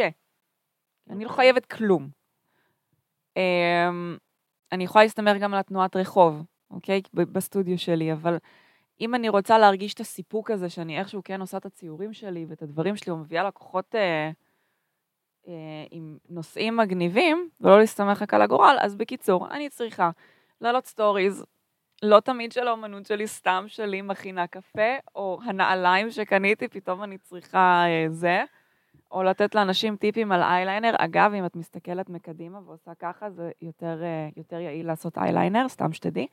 אני 1.09 1.23
לא 1.23 1.29
חייבת 1.29 1.65
כלום. 1.65 2.09
Um, 3.39 3.39
אני 4.71 4.83
יכולה 4.83 5.03
להסתמך 5.03 5.37
גם 5.41 5.53
על 5.53 5.59
התנועת 5.59 5.95
רחוב, 5.95 6.43
אוקיי? 6.71 7.01
בסטודיו 7.13 7.77
שלי, 7.77 8.13
אבל 8.13 8.37
אם 9.01 9.15
אני 9.15 9.29
רוצה 9.29 9.57
להרגיש 9.57 9.93
את 9.93 9.99
הסיפוק 9.99 10.51
הזה, 10.51 10.69
שאני 10.69 10.99
איכשהו 10.99 11.21
כן 11.23 11.41
עושה 11.41 11.57
את 11.57 11.65
הציורים 11.65 12.13
שלי 12.13 12.45
ואת 12.49 12.61
הדברים 12.61 12.95
שלי, 12.95 13.11
ומביאה 13.13 13.43
לקוחות 13.43 13.95
אה, 13.95 14.31
אה, 15.47 15.53
עם 15.91 16.17
נושאים 16.29 16.77
מגניבים, 16.77 17.49
ולא 17.61 17.79
להסתמך 17.79 18.21
רק 18.21 18.33
על 18.33 18.41
הגורל, 18.41 18.77
אז 18.79 18.95
בקיצור, 18.95 19.47
אני 19.51 19.69
צריכה 19.69 20.09
לעלות 20.61 20.85
stories, 20.85 21.45
לא 22.03 22.19
תמיד 22.19 22.51
של 22.51 22.67
האומנות 22.67 23.05
שלי, 23.05 23.27
סתם 23.27 23.65
שלי 23.67 24.01
מכינה 24.01 24.47
קפה, 24.47 24.95
או 25.15 25.39
הנעליים 25.45 26.11
שקניתי, 26.11 26.67
פתאום 26.67 27.03
אני 27.03 27.17
צריכה 27.17 27.83
אה, 27.87 28.05
זה, 28.09 28.43
או 29.15 29.23
לתת 29.23 29.55
לאנשים 29.55 29.95
טיפים 29.95 30.31
על 30.31 30.41
אייליינר. 30.41 30.95
אגב, 30.97 31.33
אם 31.33 31.45
את 31.45 31.55
מסתכלת 31.55 32.09
מקדימה 32.09 32.59
ועושה 32.65 32.91
ככה, 32.99 33.29
זה 33.29 33.51
יותר, 33.61 34.03
אה, 34.03 34.29
יותר 34.37 34.59
יעיל 34.59 34.87
לעשות 34.87 35.17
אייליינר, 35.17 35.67
סתם 35.67 35.93
שתדעי. 35.93 36.27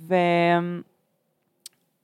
ו... 0.00 0.14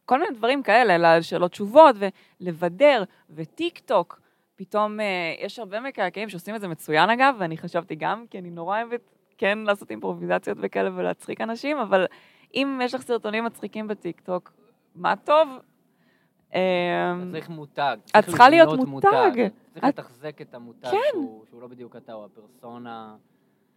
כל 0.04 0.20
מיני 0.20 0.34
דברים 0.34 0.62
כאלה, 0.62 1.18
לשאלות 1.18 1.50
תשובות, 1.50 1.96
ולבדר, 2.40 3.04
וטיק 3.30 3.78
טוק. 3.78 4.20
פתאום 4.56 5.00
אה, 5.00 5.34
יש 5.38 5.58
הרבה 5.58 5.80
מקעקעים 5.80 6.28
שעושים 6.28 6.54
את 6.54 6.60
זה 6.60 6.68
מצוין 6.68 7.10
אגב, 7.10 7.34
ואני 7.38 7.58
חשבתי 7.58 7.94
גם, 7.94 8.24
כי 8.30 8.38
אני 8.38 8.50
נורא 8.50 8.82
אוהבת 8.82 9.00
כן 9.38 9.58
לעשות 9.58 9.90
אימפרוביזציות 9.90 10.58
וכאלה 10.60 10.90
ולהצחיק 10.94 11.40
אנשים, 11.40 11.78
אבל 11.78 12.06
אם 12.54 12.80
יש 12.82 12.94
לך 12.94 13.02
סרטונים 13.02 13.44
מצחיקים 13.44 13.88
בטיק 13.88 14.20
טוק, 14.20 14.52
מה 14.94 15.16
טוב? 15.16 15.48
אתה 16.50 17.30
צריך 17.32 17.48
מותג. 17.48 17.96
את 18.18 18.24
צריכה 18.24 18.48
להיות 18.48 18.78
מותג. 18.88 19.30
צריך 19.72 19.84
לתחזק 19.84 20.40
את 20.40 20.54
המותג 20.54 20.90
כן. 20.90 20.96
שהוא 21.12 21.44
שהוא 21.48 21.62
לא 21.62 21.66
בדיוק 21.66 21.96
אתה, 21.96 22.12
הוא 22.12 22.24
הפרסונה 22.24 23.16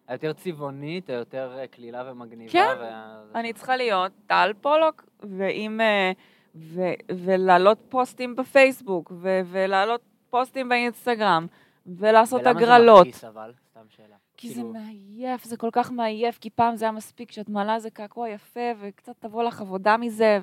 היותר 0.07 0.33
צבעונית, 0.33 1.09
היותר 1.09 1.55
אה, 1.59 1.67
קלילה 1.67 2.11
ומגניבה. 2.11 2.51
כן, 2.51 2.75
וה- 2.79 3.23
אני 3.35 3.53
צריכה 3.53 3.75
להיות 3.75 4.11
טל 4.27 4.51
פולוק, 4.61 5.05
ואם... 5.19 5.81
אה, 5.81 6.11
ו- 6.55 6.93
ולהעלות 7.09 7.77
פוסטים 7.89 8.35
בפייסבוק, 8.35 9.11
ו- 9.15 9.41
ולהעלות 9.45 10.01
פוסטים 10.29 10.69
באינסטגרם, 10.69 11.47
ולעשות 11.85 12.41
ולמה 12.41 12.53
זה 12.53 12.59
הגרלות. 12.59 13.07
מכעיס 13.07 13.23
אבל? 13.23 13.51
סתם 13.71 13.81
שאלה. 13.89 14.15
כי 14.37 14.47
זה 14.49 14.53
כאילו, 14.55 14.73
מעייף, 14.73 15.43
זה 15.43 15.57
כל 15.57 15.69
כך 15.71 15.91
מעייף, 15.91 16.37
כי 16.39 16.49
פעם 16.49 16.75
זה 16.75 16.85
היה 16.85 16.91
מספיק 16.91 17.31
שאת 17.31 17.49
מעלה 17.49 17.75
איזה 17.75 17.89
קעקוע 17.89 18.29
יפה, 18.29 18.59
וקצת 18.79 19.13
תבוא 19.19 19.43
לך 19.43 19.61
עבודה 19.61 19.97
מזה, 19.97 20.39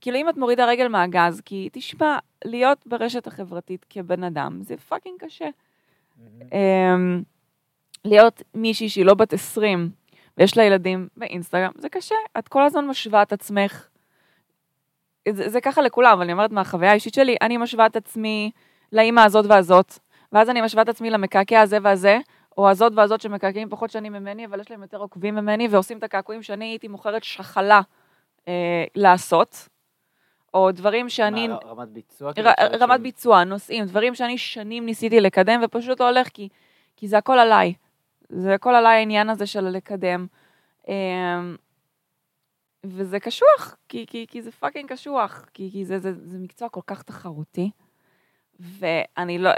וכאילו 0.00 0.18
אם 0.18 0.28
את 0.28 0.36
מורידה 0.36 0.66
רגל 0.66 0.88
מהגז, 0.88 1.40
כי 1.40 1.68
תשמע, 1.72 2.18
להיות 2.44 2.86
ברשת 2.86 3.26
החברתית 3.26 3.86
כבן 3.90 4.24
אדם, 4.24 4.58
זה 4.62 4.76
פאקינג 4.76 5.24
קשה. 5.24 5.48
אמ, 6.52 7.22
להיות 8.04 8.42
מישהי 8.54 8.88
שהיא 8.88 9.04
לא 9.04 9.14
בת 9.14 9.32
20, 9.32 9.90
ויש 10.38 10.56
לה 10.56 10.64
ילדים 10.64 11.08
באינסטגרם, 11.16 11.70
זה 11.78 11.88
קשה, 11.88 12.14
את 12.38 12.48
כל 12.48 12.62
הזמן 12.62 12.86
משווה 12.86 13.22
את 13.22 13.32
עצמך. 13.32 13.88
זה, 15.28 15.48
זה 15.48 15.60
ככה 15.60 15.82
לכולם, 15.82 16.12
אבל 16.12 16.22
אני 16.22 16.32
אומרת 16.32 16.50
מהחוויה 16.50 16.90
האישית 16.90 17.14
שלי, 17.14 17.36
אני 17.42 17.56
משווה 17.56 17.86
את 17.86 17.96
עצמי 17.96 18.50
לאימא 18.92 19.20
הזאת 19.20 19.46
והזאת, 19.48 19.98
ואז 20.32 20.50
אני 20.50 20.60
משווה 20.60 20.82
את 20.82 20.88
עצמי 20.88 21.10
למקעקע 21.10 21.60
הזה 21.60 21.78
והזה, 21.82 22.18
או 22.58 22.68
הזאת 22.68 22.92
והזאת 22.96 23.20
שמקעקעים 23.20 23.68
פחות 23.68 23.90
שנים 23.90 24.12
ממני, 24.12 24.46
אבל 24.46 24.60
יש 24.60 24.70
להם 24.70 24.82
יותר 24.82 24.98
עוקבים 24.98 25.34
ממני, 25.34 25.68
ועושים 25.70 25.98
את 25.98 26.02
הקעקועים 26.02 26.42
שאני 26.42 26.64
הייתי 26.64 26.88
מוכרת 26.88 27.24
שחלה 27.24 27.80
אה, 28.48 28.84
לעשות, 28.94 29.68
או 30.54 30.72
דברים 30.72 31.08
שאני... 31.08 31.48
מה, 31.48 31.56
רמת 31.64 31.88
ביצוע? 31.88 32.30
ר, 32.30 32.32
כאילו, 32.34 32.50
רמת 32.80 32.96
של- 32.96 33.02
ביצוע, 33.02 33.44
נושאים, 33.44 33.84
דברים 33.84 34.14
שאני 34.14 34.38
שנים 34.38 34.86
ניסיתי 34.86 35.20
לקדם, 35.20 35.60
ופשוט 35.64 36.00
לא 36.00 36.08
הולך, 36.08 36.28
כי, 36.28 36.48
כי 36.96 37.08
זה 37.08 37.18
הכל 37.18 37.38
עליי. 37.38 37.74
זה 38.28 38.54
הכל 38.54 38.74
עליי 38.74 38.98
העניין 38.98 39.30
הזה 39.30 39.46
של 39.46 39.60
לקדם. 39.60 40.26
אמ, 40.88 41.56
וזה 42.86 43.20
קשוח, 43.20 43.76
כי, 43.88 44.06
כי, 44.06 44.26
כי 44.28 44.42
זה 44.42 44.50
פאקינג 44.52 44.88
קשוח, 44.92 45.44
כי, 45.54 45.68
כי 45.72 45.84
זה, 45.84 45.98
זה, 45.98 46.12
זה 46.24 46.38
מקצוע 46.38 46.68
כל 46.68 46.80
כך 46.86 47.02
תחרותי, 47.02 47.70
ואני 48.60 49.38
לא... 49.38 49.50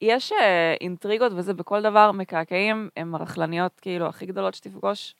יש 0.00 0.32
אה, 0.32 0.74
אינטריגות 0.80 1.32
וזה 1.36 1.54
בכל 1.54 1.82
דבר, 1.82 2.12
מקעקעים 2.12 2.88
הם 2.96 3.14
הרכלניות 3.14 3.80
כאילו 3.80 4.06
הכי 4.06 4.26
גדולות 4.26 4.54
שתפגוש. 4.54 5.14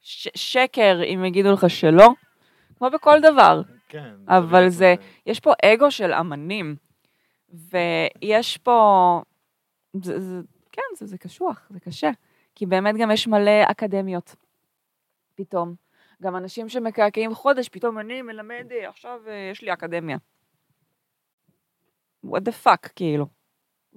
ש- 0.00 0.28
שקר 0.34 1.00
אם 1.04 1.24
יגידו 1.24 1.52
לך 1.52 1.70
שלא. 1.70 2.08
כמו 2.78 2.90
בכל 2.90 3.20
דבר. 3.20 3.62
כן. 3.92 4.14
אבל 4.28 4.68
זה- 4.68 4.94
מה 4.98 5.04
יש 5.26 5.40
פה 5.40 5.52
אגו 5.64 5.90
של 5.90 6.12
אמנים, 6.12 6.76
ויש 7.48 8.58
פה... 8.58 9.20
זה, 10.02 10.20
זה, 10.20 10.40
כן, 10.72 10.82
זה, 10.96 11.06
זה 11.06 11.18
קשוח, 11.18 11.66
זה 11.70 11.80
קשה. 11.80 12.10
כי 12.54 12.66
באמת 12.66 12.94
גם 12.98 13.10
יש 13.10 13.28
מלא 13.28 13.50
אקדמיות, 13.70 14.34
פתאום. 15.34 15.74
גם 16.22 16.36
אנשים 16.36 16.68
שמקעקעים 16.68 17.34
חודש, 17.34 17.68
פתאום 17.68 17.98
אני 17.98 18.22
מלמד, 18.22 18.66
אה, 18.72 18.88
עכשיו 18.88 19.20
אה, 19.28 19.48
יש 19.52 19.62
לי 19.62 19.72
אקדמיה. 19.72 20.16
what 22.26 22.40
the 22.48 22.66
fuck, 22.66 22.88
כאילו. 22.96 23.26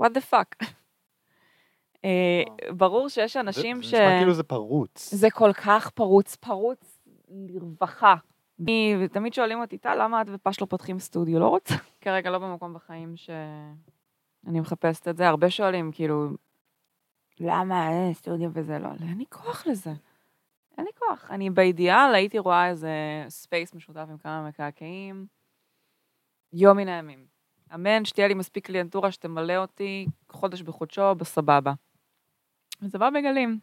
what 0.01 0.09
the 0.09 0.33
fuck. 0.33 0.65
אה, 2.05 2.43
ברור 2.71 3.09
שיש 3.09 3.33
זה- 3.33 3.39
אנשים 3.39 3.77
זה 3.77 3.83
ש... 3.83 3.93
נשמע 3.93 4.17
כאילו 4.19 4.33
זה 4.33 4.43
פרוץ. 4.43 5.13
זה 5.13 5.27
כל 5.31 5.53
כך 5.53 5.89
פרוץ, 5.89 6.35
פרוץ 6.35 6.99
לרווחה. 7.29 8.15
אני, 8.59 8.95
ותמיד 9.01 9.33
שואלים 9.33 9.61
אותי, 9.61 9.77
טל, 9.77 10.03
למה 10.03 10.21
את 10.21 10.27
ופש 10.33 10.61
לא 10.61 10.65
פותחים 10.65 10.99
סטודיו? 10.99 11.39
לא 11.39 11.47
רוצה. 11.47 11.75
כרגע 12.01 12.29
לא 12.29 12.37
במקום 12.37 12.73
בחיים 12.73 13.15
שאני 13.17 14.59
מחפשת 14.59 15.07
את 15.07 15.17
זה. 15.17 15.27
הרבה 15.27 15.49
שואלים, 15.49 15.91
כאילו, 15.91 16.29
למה 17.39 17.89
אין 17.89 18.13
סטודיו 18.13 18.49
וזה 18.53 18.79
לא? 18.79 18.89
אין 19.09 19.17
לי 19.17 19.25
כוח 19.29 19.67
לזה. 19.67 19.91
אין 20.77 20.85
לי 20.85 20.91
כוח. 20.99 21.31
אני 21.31 21.49
באידיאל 21.49 22.15
הייתי 22.15 22.39
רואה 22.39 22.69
איזה 22.69 22.89
space 23.29 23.73
משותף 23.73 24.05
עם 24.09 24.17
כמה 24.17 24.47
מקעקעים. 24.47 25.25
יום 26.53 26.77
מן 26.77 26.87
הימים. 26.87 27.25
אמן, 27.73 28.05
שתהיה 28.05 28.27
לי 28.27 28.33
מספיק 28.33 28.65
קליינטורה 28.65 29.11
שתמלא 29.11 29.57
אותי 29.57 30.05
חודש 30.29 30.61
בחודשו, 30.61 31.15
בסבבה. 31.15 31.73
וזה 32.81 32.97
בא 32.97 33.09
בגלים. 33.09 33.59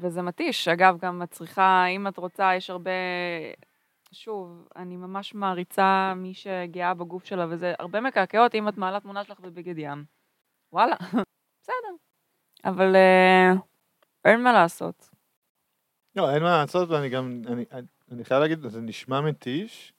וזה 0.00 0.22
מתיש. 0.22 0.68
אגב, 0.68 0.98
גם 1.00 1.22
את 1.22 1.30
צריכה, 1.30 1.86
אם 1.86 2.06
את 2.06 2.16
רוצה, 2.16 2.54
יש 2.56 2.70
הרבה... 2.70 2.90
שוב, 4.12 4.68
אני 4.76 4.96
ממש 4.96 5.34
מעריצה 5.34 6.12
מי 6.16 6.34
שגאה 6.34 6.94
בגוף 6.94 7.24
שלה, 7.24 7.46
וזה 7.50 7.74
הרבה 7.78 8.00
מקעקעות 8.00 8.54
אם 8.54 8.68
את 8.68 8.76
מעלה 8.76 9.00
תמונה 9.00 9.24
שלך 9.24 9.40
בבגד 9.40 9.78
ים. 9.78 10.04
וואלה, 10.72 10.96
בסדר. 11.62 11.94
אבל 12.64 12.96
אה, 12.96 13.52
אין 14.24 14.42
מה 14.42 14.52
לעשות. 14.52 15.08
לא, 16.16 16.30
אין 16.34 16.42
מה 16.42 16.58
לעשות, 16.58 16.88
ואני 16.88 17.08
גם, 17.08 17.42
אני, 17.46 17.64
אני, 18.12 18.24
חייב 18.24 18.40
להגיד, 18.40 18.68
זה 18.68 18.80
נשמע 18.80 19.20
מתיש, 19.20 19.92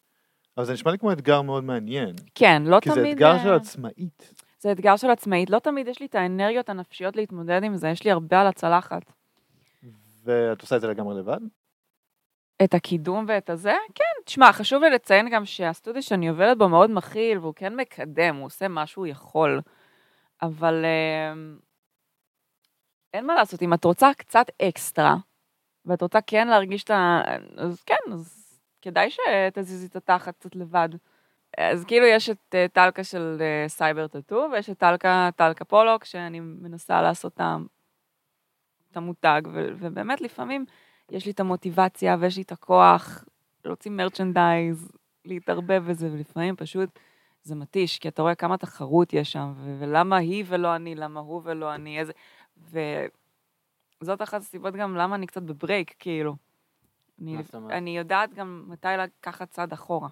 אבל 0.57 0.65
זה 0.65 0.73
נשמע 0.73 0.91
לי 0.91 0.97
כמו 0.97 1.11
אתגר 1.11 1.41
מאוד 1.41 1.63
מעניין. 1.63 2.15
כן, 2.35 2.63
לא 2.65 2.79
כי 2.79 2.89
תמיד... 2.89 3.03
זה 3.03 3.11
אתגר 3.11 3.31
אה, 3.31 3.43
של 3.43 3.53
עצמאית. 3.53 4.33
זה 4.59 4.71
אתגר 4.71 4.95
של 4.95 5.09
עצמאית. 5.09 5.49
לא 5.49 5.59
תמיד 5.59 5.87
יש 5.87 5.99
לי 5.99 6.05
את 6.05 6.15
האנרגיות 6.15 6.69
הנפשיות 6.69 7.15
להתמודד 7.15 7.63
עם 7.63 7.75
זה, 7.75 7.89
יש 7.89 8.03
לי 8.03 8.11
הרבה 8.11 8.41
על 8.41 8.47
הצלחת. 8.47 9.13
ואת 10.23 10.61
עושה 10.61 10.75
את 10.75 10.81
זה 10.81 10.87
לגמרי 10.87 11.19
לבד? 11.19 11.39
את 12.63 12.73
הקידום 12.73 13.25
ואת 13.27 13.49
הזה? 13.49 13.73
כן, 13.95 14.23
תשמע, 14.25 14.53
חשוב 14.53 14.83
לי 14.83 14.89
לציין 14.89 15.29
גם 15.29 15.45
שהסטודיו 15.45 16.03
שאני 16.03 16.29
עובדת 16.29 16.57
בו 16.57 16.69
מאוד 16.69 16.91
מכיל, 16.91 17.37
והוא 17.37 17.53
כן 17.55 17.75
מקדם, 17.75 18.35
הוא 18.35 18.45
עושה 18.45 18.67
מה 18.67 18.87
שהוא 18.87 19.07
יכול. 19.07 19.61
אבל 20.41 20.85
אה, 20.85 21.33
אין 23.13 23.25
מה 23.25 23.35
לעשות, 23.35 23.61
אם 23.61 23.73
את 23.73 23.85
רוצה 23.85 24.11
קצת 24.17 24.45
אקסטרה, 24.61 25.15
ואת 25.85 26.01
רוצה 26.01 26.21
כן 26.21 26.47
להרגיש 26.47 26.83
את 26.83 26.89
ה... 26.89 27.21
אז 27.57 27.83
כן, 27.83 28.13
אז 28.13 28.59
כדאי 28.81 29.09
שתזיזי 29.09 29.87
את 29.87 29.95
התחת 29.95 30.35
קצת 30.35 30.55
לבד. 30.55 30.89
אז 31.57 31.85
כאילו 31.85 32.05
יש 32.05 32.29
את 32.29 32.55
אה, 32.55 32.65
טלקה 32.73 33.03
של 33.03 33.37
אה, 33.41 33.65
סייבר 33.67 34.07
טאטו, 34.07 34.47
ויש 34.51 34.69
את 34.69 34.77
טלקה, 34.77 35.29
טלקה 35.35 35.65
פולוק, 35.65 36.05
שאני 36.05 36.39
מנסה 36.39 37.01
לעשות 37.01 37.33
את 37.33 37.41
את 38.93 38.97
המותג, 38.97 39.41
ו- 39.53 39.69
ובאמת 39.79 40.21
לפעמים 40.21 40.65
יש 41.11 41.25
לי 41.25 41.31
את 41.31 41.39
המוטיבציה 41.39 42.15
ויש 42.19 42.37
לי 42.37 42.43
את 42.43 42.51
הכוח 42.51 43.25
להוציא 43.65 43.91
merchandise, 43.91 44.91
להתערבב 45.25 45.83
בזה, 45.87 46.09
ולפעמים 46.11 46.55
פשוט 46.55 46.99
זה 47.43 47.55
מתיש, 47.55 47.99
כי 47.99 48.07
אתה 48.07 48.21
רואה 48.21 48.35
כמה 48.35 48.57
תחרות 48.57 49.13
יש 49.13 49.31
שם, 49.31 49.53
ו- 49.55 49.75
ולמה 49.79 50.17
היא 50.17 50.45
ולא 50.47 50.75
אני, 50.75 50.95
למה 50.95 51.19
הוא 51.19 51.41
ולא 51.43 51.75
אני, 51.75 51.99
איזה... 51.99 52.13
וזאת 54.01 54.21
אחת 54.21 54.41
הסיבות 54.41 54.73
גם 54.73 54.95
למה 54.95 55.15
אני 55.15 55.27
קצת 55.27 55.41
ב 55.41 55.49
break, 55.49 55.95
כאילו. 55.99 56.35
אני? 57.21 57.37
אני 57.69 57.97
יודעת 57.97 58.33
גם 58.33 58.65
מתי 58.67 58.87
לקחת 58.97 59.49
צעד 59.49 59.73
אחורה. 59.73 60.09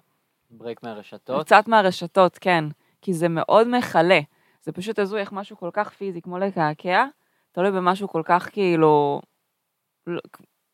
break 0.50 0.82
מהרשתות. 0.82 1.46
קצת 1.46 1.68
מהרשתות, 1.68 2.38
כן. 2.38 2.64
כי 3.02 3.12
זה 3.12 3.28
מאוד 3.28 3.68
מכלה. 3.68 4.20
זה 4.62 4.72
פשוט 4.72 4.98
הזוי 4.98 5.20
איך 5.20 5.32
משהו 5.32 5.56
כל 5.56 5.70
כך 5.72 5.90
פיזי, 5.90 6.22
כמו 6.22 6.38
לקעקע, 6.38 7.06
תלוי 7.52 7.70
במשהו 7.70 8.08
כל 8.08 8.22
כך 8.24 8.48
כאילו... 8.52 9.22
לא- 10.06 10.20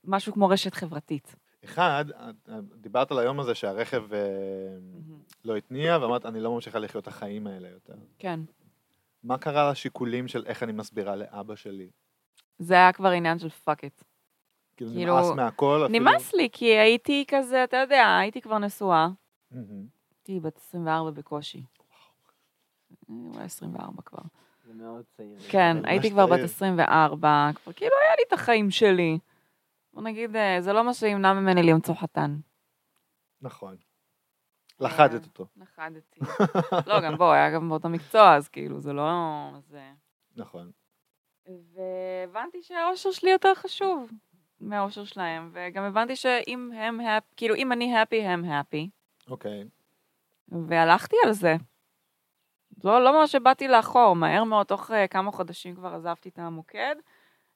משהו 0.04 0.32
כמו 0.32 0.48
רשת 0.48 0.74
חברתית. 0.74 1.36
אחד, 1.64 2.04
את 2.10 2.48
דיברת 2.76 3.10
על 3.10 3.18
היום 3.18 3.40
הזה 3.40 3.54
שהרכב 3.54 4.12
אה, 4.12 4.18
לא 5.44 5.56
התניע, 5.56 5.98
ואמרת, 6.00 6.26
אני 6.26 6.40
לא 6.40 6.54
ממשיכה 6.54 6.78
לחיות 6.78 7.02
את 7.02 7.08
החיים 7.08 7.46
האלה 7.46 7.68
יותר. 7.68 7.94
כן. 8.18 8.40
מה 9.22 9.38
קרה 9.38 9.70
לשיקולים 9.70 10.28
של 10.28 10.46
איך 10.46 10.62
אני 10.62 10.72
מסבירה 10.72 11.16
לאבא 11.16 11.54
שלי? 11.54 11.90
זה 12.58 12.74
היה 12.74 12.92
כבר 12.92 13.08
עניין 13.08 13.38
של 13.38 13.48
fuck 13.48 13.84
it. 13.84 14.02
כאילו, 14.76 14.90
כאילו, 14.90 15.14
נמאס 15.14 15.30
מהכל 15.36 15.82
אפילו? 15.84 16.00
נמאס 16.00 16.34
לי, 16.34 16.48
כי 16.52 16.64
הייתי 16.64 17.24
כזה, 17.28 17.64
אתה 17.64 17.76
יודע, 17.76 18.16
הייתי 18.16 18.40
כבר 18.40 18.58
נשואה. 18.58 19.08
הייתי 19.50 20.40
בת 20.40 20.56
24 20.56 21.10
בקושי. 21.10 21.62
אה, 23.10 23.14
אולי 23.34 23.44
24 23.44 24.02
כבר. 24.02 24.22
זה 24.68 24.74
מאוד 24.74 25.04
צעיר. 25.16 25.38
כן, 25.50 25.76
הייתי 25.84 26.10
כבר 26.10 26.26
בת 26.26 26.32
צעיר. 26.32 26.44
24, 26.44 27.50
כבר 27.54 27.72
כאילו 27.72 27.92
היה 28.02 28.16
לי 28.16 28.22
את 28.28 28.32
החיים 28.32 28.70
שלי. 28.70 29.18
בוא 29.92 30.02
נגיד, 30.02 30.36
אה, 30.36 30.56
זה 30.60 30.72
לא 30.72 30.84
מה 30.84 30.94
שימנע 30.94 31.32
ממני 31.32 31.62
למצוא 31.62 31.94
חתן. 31.94 32.36
נכון. 33.40 33.76
לכדת 34.80 35.24
אותו. 35.24 35.46
נחדתי. 35.56 36.20
לא, 36.86 37.00
גם 37.00 37.16
בוא, 37.16 37.32
היה 37.32 37.50
גם 37.50 37.68
באותו 37.68 37.88
מקצוע, 37.88 38.36
אז 38.36 38.48
כאילו, 38.48 38.80
זה 38.80 38.92
לא... 38.92 39.10
זה... 39.68 39.90
נכון. 40.36 40.70
והבנתי 41.46 42.62
שהאושר 42.62 43.10
שלי 43.10 43.30
יותר 43.30 43.54
חשוב 43.54 44.10
מהאושר 44.60 45.04
שלהם, 45.04 45.50
וגם 45.52 45.84
הבנתי 45.84 46.16
שאם 46.16 46.70
הם, 46.74 46.98
כאילו, 47.36 47.54
אם 47.54 47.72
אני 47.72 48.02
happy, 48.02 48.22
הם 48.22 48.44
happy, 48.44 48.88
אוקיי. 49.30 49.64
והלכתי 50.48 51.16
על 51.24 51.32
זה. 51.32 51.56
לא, 52.84 53.04
לא 53.04 53.20
ממש 53.20 53.32
שבאתי 53.32 53.68
לאחור, 53.68 54.16
מהר 54.16 54.44
מאוד, 54.44 54.66
תוך 54.66 54.90
uh, 54.90 54.94
כמה 55.10 55.32
חודשים 55.32 55.74
כבר 55.74 55.94
עזבתי 55.94 56.28
את 56.28 56.38
המוקד, 56.38 56.96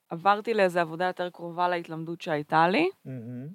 עברתי 0.09 0.55
לאיזו 0.55 0.81
עבודה 0.81 1.05
יותר 1.05 1.31
קרובה 1.31 1.69
להתלמדות 1.69 2.21
שהייתה 2.21 2.69
לי, 2.69 2.89
מהמם. 3.05 3.49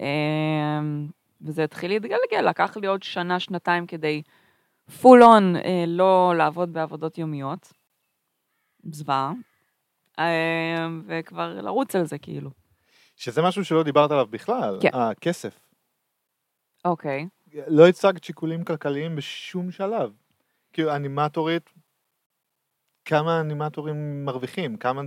אמ, 0.00 1.06
וזה 1.40 1.64
התחיל 1.64 1.90
להתגלגל, 1.90 2.48
לקח 2.48 2.76
לי 2.76 2.86
עוד 2.86 3.02
שנה, 3.02 3.40
שנתיים 3.40 3.86
כדי 3.86 4.22
פול 5.00 5.22
און 5.22 5.54
לא 5.86 6.32
לעבוד 6.36 6.72
בעבודות 6.72 7.18
יומיות. 7.18 7.72
זוועה. 8.92 9.32
אמ, 10.18 11.02
וכבר 11.06 11.54
לרוץ 11.54 11.96
על 11.96 12.06
זה, 12.06 12.18
כאילו. 12.18 12.50
שזה 13.16 13.42
משהו 13.42 13.64
שלא 13.64 13.82
דיברת 13.82 14.10
עליו 14.10 14.26
בכלל. 14.30 14.78
כן. 14.80 14.88
הכסף. 14.92 15.60
אוקיי. 16.84 17.28
לא 17.66 17.88
הצגת 17.88 18.24
שיקולים 18.24 18.64
כלכליים 18.64 19.16
בשום 19.16 19.70
שלב. 19.70 20.12
כאילו, 20.72 20.96
אנימטורית, 20.96 21.70
כמה 23.04 23.40
אנימטורים 23.40 24.24
מרוויחים? 24.24 24.76
כמה 24.76 25.02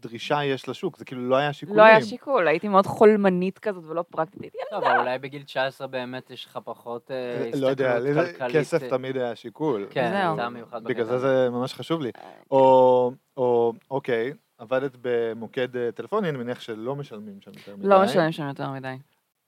דרישה 0.00 0.44
יש 0.44 0.68
לשוק? 0.68 0.98
זה 0.98 1.04
כאילו 1.04 1.28
לא 1.28 1.36
היה 1.36 1.52
שיקולים. 1.52 1.78
לא 1.78 1.84
היה 1.84 2.02
שיקול, 2.02 2.48
הייתי 2.48 2.68
מאוד 2.68 2.86
חולמנית 2.86 3.58
כזאת 3.58 3.84
ולא 3.84 4.04
פרקטית. 4.10 4.42
הייתי 4.42 4.58
טוב, 4.70 4.84
אבל 4.84 4.98
אולי 5.00 5.18
בגיל 5.18 5.42
19 5.42 5.86
באמת 5.86 6.30
יש 6.30 6.44
לך 6.46 6.58
פחות 6.64 7.10
אה, 7.10 7.50
לא 7.60 7.66
יודע, 7.66 7.96
הסתכלות 7.96 8.14
זה- 8.26 8.32
כלכלית. 8.32 8.56
כסף 8.56 8.82
אה, 8.82 8.88
תמיד 8.88 9.16
היה 9.16 9.36
שיקול. 9.36 9.86
כן, 9.90 10.10
זהו. 10.38 10.82
בגלל 10.84 11.04
זה. 11.04 11.18
זה 11.18 11.48
ממש 11.50 11.74
חשוב 11.74 12.00
לי. 12.02 12.08
ילדה. 12.08 12.28
או, 12.50 13.12
או, 13.36 13.72
אוקיי, 13.90 14.32
עבדת 14.58 14.96
במוקד 15.02 15.76
אה, 15.76 15.92
טלפוני, 15.92 16.28
אני 16.28 16.38
מניח 16.38 16.60
שלא 16.60 16.96
משלמים 16.96 17.40
שם 17.40 17.50
יותר 17.56 17.76
מדי. 17.76 17.88
לא 17.88 18.02
משלמים 18.04 18.32
שם 18.32 18.48
יותר 18.48 18.70
מדי. 18.70 18.94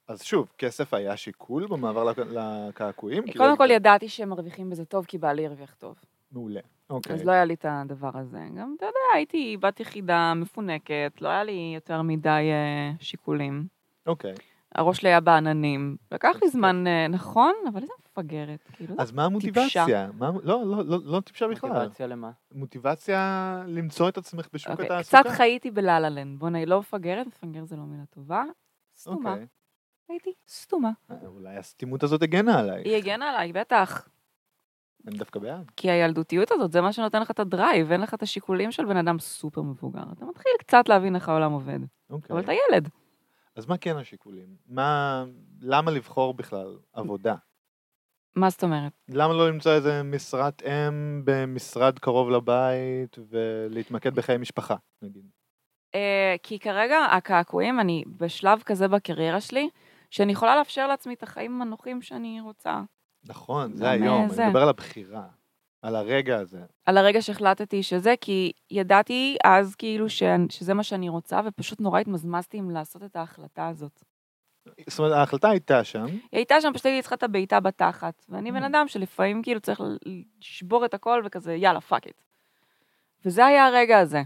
אז 0.09 0.23
שוב, 0.23 0.49
כסף 0.59 0.95
היה 0.95 1.17
שיקול 1.17 1.67
במעבר 1.67 2.05
לק- 2.05 2.19
לקעקועים? 2.19 3.23
כי 3.27 3.39
קודם 3.39 3.51
לא- 3.51 3.57
כל 3.57 3.71
ידעתי 3.71 4.09
שהם 4.09 4.29
מרוויחים 4.29 4.71
בזה 4.71 4.85
טוב, 4.85 5.05
כי 5.05 5.19
בעלי 5.19 5.47
הרוויח 5.47 5.75
טוב. 5.75 5.97
מעולה. 6.33 6.61
אוקיי. 6.91 7.15
אז 7.15 7.25
לא 7.25 7.33
היה 7.33 7.45
לי 7.45 7.55
את 7.55 7.65
הדבר 7.69 8.11
הזה. 8.15 8.39
גם, 8.57 8.75
אתה 8.77 8.87
יודע, 8.87 8.99
הייתי 9.15 9.57
בת 9.61 9.81
יחידה 9.81 10.35
מפונקת, 10.35 11.13
לא 11.21 11.29
היה 11.29 11.45
לי 11.45 11.73
יותר 11.75 12.03
מדי 12.03 12.29
אה, 12.29 12.93
שיקולים. 13.01 13.67
אוקיי. 14.07 14.35
הראש 14.75 14.99
שלי 14.99 15.09
היה 15.09 15.21
בעננים. 15.21 15.97
לקח 16.13 16.37
לי 16.43 16.49
זמן, 16.49 16.87
אה, 16.87 17.09
נכון, 17.09 17.53
אבל 17.73 17.83
איזה 17.83 17.93
מפגרת. 18.11 18.69
כאילו, 18.73 18.95
אז 18.99 19.13
מה 19.13 19.25
המוטיבציה? 19.25 20.09
מה- 20.19 20.31
לא, 20.43 20.63
לא, 20.67 20.85
לא, 20.85 20.99
לא 21.05 21.21
טיפשה 21.21 21.49
בכלל. 21.49 21.71
מוטיבציה 21.73 22.07
למה? 22.07 22.31
מוטיבציה 22.55 23.63
למצוא 23.67 24.09
את 24.09 24.19
עצמך 24.19 24.49
בשוק 24.53 24.71
אוקיי, 24.73 24.87
התעסוקה. 24.87 25.23
קצת 25.23 25.31
חייתי 25.31 25.71
בלה-לה 25.71 26.09
לנד. 26.09 26.39
בוא 26.39 26.51
נגיד, 26.51 26.69
לא 26.69 26.79
מפגרת, 26.79 27.27
מפגר 27.27 27.65
זה 27.65 27.77
לא 27.77 27.83
מילה 27.83 28.05
טובה. 28.11 28.45
סתומה. 28.97 29.31
אוקיי. 29.33 29.47
הייתי 30.09 30.33
סתומה. 30.49 30.91
אה, 31.11 31.17
אולי 31.27 31.57
הסתימות 31.57 32.03
הזאת 32.03 32.23
הגנה 32.23 32.59
עליי. 32.61 32.83
היא 32.85 32.97
הגנה 32.97 33.31
עליי, 33.31 33.53
בטח. 33.53 34.09
אני 35.07 35.19
דווקא 35.19 35.41
בעד. 35.41 35.71
כי 35.77 35.91
הילדותיות 35.91 36.51
הזאת, 36.51 36.73
זה 36.73 36.81
מה 36.81 36.93
שנותן 36.93 37.23
לך 37.23 37.31
את 37.31 37.41
הדרייב, 37.41 37.93
אין 37.93 38.01
לך 38.01 38.15
את 38.15 38.23
השיקולים 38.23 38.73
של 38.73 38.85
בן 38.85 38.97
אדם 38.97 39.19
סופר 39.19 39.63
מבוגר. 39.63 40.03
אתה 40.13 40.25
מתחיל 40.25 40.53
קצת 40.59 40.89
להבין 40.89 41.15
איך 41.15 41.29
העולם 41.29 41.53
עובד. 41.53 41.79
אוקיי. 42.11 42.35
אבל 42.35 42.41
אתה 42.41 42.53
ילד. 42.53 42.89
אז 43.57 43.67
מה 43.67 43.79
כן 43.79 43.97
השיקולים? 43.97 44.57
מה, 44.67 45.25
למה 45.61 45.91
לבחור 45.91 46.35
בכלל 46.35 46.79
עבודה? 46.93 47.35
מה 48.37 48.51
זאת 48.51 48.65
אומרת? 48.65 48.93
למה 49.09 49.35
לא 49.35 49.49
למצוא 49.49 49.73
איזה 49.73 50.03
משרת 50.03 50.63
אם 50.63 51.23
במשרד 51.25 51.99
קרוב 51.99 52.31
לבית 52.31 53.19
ולהתמקד 53.31 54.15
בחיי 54.15 54.39
משפחה, 54.39 54.77
נגיד? 55.03 55.25
אה, 55.95 56.35
כי 56.43 56.59
כרגע 56.59 56.99
הקעקועים, 57.05 57.81
אני 57.81 58.05
בשלב 58.07 58.63
כזה 58.63 58.89
בקריירה 58.89 59.41
שלי, 59.41 59.69
שאני 60.15 60.33
יכולה 60.33 60.57
לאפשר 60.57 60.87
לעצמי 60.87 61.15
את 61.15 61.23
החיים 61.23 61.63
הנוחים 61.63 62.03
שאני 62.03 62.41
רוצה. 62.41 62.83
נכון, 63.25 63.73
זה 63.77 63.91
היום, 63.91 64.29
זה. 64.29 64.43
אני 64.43 64.49
מדבר 64.49 64.63
על 64.63 64.69
הבחירה, 64.69 65.27
על 65.83 65.97
הרגע 65.97 66.39
הזה. 66.39 66.61
על 66.87 66.99
הרגע 66.99 67.23
שהחלטתי 67.23 67.83
שזה, 67.83 68.15
כי 68.21 68.53
ידעתי 68.71 69.37
אז 69.45 69.75
כאילו 69.75 70.09
ש... 70.11 70.23
שזה 70.51 70.75
מה 70.75 70.83
שאני 70.83 71.09
רוצה, 71.09 71.41
ופשוט 71.45 71.81
נורא 71.81 72.01
התמזמזתי 72.01 72.57
עם 72.59 72.71
לעשות 72.71 73.03
את 73.03 73.17
ההחלטה 73.17 73.69
הזאת. 73.69 74.03
זאת 74.89 74.99
אומרת, 74.99 75.13
ההחלטה 75.13 75.49
הייתה 75.51 75.85
שם, 75.85 76.05
היא 76.07 76.19
הייתה 76.33 76.61
שם, 76.61 76.73
פשוט 76.73 76.87
הייתי 76.87 77.03
צריכה 77.03 77.15
את 77.15 77.23
הבעיטה 77.23 77.61
בתחת. 77.61 78.25
ואני 78.29 78.53
בן 78.53 78.63
Mm. 78.63 78.67
אדם 78.67 78.89
שלפעמים 78.89 79.43
כאילו 79.43 79.61
צריך 79.61 79.81
לשבור 80.07 80.85
את 80.85 80.95
הכל 80.95 81.23
וכזה, 81.25 81.55
יאללה, 81.55 81.81
fuck 81.81 82.07
it. 82.07 82.23
וזה 83.25 83.47
היה 83.47 83.67
הרגע 83.67 83.99
הזה. 83.99 84.23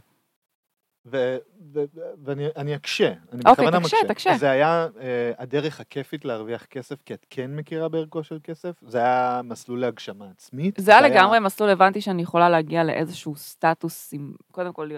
ו- 1.11 1.37
ו- 1.73 1.85
ו- 1.95 2.01
ואני 2.25 2.47
אני 2.57 2.75
אקשה, 2.75 3.09
אני 3.33 3.43
אוקיי, 3.47 3.67
בכוונה 3.67 3.81
תקשה, 3.81 3.97
מקשה. 3.97 4.15
תקשה. 4.15 4.39
זה 4.39 4.51
היה 4.51 4.89
אה, 5.01 5.33
הדרך 5.39 5.81
הכיפית 5.81 6.25
להרוויח 6.25 6.65
כסף, 6.65 7.03
כי 7.03 7.15
את 7.15 7.27
כן 7.31 7.57
מכירה 7.57 7.89
בערכו 7.89 8.25
של 8.25 8.39
כסף? 8.45 8.81
זה 8.83 8.99
היה 8.99 9.41
מסלול 9.45 9.81
להגשמה 9.81 10.31
עצמית? 10.31 10.75
זה 10.79 10.91
היה 10.91 11.09
לגמרי 11.09 11.39
מסלול, 11.39 11.71
הבנתי 11.71 12.01
שאני 12.01 12.23
יכולה 12.23 12.49
להגיע 12.49 12.85
לאיזשהו 12.85 13.37
סטטוס, 13.37 14.13
עם, 14.13 14.33
קודם 14.53 14.73
כל 14.73 14.91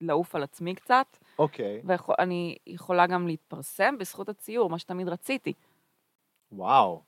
לעוף 0.00 0.34
על 0.34 0.42
עצמי 0.42 0.74
קצת, 0.74 1.16
אוקיי, 1.38 1.80
ואני 1.84 2.56
יכולה 2.66 3.06
גם 3.06 3.26
להתפרסם 3.26 3.98
בזכות 3.98 4.28
הציור, 4.28 4.70
מה 4.70 4.78
שתמיד 4.78 5.08
רציתי. 5.08 5.52
וואו. 6.52 7.02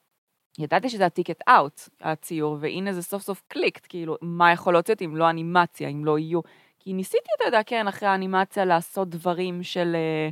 ידעתי 0.59 0.89
שזה 0.89 1.07
הטיקט 1.07 1.41
אאוט, 1.49 1.81
הציור, 2.01 2.57
והנה 2.61 2.93
זה 2.93 3.03
סוף 3.03 3.23
סוף 3.23 3.43
קליקט, 3.49 3.87
כאילו, 3.89 4.17
מה 4.23 4.53
יכול 4.53 4.73
להוציא 4.73 4.95
אותי 4.95 5.05
אם 5.05 5.17
לא 5.17 5.31
אנימציה, 5.31 5.89
אם 5.89 6.05
לא 6.05 6.19
יהיו... 6.19 6.41
כי 6.81 6.93
ניסיתי, 6.93 7.29
אתה 7.37 7.45
יודע, 7.45 7.63
כן, 7.67 7.89
אחרי 7.89 8.09
האנימציה 8.09 8.65
לעשות 8.65 9.09
דברים 9.09 9.63
של... 9.63 9.95
אה, 9.95 10.29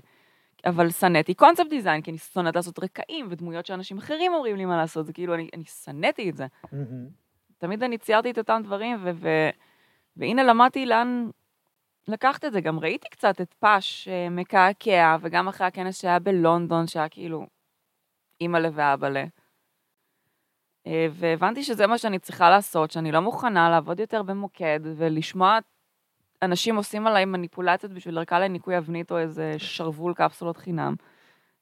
אבל 0.71 0.91
שנאתי 0.91 1.35
קונספט 1.35 1.71
דיזיין, 1.71 2.03
כי 2.03 2.11
אני 2.11 2.19
שונאת 2.19 2.57
לעשות 2.57 2.79
רקעים 2.79 3.27
ודמויות 3.31 3.67
שאנשים 3.67 3.99
אחרים 3.99 4.35
אומרים 4.35 4.57
לי 4.57 4.65
מה 4.65 4.77
לעשות, 4.77 5.07
זה 5.07 5.13
כאילו, 5.13 5.35
אני, 5.35 5.49
אני 5.55 5.65
שנאתי 5.65 6.31
את 6.31 6.37
זה. 6.37 6.47
מהמם. 6.73 7.09
תמיד 7.59 7.83
אני 7.83 7.99
ציירתי 7.99 8.31
את 8.31 8.39
אותם 8.39 8.61
דברים, 8.65 8.97
ו- 9.03 9.11
ו- 9.15 9.51
והנה 10.17 10.43
למדתי 10.43 10.87
לאן 10.87 11.31
לקחת 12.09 12.45
את 12.45 12.53
זה. 12.53 12.61
גם 12.61 12.79
ראיתי 12.79 13.09
קצת 13.09 13.41
את 13.41 13.55
פאש 13.55 14.09
אה, 14.09 14.29
מקעקע, 14.31 15.17
וגם 15.21 15.49
אחרי 15.49 15.67
הכנס 15.67 16.01
שהיה 16.01 16.19
בלונדון, 16.19 16.87
שהיה 16.87 17.09
כאילו 17.09 17.47
אימא'לה 18.41 18.69
ואבא'לה. 18.73 19.25
אה, 20.87 21.07
והבנתי 21.13 21.63
שזה 21.63 21.87
מה 21.87 21.99
שאני 21.99 22.19
צריכה 22.19 22.51
לעשות, 22.51 22.91
שאני 22.91 23.13
לא 23.13 23.21
מוכנה 23.21 23.71
לעבוד 23.71 24.01
יותר 24.01 24.23
במוקד, 24.23 24.81
ולשמוע 24.83 25.59
אנשים 26.43 26.77
עושים 26.77 27.07
עליי 27.07 27.25
מניפולציות 27.25 27.93
בשביל 27.93 28.19
ערכה 28.19 28.41
לניקוי 28.41 28.79
אבנית 28.79 29.11
או 29.11 29.19
איזה 29.19 29.55
שרוול 29.59 30.15
קפסולות 30.15 30.57
חינם. 30.57 30.95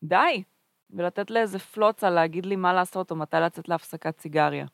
די. 0.03 0.43
ולתת 0.91 1.31
לאיזה 1.31 1.59
פלוצה 1.59 2.11
להגיד 2.11 2.47
לי 2.47 2.57
מה 2.57 2.73
לעשות 2.73 3.11
או 3.11 3.17
מתי 3.17 3.37
לצאת 3.37 3.69
להפסקת 3.69 4.19
סיגריה. 4.21 4.67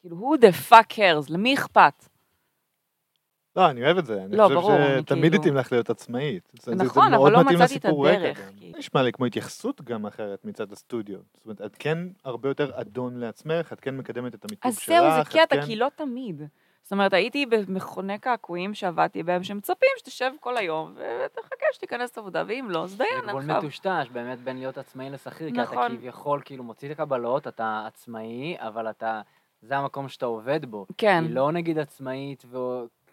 כאילו, 0.00 0.16
who 0.34 0.38
the 0.40 0.70
fuck 0.70 0.92
cares? 0.96 1.32
למי 1.32 1.54
אכפת? 1.54 2.08
לא, 3.56 3.70
אני 3.70 3.84
אוהב 3.84 3.98
את 3.98 4.06
זה. 4.06 4.24
אני 4.24 4.36
לא, 4.36 4.42
חושב 4.44 4.54
ברור, 4.54 4.76
אני 4.76 5.00
שתמיד 5.02 5.22
כאילו- 5.22 5.36
התאים 5.36 5.54
לך 5.56 5.72
להיות 5.72 5.90
עצמאית. 5.90 6.48
זה- 6.52 6.70
זה- 6.72 6.76
זה 6.78 6.84
נכון, 6.84 7.14
אבל 7.14 7.32
לא 7.32 7.44
מצאתי 7.44 7.76
את 7.76 7.84
הדרך. 7.84 8.38
כאילו. 8.56 8.78
נשמע 8.78 9.02
לי 9.02 9.12
כמו 9.12 9.26
התייחסות 9.26 9.82
גם 9.82 10.06
אחרת 10.06 10.44
מצד 10.44 10.72
הסטודיו. 10.72 11.18
זאת 11.34 11.44
אומרת, 11.44 11.60
את 11.62 11.76
כן 11.78 11.98
הרבה 12.24 12.48
יותר 12.48 12.80
אדון 12.80 13.16
לעצמך, 13.16 13.72
את 13.72 13.80
כן 13.80 13.96
מקדמת 13.96 14.34
את 14.34 14.44
המיתוג 14.44 14.68
אז 14.72 14.78
שלך. 14.78 14.86
זהו, 14.88 15.24
זה 15.24 15.30
קטע, 15.30 15.56
כן- 15.56 15.66
כי 15.66 15.76
לא 15.76 15.88
תמיד. 15.96 16.42
זאת 16.82 16.92
אומרת, 16.92 17.12
הייתי 17.12 17.46
במכוני 17.46 18.18
קעקועים 18.18 18.74
שעבדתי 18.74 19.22
בהם, 19.22 19.42
שמצפים 19.42 19.88
שתשב 19.98 20.30
כל 20.40 20.56
היום, 20.56 20.94
ותחכה 20.94 21.66
שתיכנס 21.72 22.16
לעבודה, 22.16 22.44
ואם 22.46 22.66
לא, 22.70 22.84
אז 22.84 22.96
דיין, 22.96 23.20
זה 23.20 23.28
גבול. 23.28 23.42
מטושטש 23.42 24.08
באמת 24.12 24.38
בין 24.38 24.58
להיות 24.58 24.78
עצמאי 24.78 25.10
לשכיר, 25.10 25.50
כי 25.50 25.62
אתה 25.62 25.62
נכון. 25.62 25.96
כביכול 25.96 26.40
כאילו 26.44 26.64
מוציא 26.64 26.92
את 26.92 27.00
הקבלות, 27.00 27.48
אתה 27.48 27.84
עצמאי, 27.86 28.56
אבל 28.58 28.90
אתה, 28.90 29.20
זה 29.62 29.76
המקום 29.76 30.08
שאתה 30.08 30.26
עובד 30.26 30.64
בו. 30.64 30.86
כן, 30.98 31.24
היא 31.26 31.34
לא 31.34 31.52
נגיד 31.52 31.78
עצמאית, 31.78 32.44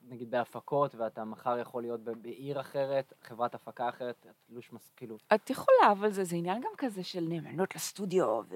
נגיד 0.09 0.31
בהפקות, 0.31 0.95
ואתה 0.95 1.23
מחר 1.23 1.57
יכול 1.59 1.81
להיות 1.81 1.99
בעיר 2.03 2.59
אחרת, 2.59 3.13
חברת 3.23 3.55
הפקה 3.55 3.89
אחרת, 3.89 4.25
תלוש 4.47 4.73
מס... 4.73 4.91
כאילו... 4.95 5.17
את 5.35 5.49
יכולה, 5.49 5.91
אבל 5.91 6.09
זה, 6.09 6.23
זה 6.23 6.35
עניין 6.35 6.61
גם 6.61 6.71
כזה 6.77 7.03
של 7.03 7.21
נאמנות 7.29 7.75
לסטודיו, 7.75 8.41
ו... 8.49 8.55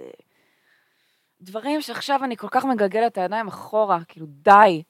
דברים 1.41 1.81
שעכשיו 1.81 2.23
אני 2.23 2.37
כל 2.37 2.47
כך 2.51 2.65
מגלגלת 2.65 3.11
את 3.11 3.17
הידיים 3.17 3.47
אחורה, 3.47 3.99
כאילו, 4.07 4.25
די. 4.29 4.83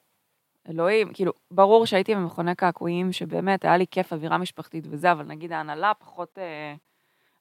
אלוהים, 0.68 1.12
כאילו, 1.12 1.32
ברור 1.50 1.86
שהייתי 1.86 2.14
במכוני 2.14 2.54
קעקועים, 2.54 3.12
שבאמת 3.12 3.64
היה 3.64 3.76
לי 3.76 3.86
כיף, 3.90 4.12
אווירה 4.12 4.38
משפחתית 4.38 4.84
וזה, 4.90 5.12
אבל 5.12 5.24
נגיד 5.24 5.52
ההנהלה 5.52 5.92
פחות 5.94 6.38
אה, 6.38 6.74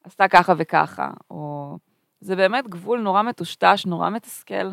עשתה 0.04 0.28
ככה 0.28 0.54
וככה, 0.58 1.12
או... 1.32 1.78
זה 2.24 2.36
באמת 2.36 2.68
גבול 2.68 3.02
נורא 3.02 3.22
מטושטש, 3.22 3.86
נורא 3.86 4.10
מתסכל. 4.10 4.72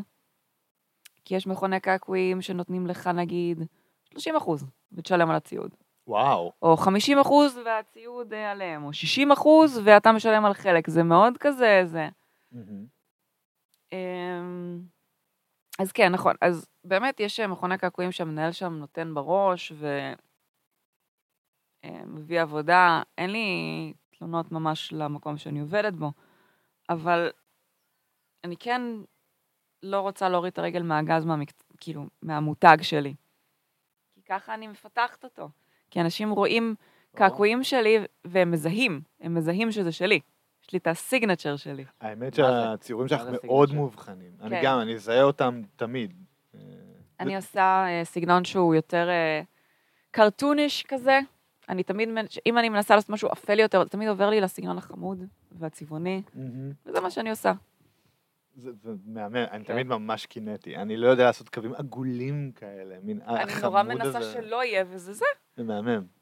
כי 1.25 1.35
יש 1.37 1.47
מכוני 1.47 1.81
קעקועים 1.81 2.43
שנותנים 2.43 2.87
לך, 2.87 3.07
נגיד, 3.07 3.63
30 4.05 4.37
אחוז, 4.37 4.67
ותשלם 4.93 5.31
על 5.31 5.37
הציוד. 5.37 5.75
וואו. 6.07 6.53
או 6.63 6.77
50 6.77 7.19
אחוז 7.19 7.59
והציוד 7.65 8.33
אה, 8.33 8.51
עליהם, 8.51 8.85
או 8.85 8.93
60 8.93 9.33
אחוז 9.33 9.81
ואתה 9.85 10.13
משלם 10.13 10.45
על 10.45 10.55
חלק, 10.55 10.91
זה 10.91 11.03
מאוד 11.03 11.39
כזה, 11.39 11.83
זה. 11.85 12.09
מהמם. 12.53 12.87
אמ, 13.93 14.81
אז 15.81 15.93
כן, 15.93 16.13
נכון. 16.13 16.35
אז 16.41 16.67
באמת 16.85 17.21
יש 17.21 17.41
אה, 17.41 17.47
מכוני 17.47 17.79
קעקועים 17.79 18.13
שהמנהל 18.13 18.53
שם 18.53 18.73
נותן 18.73 19.15
בראש 19.15 19.73
ומביא 21.85 22.41
עבודה. 22.41 23.03
אין 23.19 23.31
לי 23.31 23.93
תלונות 24.11 24.53
ממש 24.53 24.93
למקום 24.93 25.37
שאני 25.37 25.61
עובדת 25.61 25.93
בו, 25.93 26.13
אבל 26.89 27.31
אני 28.45 28.57
כן 28.57 28.83
לא 29.83 30.01
רוצה 30.01 30.29
להוריד 30.29 30.53
את 30.53 30.59
הרגל 30.59 30.83
מהגז, 30.83 31.25
מהמק... 31.25 31.53
כאילו, 31.81 32.07
מהמותג 32.23 32.77
שלי. 32.83 33.15
כי 34.15 34.23
ככה 34.23 34.55
אני 34.55 34.67
מפתחת 34.67 35.25
אותו. 35.25 35.49
כי 35.91 36.01
אנשים 36.01 36.31
רואים 36.31 36.75
קעקועים 37.17 37.65
שלי 37.65 37.99
והם 38.25 38.51
מזהים, 38.51 39.01
הם 39.21 39.35
מזהים 39.35 39.73
שזה 39.73 39.93
שלי. 39.93 40.21
לי 40.73 40.79
את 40.79 40.87
הסיגנצ'ר 40.87 41.57
שלי. 41.57 41.85
האמת? 42.01 42.35
שהציורים 42.35 43.09
שלך 43.09 43.23
מאוד? 43.45 43.75
מובחנים. 43.75 44.31
אני 44.41 44.51
כן. 44.51 44.61
גם, 44.65 44.81
אני 44.81 44.95
אזהה 44.95 45.23
אותם 45.23 45.63
תמיד. 45.77 46.15
אה, 46.55 46.61
אני 47.21 47.37
עושה 47.37 47.85
אה, 47.89 48.05
סגנון 48.05 48.45
שהוא 48.45 48.75
יותר 48.75 49.09
אה, 49.09 49.43
קרטוניש 50.11 50.85
כזה. 50.89 51.21
אני 51.69 51.83
תמיד, 51.83 52.09
אם 52.47 52.59
אני 52.59 52.69
מנסה 52.69 52.95
לעשות 52.95 53.11
משהו 53.11 53.29
אפל 53.33 53.59
יותר, 53.59 53.83
זה 53.85 53.89
תמיד 53.89 54.09
עובר 54.09 54.31
לי 54.31 54.41
לסגנון 54.41 54.79
החמוד 54.79 55.25
והצבעוני. 55.53 56.23
וזה 56.87 57.01
מה 57.01 57.11
שאני 57.11 57.31
עושה. 57.31 57.53
זה 58.57 58.71
זה 58.83 58.91
מהמם, 59.07 59.37
אני 59.37 59.65
כן. 59.65 59.73
תמיד 59.73 59.87
ממש 59.87 60.27
קינאתי. 60.27 60.77
אני 60.77 60.97
לא 60.97 61.09
יודע 61.09 61.25
לעשות 61.25 61.49
קווים 61.49 61.75
עגולים 61.75 62.53
כאלה, 62.53 62.97
מין 63.03 63.21
אני 63.27 63.43
החמוד 63.43 63.65
נורא 63.65 63.81
הזה. 63.81 64.19
מנסה 64.19 64.23
שלא 64.23 64.65
יהיה, 64.65 64.85
וזה 64.89 65.13
זה. 65.13 65.25
זה 65.57 65.63
מהמם. 65.63 66.20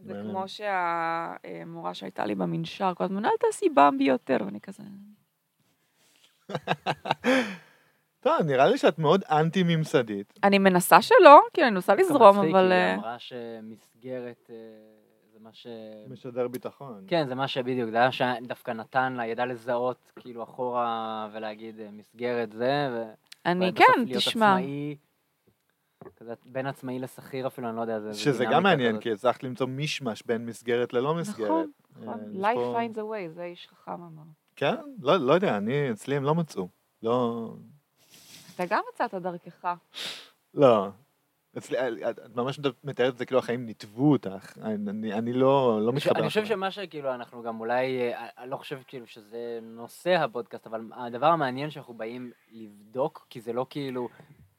זה. 0.00 0.22
כמו 0.22 0.44
שהמורה 0.48 1.94
שהייתה 1.94 2.26
לי 2.26 2.34
במנשר, 2.34 2.92
כל 2.94 3.04
הזמן, 3.04 3.24
אל 3.24 3.30
תעשי 3.40 3.68
במבי 3.68 4.04
יותר, 4.04 4.36
ואני 4.44 4.60
כזה... 4.60 4.82
טוב, 8.20 8.42
נראה 8.46 8.66
לי 8.66 8.78
שאת 8.78 8.98
מאוד 8.98 9.24
אנטי-ממסדית. 9.30 10.38
אני 10.44 10.58
מנסה 10.58 11.02
שלא, 11.02 11.40
כי 11.54 11.62
אני 11.62 11.70
מנסה 11.70 11.94
לזרום, 11.94 12.38
אבל... 12.38 12.72
היא 12.72 12.80
אה, 12.80 12.94
אמרה 12.94 13.18
שמסגרת 13.18 14.50
אה, 14.50 14.56
זה 15.32 15.38
מה 15.40 15.50
ש... 15.52 15.66
משדר 16.08 16.48
ביטחון. 16.48 17.04
כן, 17.06 17.28
זה 17.28 17.34
מה 17.34 17.48
שבדיוק, 17.48 17.90
זה 17.90 17.96
היה 17.96 18.12
שדווקא 18.12 18.70
נתן 18.70 19.12
לה, 19.12 19.26
ידע 19.26 19.46
לזהות 19.46 20.12
כאילו 20.20 20.42
אחורה 20.42 21.28
ולהגיד 21.32 21.80
אה, 21.80 21.90
מסגרת 21.92 22.52
זה, 22.52 22.88
ו... 22.92 23.02
אני, 23.46 23.72
כן, 23.74 23.84
להיות 24.04 24.16
תשמע. 24.16 24.56
עצמאי, 24.56 24.96
כזה 26.16 26.34
בין 26.46 26.66
עצמאי 26.66 26.98
לשכיר 26.98 27.46
אפילו, 27.46 27.68
אני 27.68 27.76
לא 27.76 27.80
יודע, 27.80 28.00
זה... 28.00 28.12
זה 28.12 28.18
שזה 28.18 28.44
גם 28.44 28.62
מעניין, 28.62 28.90
כזאת. 28.90 29.02
כי 29.02 29.12
הצלחת 29.12 29.42
למצוא 29.42 29.66
מישמש 29.66 30.22
בין 30.26 30.46
מסגרת 30.46 30.92
ללא 30.92 31.14
מסגרת. 31.14 31.48
נכון, 31.48 31.70
אה, 31.96 32.02
נכון. 32.02 32.20
יש 32.32 32.42
Life 32.42 32.54
פה- 32.54 32.78
finds 32.80 32.96
a 32.96 33.00
way, 33.00 33.34
זה 33.34 33.44
איש 33.44 33.68
חכם 33.68 33.90
אמר. 33.92 34.22
כן? 34.56 34.74
לא 35.00 35.16
לא 35.16 35.32
יודע, 35.32 35.56
אני, 35.56 35.90
אצלי 35.92 36.16
הם 36.16 36.24
לא 36.24 36.34
מצאו. 36.34 36.68
לא... 37.02 37.52
אתה 38.54 38.64
גם 38.70 38.82
מצאת 38.94 39.14
דרכך. 39.14 39.74
לא. 40.54 40.88
אצלי, 41.58 41.78
את 42.10 42.18
את 42.18 42.36
ממש 42.36 42.60
מתארת 42.84 43.12
את 43.12 43.18
זה 43.18 43.26
כאילו 43.26 43.38
החיים 43.38 43.66
ניתבו 43.66 44.12
אותך. 44.12 44.58
אני 44.62 45.12
אני 45.12 45.32
לא 45.32 45.80
לא 45.82 45.90
אני 45.90 45.98
חושב- 45.98 46.10
מתחבר. 46.10 46.20
אני 46.20 46.28
חושב. 46.28 46.44
שמה 46.44 46.70
שכאילו 46.70 47.14
אנחנו 47.14 47.42
גם 47.42 47.60
אולי, 47.60 48.00
אה, 48.12 48.28
אני 48.38 48.50
לא 48.50 48.56
חושב 48.56 48.78
כאילו 48.86 49.06
שזה 49.06 49.58
נושא 49.62 50.10
הפודקאסט, 50.14 50.66
אבל 50.66 50.80
הדבר 50.92 51.26
המעניין 51.26 51.70
שאנחנו 51.70 51.94
באים 51.94 52.30
לבדוק, 52.52 53.26
כי 53.30 53.40
זה 53.40 53.52
לא 53.52 53.66
כאילו, 53.70 54.08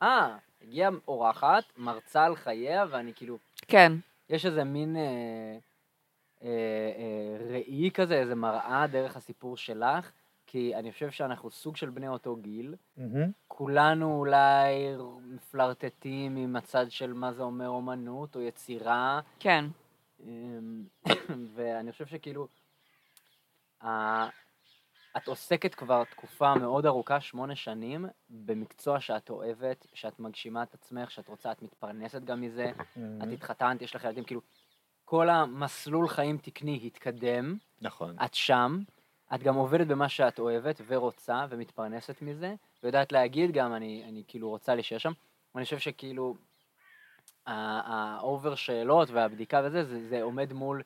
אה, 0.02 0.38
הגיעה 0.62 0.92
אורחת, 1.08 1.64
מרצה 1.78 2.26
על 2.26 2.36
חייה, 2.36 2.86
ואני 2.90 3.14
כאילו, 3.14 3.38
כן. 3.68 3.92
יש 4.30 4.46
איזה 4.46 4.64
מין, 4.64 4.96
אה, 4.96 5.58
אה, 6.44 6.48
אה, 6.98 7.48
ראי 7.50 7.92
כזה, 7.94 8.16
איזה 8.16 8.36
מראה 8.36 8.88
דרך 8.88 9.18
הסיפור 9.18 9.58
שלך, 9.58 10.12
כי 10.48 10.76
אני 10.76 10.92
חושב 10.92 11.12
שאנחנו 11.12 11.52
סוג 11.52 11.76
של 11.76 11.90
בני 11.90 12.08
אותו 12.08 12.36
גיל. 12.36 12.76
מהמם. 12.98 13.32
כולנו 13.48 14.20
אולי 14.20 14.96
מפלרטטים 15.22 16.36
עם 16.36 16.56
הצד 16.56 16.92
של 16.92 17.14
מה 17.14 17.34
זה 17.34 17.44
אומר 17.44 17.68
אומנות 17.68 18.36
או 18.36 18.42
יצירה, 18.42 19.20
כן. 19.40 19.66
אמ, 20.24 20.84
ואני 21.56 21.92
חושב 21.92 22.06
שכאילו, 22.06 22.48
את 25.18 25.28
עוסקת 25.28 25.76
כבר 25.76 26.04
תקופה 26.04 26.56
מאוד 26.56 26.86
ארוכה, 26.86 27.22
שמונה 27.22 27.56
שנים, 27.56 28.06
במקצוע 28.30 29.00
שאת 29.00 29.30
אוהבת, 29.30 29.88
שאת 29.94 30.20
מגשימה 30.20 30.64
את 30.64 30.74
עצמך, 30.74 31.12
שאת 31.12 31.28
רוצה, 31.28 31.52
את 31.52 31.62
מתפרנסת 31.62 32.24
גם 32.24 32.42
מזה, 32.42 32.72
את 32.72 32.98
מהמם. 32.98 33.32
התחתנת, 33.32 33.82
יש 33.82 33.96
לך 33.96 34.04
ילדים, 34.04 34.24
כאילו, 34.24 34.42
כל 35.06 35.30
המסלול 35.30 36.08
חיים 36.08 36.38
תקני 36.38 36.80
התקדם, 36.86 37.58
נכון. 37.82 38.16
את 38.26 38.34
שם, 38.34 38.80
את 39.36 39.44
גם 39.44 39.56
עובדת 39.56 39.88
במה 39.88 40.10
שאת 40.10 40.40
אוהבת 40.40 40.82
ורוצה 40.88 41.46
ומתפרנסת 41.50 42.22
מזה, 42.22 42.56
ויודעת 42.84 43.12
להגיד 43.12 43.52
גם, 43.52 43.74
אני, 43.74 44.04
אני 44.08 44.24
כאילו 44.28 44.50
רוצה 44.50 44.76
להישאר 44.76 44.98
שם. 44.98 45.12
ואני 45.56 45.66
חושב 45.66 45.80
שכאילו, 45.80 46.36
האובר 47.46 48.56
שאלות 48.56 49.10
והבדיקה 49.10 49.62
וזה, 49.66 49.84
זה, 49.84 50.08
זה 50.08 50.22
עומד 50.22 50.54
מול, 50.54 50.82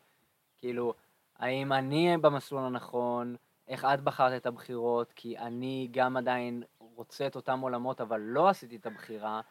כאילו, 0.59 0.93
האם 1.39 1.73
אני 1.73 2.17
במסלול 2.17 2.63
הנכון, 2.63 3.35
איך 3.73 3.85
את 3.85 4.01
בחרת 4.01 4.41
את 4.41 4.45
הבחירות, 4.45 5.11
כי 5.15 5.37
אני 5.37 5.87
גם 5.91 6.17
עדיין 6.17 6.63
רוצה 6.95 7.27
את 7.27 7.35
אותם 7.35 7.59
עולמות, 7.59 8.01
אבל 8.01 8.19
לא 8.19 8.49
עשיתי 8.49 8.75
את 8.75 8.85
הבחירה. 8.85 9.41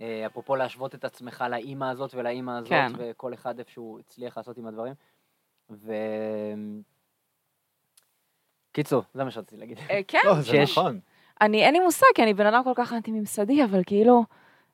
אה, 0.00 0.26
אפרופו 0.26 0.56
להשוות 0.56 0.94
את 0.94 1.04
עצמך 1.04 1.44
לאימא 1.50 1.84
הזאת 1.84 2.14
ולאימא 2.14 2.50
הזאת, 2.50 2.68
כן. 2.68 2.92
וכל 2.98 3.34
אחד 3.34 3.58
איפשהו 3.58 3.98
הצליח 3.98 4.36
לעשות 4.36 4.58
עם 4.58 4.66
הדברים. 4.66 4.94
ו... 5.70 5.92
קיצור, 8.72 9.02
זה 9.14 9.24
מה 9.24 9.30
שרציתי 9.30 9.56
להגיד. 9.56 9.78
אה, 9.90 10.00
כן, 10.08 10.18
לא, 10.24 10.34
זה 10.34 10.44
שיש- 10.50 10.78
נכון. 10.78 11.00
אני, 11.40 11.64
אין 11.64 11.74
לי 11.74 11.80
מושג, 11.80 12.06
כי 12.14 12.22
אני 12.22 12.34
בן 12.34 12.46
אדם 12.46 12.64
כל 12.64 12.72
כך 12.74 12.92
אנטי-ממסדי, 12.92 13.64
אבל 13.64 13.80
כאילו, 13.86 14.24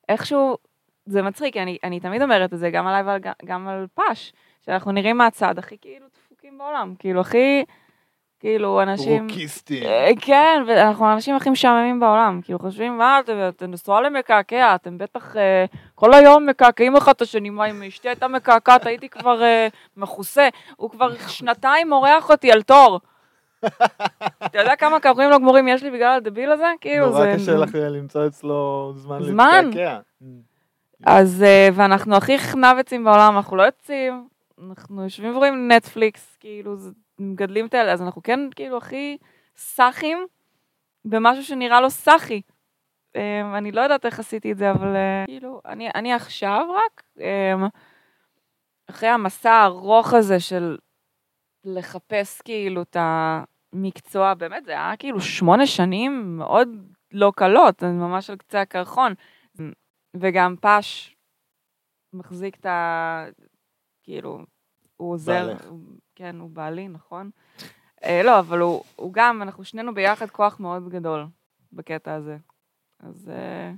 איכשהו, 0.09 0.57
זה 1.07 1.23
מצחיק, 1.23 1.53
כי 1.53 1.63
אני, 1.63 1.79
אני 1.85 2.01
תמיד 2.01 2.23
אומרת 2.23 2.53
את 2.53 2.59
זה, 2.59 2.71
גם 2.71 2.87
עליי 2.87 3.17
וגם 3.17 3.33
גם 3.45 3.69
על 3.69 3.87
פאש, 3.95 4.33
שאנחנו 4.63 4.93
נראים 4.93 5.17
מהצד 5.17 5.59
הכי 5.59 5.79
כאילו 5.81 6.07
דפוקים 6.15 6.59
בעולם, 6.59 6.95
כאילו, 6.99 7.21
הכי, 7.21 7.65
כאילו, 8.41 8.83
אנשים... 8.83 9.23
רוקיסטים. 9.29 9.83
אה, 9.83 10.11
כן, 10.21 10.63
ואנחנו 10.67 11.07
האנשים 11.07 11.37
הכי 11.37 11.51
משעממים 11.51 12.01
בעולם, 12.01 12.41
כאילו 12.45 12.59
חושבים, 12.59 12.99
מה, 12.99 13.21
אתם, 13.21 13.71
נשואה 13.73 14.01
למקעקע, 14.01 14.75
אתם 14.75 14.99
בטח 14.99 15.37
אה, 15.37 15.65
כל 15.95 16.15
היום 16.15 16.47
מקעקעים 16.47 16.97
אחד 16.97 17.13
את 17.13 17.23
השני, 17.23 17.51
מה, 17.51 17.71
אם 17.71 17.83
אשתי 17.83 18.09
הייתה 18.09 18.29
מקעקעת, 18.29 18.87
הייתי 18.87 19.09
כבר 19.09 19.43
אה, 19.43 19.69
מכוסה, 19.97 20.49
הוא 20.77 20.91
כבר 20.91 21.11
שנתיים 21.29 21.89
מורח 21.89 22.31
אותי 22.31 22.53
על 22.53 22.63
תור. 22.63 23.01
אתה 24.45 24.59
יודע 24.59 24.77
כמה 24.77 25.01
קעקועים 25.01 25.31
לא 25.31 25.39
גמורים 25.39 25.69
יש 25.69 25.83
לי 25.83 25.91
בגלל 25.91 26.17
הדביל 26.17 26.51
הזה? 26.53 26.67
כאילו, 26.81 27.07
נורא 27.07 27.21
זה... 27.21 27.33
קשה 27.37 27.53
לך 27.57 27.75
למצוא 27.75 28.27
אצלו 28.27 28.93
זמן 28.97 29.23
זמן. 29.23 29.63
להתקעקע. 29.65 29.99
אז, 31.07 31.45
ואנחנו 31.75 32.17
הכי 32.17 32.39
חנבצים 32.39 33.05
בעולם, 33.05 33.37
אנחנו 33.37 33.57
לא 33.57 33.63
יוצאים, 33.63 34.29
אנחנו 34.71 35.03
יושבים 35.05 35.37
ורואים 35.37 35.73
נטפליקס, 35.73 36.37
כאילו, 36.41 36.77
זה- 36.77 36.91
מגדלים 37.21 37.67
את 37.67 37.75
האלה, 37.75 37.93
אז 37.93 38.03
אנחנו 38.03 38.23
כן, 38.23 38.41
כאילו, 38.57 38.77
הכי 38.77 39.19
סאחים 39.57 40.27
במשהו 41.05 41.45
שנראה 41.45 41.81
לו 41.81 41.91
סאחי. 41.91 42.41
אה, 43.17 43.59
אני 43.59 43.73
לא 43.73 43.81
יודעת 43.81 44.07
איך 44.07 44.19
עשיתי 44.19 44.53
את 44.53 44.59
זה, 44.59 44.71
אבל 44.71 44.97
אה, 44.97 45.25
כאילו, 45.27 45.61
אני, 45.65 45.89
אני 45.95 46.13
עכשיו 46.13 46.67
רק, 46.77 47.03
אה, 47.21 47.55
אחרי 48.91 49.09
המסע 49.09 49.53
הארוך 49.53 50.15
הזה 50.15 50.41
של 50.41 50.79
לחפש 51.65 52.41
כאילו 52.41 52.83
את 52.83 52.97
המקצוע, 53.01 54.35
באמת, 54.35 54.65
זה 54.65 54.73
היה 54.73 54.97
כאילו 54.99 55.21
שמונה 55.21 55.67
שנים 55.67 56.37
מאוד 56.39 56.69
לא 57.13 57.33
קלות, 57.37 57.83
ממש 57.83 58.31
על 58.31 58.37
קצה 58.37 58.61
הקרחון. 58.61 59.15
וגם 60.17 60.57
פאש 60.61 61.17
מחזיק 62.13 62.57
את 62.57 62.67
ה... 62.67 63.25
כאילו, 64.03 64.39
הוא 65.01 65.13
עוזר. 65.13 65.47
בעלך. 65.47 65.67
הוא- 65.69 65.79
כן, 66.15 66.37
הוא 66.41 66.51
בעלי, 66.51 66.89
נכון? 66.89 67.31
אה, 68.05 68.23
לא, 68.25 68.39
אבל 68.39 68.59
הוא, 68.59 68.83
הוא 68.97 69.13
גם, 69.13 69.43
אנחנו 69.43 69.65
שנינו 69.65 69.95
ביחד 69.95 70.31
כוח 70.31 70.61
מאוד 70.61 70.89
גדול 70.89 71.27
בקטע 71.73 72.15
הזה. 72.15 72.37
אז 73.01 73.31
אה, 73.35 73.73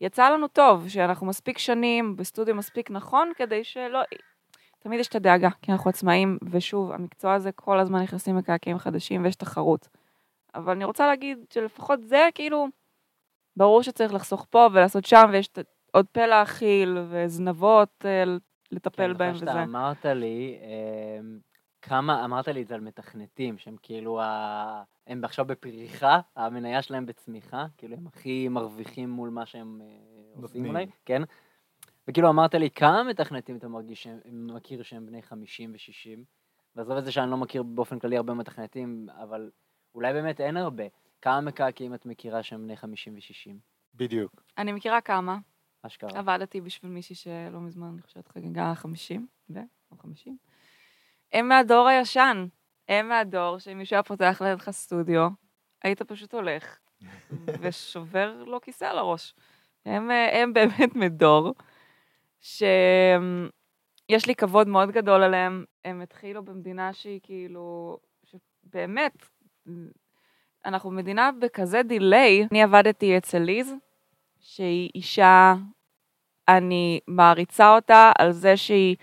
יצא 0.00 0.28
לנו 0.30 0.48
טוב, 0.48 0.88
שאנחנו 0.88 1.26
מספיק 1.26 1.58
שנים 1.58 2.16
בסטודיו 2.16 2.54
מספיק 2.54 2.90
נכון, 2.90 3.32
כדי 3.36 3.64
שלא... 3.64 4.00
תמיד 4.78 5.00
יש 5.00 5.08
את 5.08 5.14
הדאגה, 5.14 5.48
כי 5.62 5.72
אנחנו 5.72 5.90
עצמאים, 5.90 6.38
ושוב, 6.50 6.92
המקצוע 6.92 7.34
הזה 7.34 7.52
כל 7.52 7.78
הזמן 7.78 8.02
נכנסים 8.02 8.36
מקעקעים 8.36 8.78
חדשים 8.78 9.24
ויש 9.24 9.34
תחרות. 9.36 9.88
אבל 10.54 10.72
אני 10.72 10.84
רוצה 10.84 11.06
להגיד 11.06 11.38
שלפחות 11.50 12.00
זה, 12.02 12.28
כאילו, 12.34 12.66
ברור 13.56 13.82
שצריך 13.82 14.14
לחסוך 14.14 14.46
פה 14.50 14.68
ולעשות 14.72 15.04
שם, 15.04 15.24
ויש 15.32 15.48
עוד 15.92 16.06
פה 16.12 16.26
להאכיל, 16.26 16.98
וזנבות 17.08 18.04
אה, 18.04 18.24
לטפל 18.72 19.12
כן, 19.12 19.18
בהם 19.18 19.34
וזה. 19.34 19.46
שאתה 19.46 19.62
אמרת 19.62 20.04
לי, 20.04 20.58
אמ, 21.20 21.38
כמה, 21.82 22.24
אמרת 22.24 22.48
לי 22.48 22.62
את 22.62 22.68
זה 22.68 22.74
על 22.74 22.80
מתכנתים, 22.80 23.58
שהם 23.58 23.76
כאילו, 23.82 24.20
ה... 24.20 24.82
הם 25.06 25.24
עכשיו 25.24 25.44
בפריחה, 25.44 26.20
המניה 26.36 26.82
שלהם 26.82 27.06
בצמיחה, 27.06 27.66
כאילו 27.76 27.96
הם 27.96 28.06
הכי 28.06 28.48
מרוויחים 28.48 29.10
מול 29.10 29.30
מה 29.30 29.46
שהם 29.46 29.80
אה, 29.84 30.42
עושים. 30.42 30.66
אולי, 30.66 30.86
כן? 31.04 31.22
וכאילו 32.08 32.28
אמרת 32.28 32.54
לי, 32.54 32.70
כמה 32.70 33.02
מתכנתים 33.02 33.56
אתה 33.56 33.68
מרגיש 33.68 34.02
שהם, 34.02 34.20
מכיר 34.54 34.82
שהם 34.82 35.06
בני 35.06 35.22
50 35.22 35.72
ו-60? 35.72 36.20
ועזוב 36.76 36.96
את 36.96 37.04
זה 37.04 37.12
שאני 37.12 37.30
לא 37.30 37.36
מכיר 37.36 37.62
באופן 37.62 37.98
כללי 37.98 38.16
הרבה 38.16 38.34
מתכנתים, 38.34 39.08
אבל 39.22 39.50
אולי 39.94 40.12
באמת 40.12 40.40
אין 40.40 40.56
הרבה. 40.56 40.84
כמה 41.22 41.40
מקעקעים 41.40 41.94
את 41.94 42.06
מכירה 42.06 42.42
שהם 42.42 42.62
בני 42.62 42.76
50 42.76 43.14
ו-60? 43.14 43.52
בדיוק. 43.94 44.42
אני 44.58 44.72
מכירה 44.72 45.00
כמה. 45.00 45.38
אשכרה. 45.86 46.18
עבדתי 46.18 46.60
בשביל 46.60 46.92
מישהי 46.92 47.14
שלא 47.14 47.60
מזמן, 47.60 47.86
אני 47.86 48.02
חושבת, 48.02 48.28
חגגה 48.28 48.74
50, 48.74 49.26
ו? 49.50 49.58
או 49.90 49.96
50. 49.96 50.36
הם 51.32 51.48
מהדור 51.48 51.88
הישן. 51.88 52.46
הם 52.88 53.08
מהדור 53.08 53.58
שאם 53.58 53.78
מישהו 53.78 53.94
היה 53.94 54.02
פותח 54.02 54.42
לידך 54.44 54.70
סטודיו, 54.70 55.28
היית 55.82 56.02
פשוט 56.02 56.34
הולך 56.34 56.78
ושובר 57.60 58.44
לו 58.46 58.60
כיסא 58.60 58.84
על 58.84 58.98
הראש. 58.98 59.34
הם, 59.84 60.10
אה, 60.10 60.42
הם 60.42 60.52
באמת 60.52 60.94
מדור 60.94 61.54
שיש 62.40 64.26
לי 64.26 64.34
כבוד 64.34 64.68
מאוד 64.68 64.90
גדול 64.90 65.22
עליהם. 65.22 65.64
הם 65.84 66.00
התחילו 66.00 66.44
במדינה 66.44 66.92
שהיא 66.92 67.20
כאילו, 67.22 67.98
שבאמת, 68.24 69.26
אנחנו 70.64 70.90
מדינה 70.90 71.30
בכזה 71.32 71.82
דיליי. 71.82 72.46
אני 72.50 72.62
עבדתי 72.62 73.18
אצל 73.18 73.38
ליז, 73.38 73.74
שהיא 74.40 74.90
אישה, 74.94 75.54
אני 76.48 77.00
מעריצה 77.06 77.74
אותה 77.74 78.12
על 78.18 78.32
זה 78.32 78.56
שהיא 78.56 78.96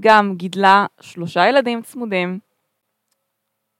גם 0.00 0.34
גידלה 0.36 0.86
שלושה 1.00 1.48
ילדים 1.48 1.82
צמודים, 1.82 2.38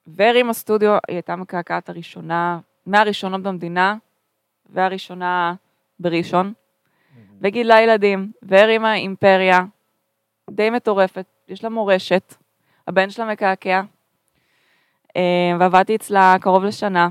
והרימה 0.07 0.53
סטודיו, 0.53 0.91
היא 1.09 1.17
הייתה 1.17 1.37
מקעקעת 1.37 1.89
הראשונה, 1.89 2.59
מהראשונות 2.87 3.43
במדינה, 3.43 3.97
והראשונה 4.67 5.55
בראשון, 6.01 6.53
וגידלה 7.41 7.81
ילדים, 7.81 8.33
והרימה 8.43 8.95
אימפריה 8.95 9.65
די 10.51 10.71
מטורפת, 10.71 11.27
יש 11.49 11.65
לה 11.65 11.71
מורשת, 11.71 12.35
הבן 12.89 13.11
שלה 13.11 13.25
מקעקע, 13.25 13.83
אה, 15.17 15.53
ועבדתי 15.61 15.97
אצלה 15.97 16.37
קרוב 16.41 16.65
לשנה, 16.65 17.09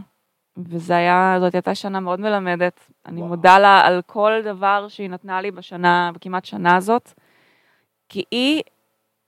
זאת 1.39 1.53
הייתה 1.53 1.75
שנה 1.75 1.99
מאוד 1.99 2.19
מלמדת. 2.19 2.79
אני 3.05 3.19
וואו. 3.19 3.29
מודה 3.29 3.59
לה 3.59 3.81
על 3.85 4.01
כל 4.05 4.31
דבר 4.43 4.87
שהיא 4.87 5.09
נתנה 5.09 5.41
לי 5.41 5.51
בשנה, 5.51 6.11
בכמעט 6.13 6.45
שנה 6.45 6.75
הזאת, 6.75 7.13
כי 8.09 8.23
היא 8.31 8.61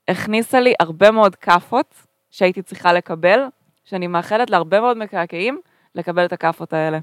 הכניסה 0.08 0.60
לי 0.60 0.74
הרבה 0.80 1.10
מאוד 1.10 1.36
כאפות 1.36 1.94
שהייתי 2.30 2.62
צריכה 2.62 2.92
לקבל, 2.92 3.40
שאני 3.84 4.06
מאחלת 4.06 4.50
להרבה 4.50 4.80
מאוד 4.80 4.98
מקעקעים 4.98 5.60
לקבל 5.94 6.24
את 6.24 6.32
הכאפות 6.32 6.72
האלה. 6.72 6.98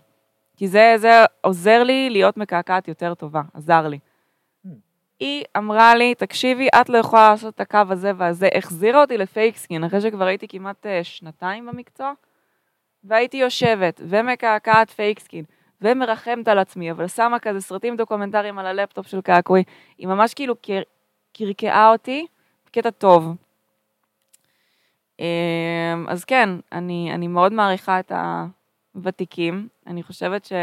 כי 0.58 0.68
זה, 0.68 0.94
זה 0.98 1.26
עוזר 1.42 1.84
לי 1.84 2.10
להיות 2.10 2.38
מקעקעת 2.38 2.88
יותר 2.88 3.14
טובה, 3.14 3.42
עזר 3.54 3.88
לי. 3.88 4.00
Hmm. 4.66 4.70
היא 5.20 5.44
אמרה 5.58 5.96
לי, 5.96 6.16
תקשיבי, 6.16 6.68
את 6.82 6.90
לא 6.90 6.98
יכולה 6.98 7.30
לעשות 7.30 7.56
את 7.56 7.60
הקו 7.60 7.80
הזה 7.90 8.12
והזה, 8.18 8.50
החזירה 8.56 9.02
אותי 9.02 9.18
ל 9.18 9.24
fake 9.24 9.51
skin, 9.51 9.84
אחרי 9.84 10.02
שכבר 10.02 10.26
הייתי 10.26 10.48
כמעט 10.48 10.86
אה, 10.86 11.04
שנתיים 11.04 11.66
במקצוע, 11.66 12.14
והייתי 13.04 13.38
יושבת 13.38 14.02
ומקעקעת 14.04 14.90
fake 14.90 15.15
skin, 15.15 15.46
ומרחמת 15.82 16.48
על 16.48 16.60
עצמי, 16.60 16.92
אבל 16.92 17.08
שמה 17.08 17.40
כזה 17.40 17.62
סרטים 17.62 17.96
דוקומנטריים 17.96 18.60
על 18.60 18.66
הלפטופ 18.66 19.08
של 19.08 19.22
קעקועי, 19.22 19.64
היא 19.98 20.08
ממש 20.08 20.34
כאילו 20.34 20.56
קר- 20.62 20.82
קרקעה 21.34 21.92
אותי 21.92 22.26
בקטע 22.66 22.90
טוב. 22.90 23.36
אמ, 25.20 25.26
אז 26.08 26.26
כן, 26.26 26.50
אני, 26.72 27.12
אני 27.14 27.28
מאוד 27.28 27.54
מעריכה 27.54 28.00
את 28.00 28.12
הוותיקים. 28.96 29.68
אני 29.88 30.04
חושבת 30.04 30.46
ש... 30.46 30.54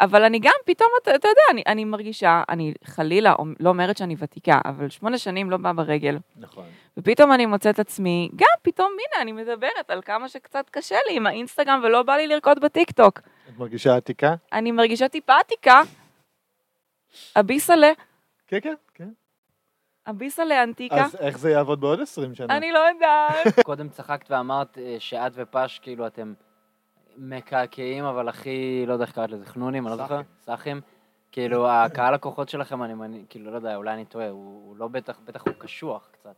אבל 0.00 0.24
אני 0.24 0.38
גם, 0.38 0.52
פתאום, 0.64 0.88
אתה, 1.02 1.14
אתה 1.14 1.28
יודע, 1.28 1.42
אני, 1.50 1.62
אני 1.66 1.84
מרגישה, 1.84 2.42
אני 2.48 2.74
חלילה 2.84 3.34
לא 3.60 3.68
אומרת 3.68 3.96
שאני 3.96 4.16
ותיקה, 4.18 4.60
אבל 4.64 4.88
שמונה 4.88 5.18
שנים 5.18 5.50
לא 5.50 5.56
באה 5.56 5.72
ברגל. 5.72 6.18
נכון. 6.36 6.64
ופתאום 6.96 7.32
אני 7.32 7.46
מוצאת 7.46 7.78
עצמי, 7.78 8.30
גם 8.36 8.46
פתאום, 8.62 8.92
הנה, 8.92 9.22
אני 9.22 9.32
מדברת 9.32 9.90
על 9.90 10.02
כמה 10.02 10.28
שקצת 10.28 10.70
קשה 10.70 10.96
לי 11.08 11.16
עם 11.16 11.26
האינסטגרם 11.26 11.80
ולא 11.84 12.02
בא 12.02 12.12
לי 12.12 12.26
לרקוד 12.26 12.60
בטיקטוק. 12.60 13.20
את 13.48 13.58
מרגישה 13.58 13.96
עתיקה? 13.96 14.34
אני 14.52 14.72
מרגישה 14.72 15.08
טיפה 15.08 15.38
עתיקה. 15.38 15.82
אביסלה, 17.36 17.92
כן, 18.46 18.60
כן, 18.60 18.74
כן. 18.94 19.08
אביסלה 20.06 20.62
אנטיקה. 20.62 21.04
אז 21.04 21.16
איך 21.16 21.38
זה 21.38 21.50
יעבוד 21.50 21.80
בעוד 21.80 22.00
20 22.00 22.34
שנה? 22.34 22.56
אני 22.56 22.72
לא 22.72 22.78
יודעת. 22.78 23.60
קודם 23.64 23.88
צחקת 23.88 24.30
ואמרת 24.30 24.78
אה, 24.78 24.96
שאת 24.98 25.32
ופש, 25.34 25.78
כאילו, 25.78 26.06
אתם 26.06 26.34
מקעקעים, 27.16 28.04
אבל 28.04 28.28
הכי, 28.28 28.84
לא 28.86 28.92
יודע 28.92 29.04
איך 29.04 29.12
קראת 29.14 29.30
לזה, 29.30 29.46
חנונים, 29.46 29.86
אני 29.86 29.90
לא 29.90 30.02
זוכר, 30.02 30.20
סאחים. 30.40 30.80
כאילו, 31.32 31.68
הקהל 31.70 32.14
לקוחות 32.14 32.48
שלכם, 32.48 32.82
אני 32.82 33.24
כאילו, 33.28 33.50
לא 33.50 33.56
יודע, 33.56 33.76
אולי 33.76 33.94
אני 33.94 34.04
טועה, 34.04 34.28
הוא 34.28 34.62
הוא 34.68 34.76
לא 34.76 34.88
בטח, 34.88 35.18
בטח 35.24 35.42
הוא 35.46 35.54
קשוח 35.58 36.08
קצת, 36.12 36.34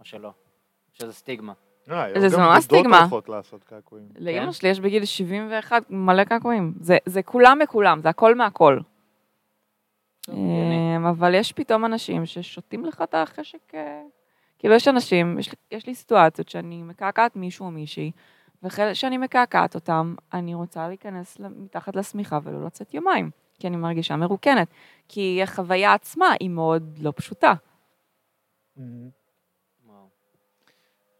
או 0.00 0.04
שלא. 0.04 0.30
שזה 0.92 1.12
סטיגמה. 1.12 1.52
אה, 1.90 2.20
זה- 2.20 2.28
זה 2.28 2.36
גם 2.36 2.42
ממש 2.42 2.48
דודות 2.48 2.62
סטיגמה. 2.62 2.98
הולכות 3.00 3.28
לעשות 3.28 3.64
קעקועים. 3.64 4.08
לאמא 4.18 4.46
כן? 4.46 4.52
שלי 4.52 4.68
יש 4.68 4.80
בגיל 4.80 5.04
71 5.04 5.82
מלא 5.90 6.24
קעקועים. 6.24 6.74
זה, 6.80 6.96
זה 7.06 7.22
כולם 7.22 7.58
מכולם, 7.62 8.00
זה 8.02 8.08
הכל 8.08 8.34
מהכל. 8.34 8.78
אמ, 10.28 11.06
אבל 11.06 11.34
יש 11.34 11.52
פתאום 11.52 11.84
אנשים 11.84 12.26
ששותים 12.26 12.84
לך 12.84 13.02
את 13.02 13.14
החשק... 13.14 13.74
אה, 13.74 14.02
כאילו, 14.58 14.74
יש 14.74 14.88
אנשים, 14.88 15.38
יש, 15.38 15.48
לי- 15.50 15.56
יש 15.76 15.86
לי 15.86 15.94
סיטואציות 15.94 16.48
שאני 16.48 16.82
מקעקעת 16.82 17.36
מישהו 17.36 17.66
או 17.66 17.70
מישהי, 17.70 18.10
ואחרי 18.62 18.94
שאני 18.94 19.18
מקעקעת 19.18 19.74
אותם, 19.74 20.14
אני 20.32 20.54
רוצה 20.54 20.88
להיכנס 20.88 21.38
מתחת 21.40 21.96
לשמיכה 21.96 22.38
ולא 22.42 22.66
לצאת 22.66 22.94
יומיים, 22.94 23.30
כי 23.58 23.66
אני 23.66 23.76
מרגישה 23.76 24.16
מרוקנת. 24.16 24.68
כי 25.08 25.42
החוויה 25.42 25.94
עצמה 25.94 26.26
היא 26.40 26.50
מאוד 26.50 26.98
לא 27.00 27.12
פשוטה. 27.16 27.54
מהמם. 28.76 29.08
וואו. 29.86 30.08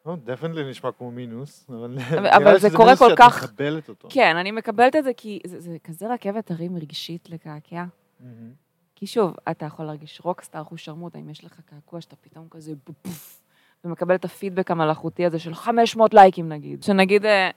או, 0.07 0.16
דפנטלי 0.16 0.70
נשמע 0.70 0.93
כמו 0.93 1.11
מינוס, 1.11 1.66
אבל 1.70 1.89
נראה 1.97 2.59
שזה 2.59 2.78
מינוס 2.78 2.99
שאת 2.99 3.20
מקבלת 3.43 3.89
אותו. 3.89 4.09
כן, 4.11 4.37
אני 4.37 4.51
מקבלת 4.51 4.97
את 4.97 5.05
זה 5.05 5.11
כי 5.16 5.41
זה, 5.47 5.61
זה 5.61 5.76
כזה 5.84 6.12
רכבת 6.14 6.51
הרים 6.51 6.76
רגשית 6.76 7.30
לקעקע. 7.30 7.84
מהמם. 8.20 8.66
כי 8.97 9.07
שוב, 9.07 9.37
אתה 9.51 9.66
יכול 9.66 9.84
להרגיש 9.84 10.20
רוקסטאר, 10.20 10.62
אחוז 10.62 10.78
שרמוטה, 10.78 11.18
אם 11.18 11.30
יש 11.30 11.45
לך 11.45 11.61
קעקוע 11.61 12.01
שאתה 12.01 12.16
פתאום 12.16 12.49
כזה 12.51 12.72
בופוף, 12.87 13.43
ומקבל 13.87 14.14
את 14.14 14.24
הפידבק 14.24 14.70
המלאכותי 14.70 15.26
הזה 15.26 15.39
של 15.39 15.55
500 15.55 16.14
לייקים 16.14 16.49
נגיד. 16.49 16.82
שנגיד, 16.82 17.26
אה, 17.26 17.51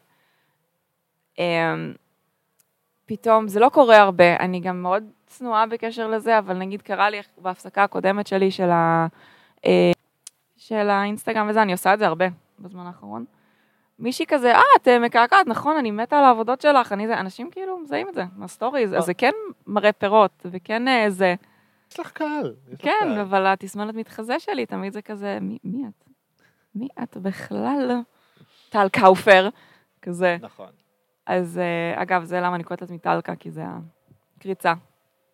אה, 1.40 1.76
פתאום, 3.06 3.48
זה 3.48 3.60
לא 3.60 3.70
קורה 3.70 3.98
הרבה, 3.98 4.36
אני 4.36 4.60
גם 4.60 4.82
מאוד 4.82 5.04
צנועה 5.28 5.66
בקשר 5.66 6.08
לזה, 6.08 6.38
אבל 6.40 6.58
נגיד 6.58 6.82
קרה 6.82 7.10
לי 7.10 7.20
בהפסקה 7.38 7.84
הקודמת 7.84 8.28
שלי 8.28 8.52
של, 8.52 8.70
ה, 8.70 9.08
אה, 9.66 9.92
של 10.58 10.90
האינסטגרם 10.90 11.50
וזה, 11.50 11.62
אני 11.62 11.72
עושה 11.72 11.94
את 11.94 12.00
זה 12.00 12.08
הרבה 12.08 12.26
בזמן 12.60 12.86
האחרון. 12.86 13.26
מישהי 14.00 14.26
כזה, 14.28 14.56
אה, 14.56 14.62
את 14.78 14.88
אה, 14.88 15.00
מקעקעת, 15.00 15.48
נכון, 15.48 15.78
אני 15.78 15.92
מתה 15.92 16.20
על 16.20 16.26
העבודות 16.26 16.62
שלך, 16.62 16.92
אני 16.92 17.08
זה, 17.08 17.20
אנשים 17.20 17.52
כאילו 17.52 17.80
מזהים 17.80 18.10
את 18.10 18.14
זה, 18.14 18.24
מה 18.36 18.47
stories, 18.47 18.94
אז 18.94 19.06
זה 19.06 19.14
כן 19.14 19.32
מראה 19.68 19.92
פירות, 19.92 20.46
וכן 20.52 20.88
אה, 20.88 21.10
זה, 21.10 21.36
יש 21.92 22.00
לך 22.00 22.12
קהל. 22.12 22.54
יש 22.68 22.74
לך 22.74 22.82
כן, 22.82 22.92
קהל. 23.00 23.20
אבל 23.20 23.48
התסמונת 23.48 23.96
מתחזה 23.96 24.40
שלי, 24.40 24.66
תמיד 24.66 24.94
זה 24.94 25.02
כזה, 25.02 25.38
מי, 25.42 25.58
מי 25.64 25.84
את? 25.88 26.09
מי 26.76 26.88
את 27.04 27.18
בכלל? 27.18 28.02
טל 28.70 28.90
קאופר, 28.90 29.50
כזה. 30.02 30.38
נכון. 30.42 30.70
אז 31.26 31.58
אה, 31.58 32.02
אגב, 32.02 32.24
זה 32.24 32.40
למה 32.40 32.56
אני 32.56 32.64
קוראת 32.64 32.82
לעצמי 32.82 33.00
טלקה, 33.00 33.36
כי 33.36 33.52
זה 33.52 33.64
הקריצה 34.38 34.74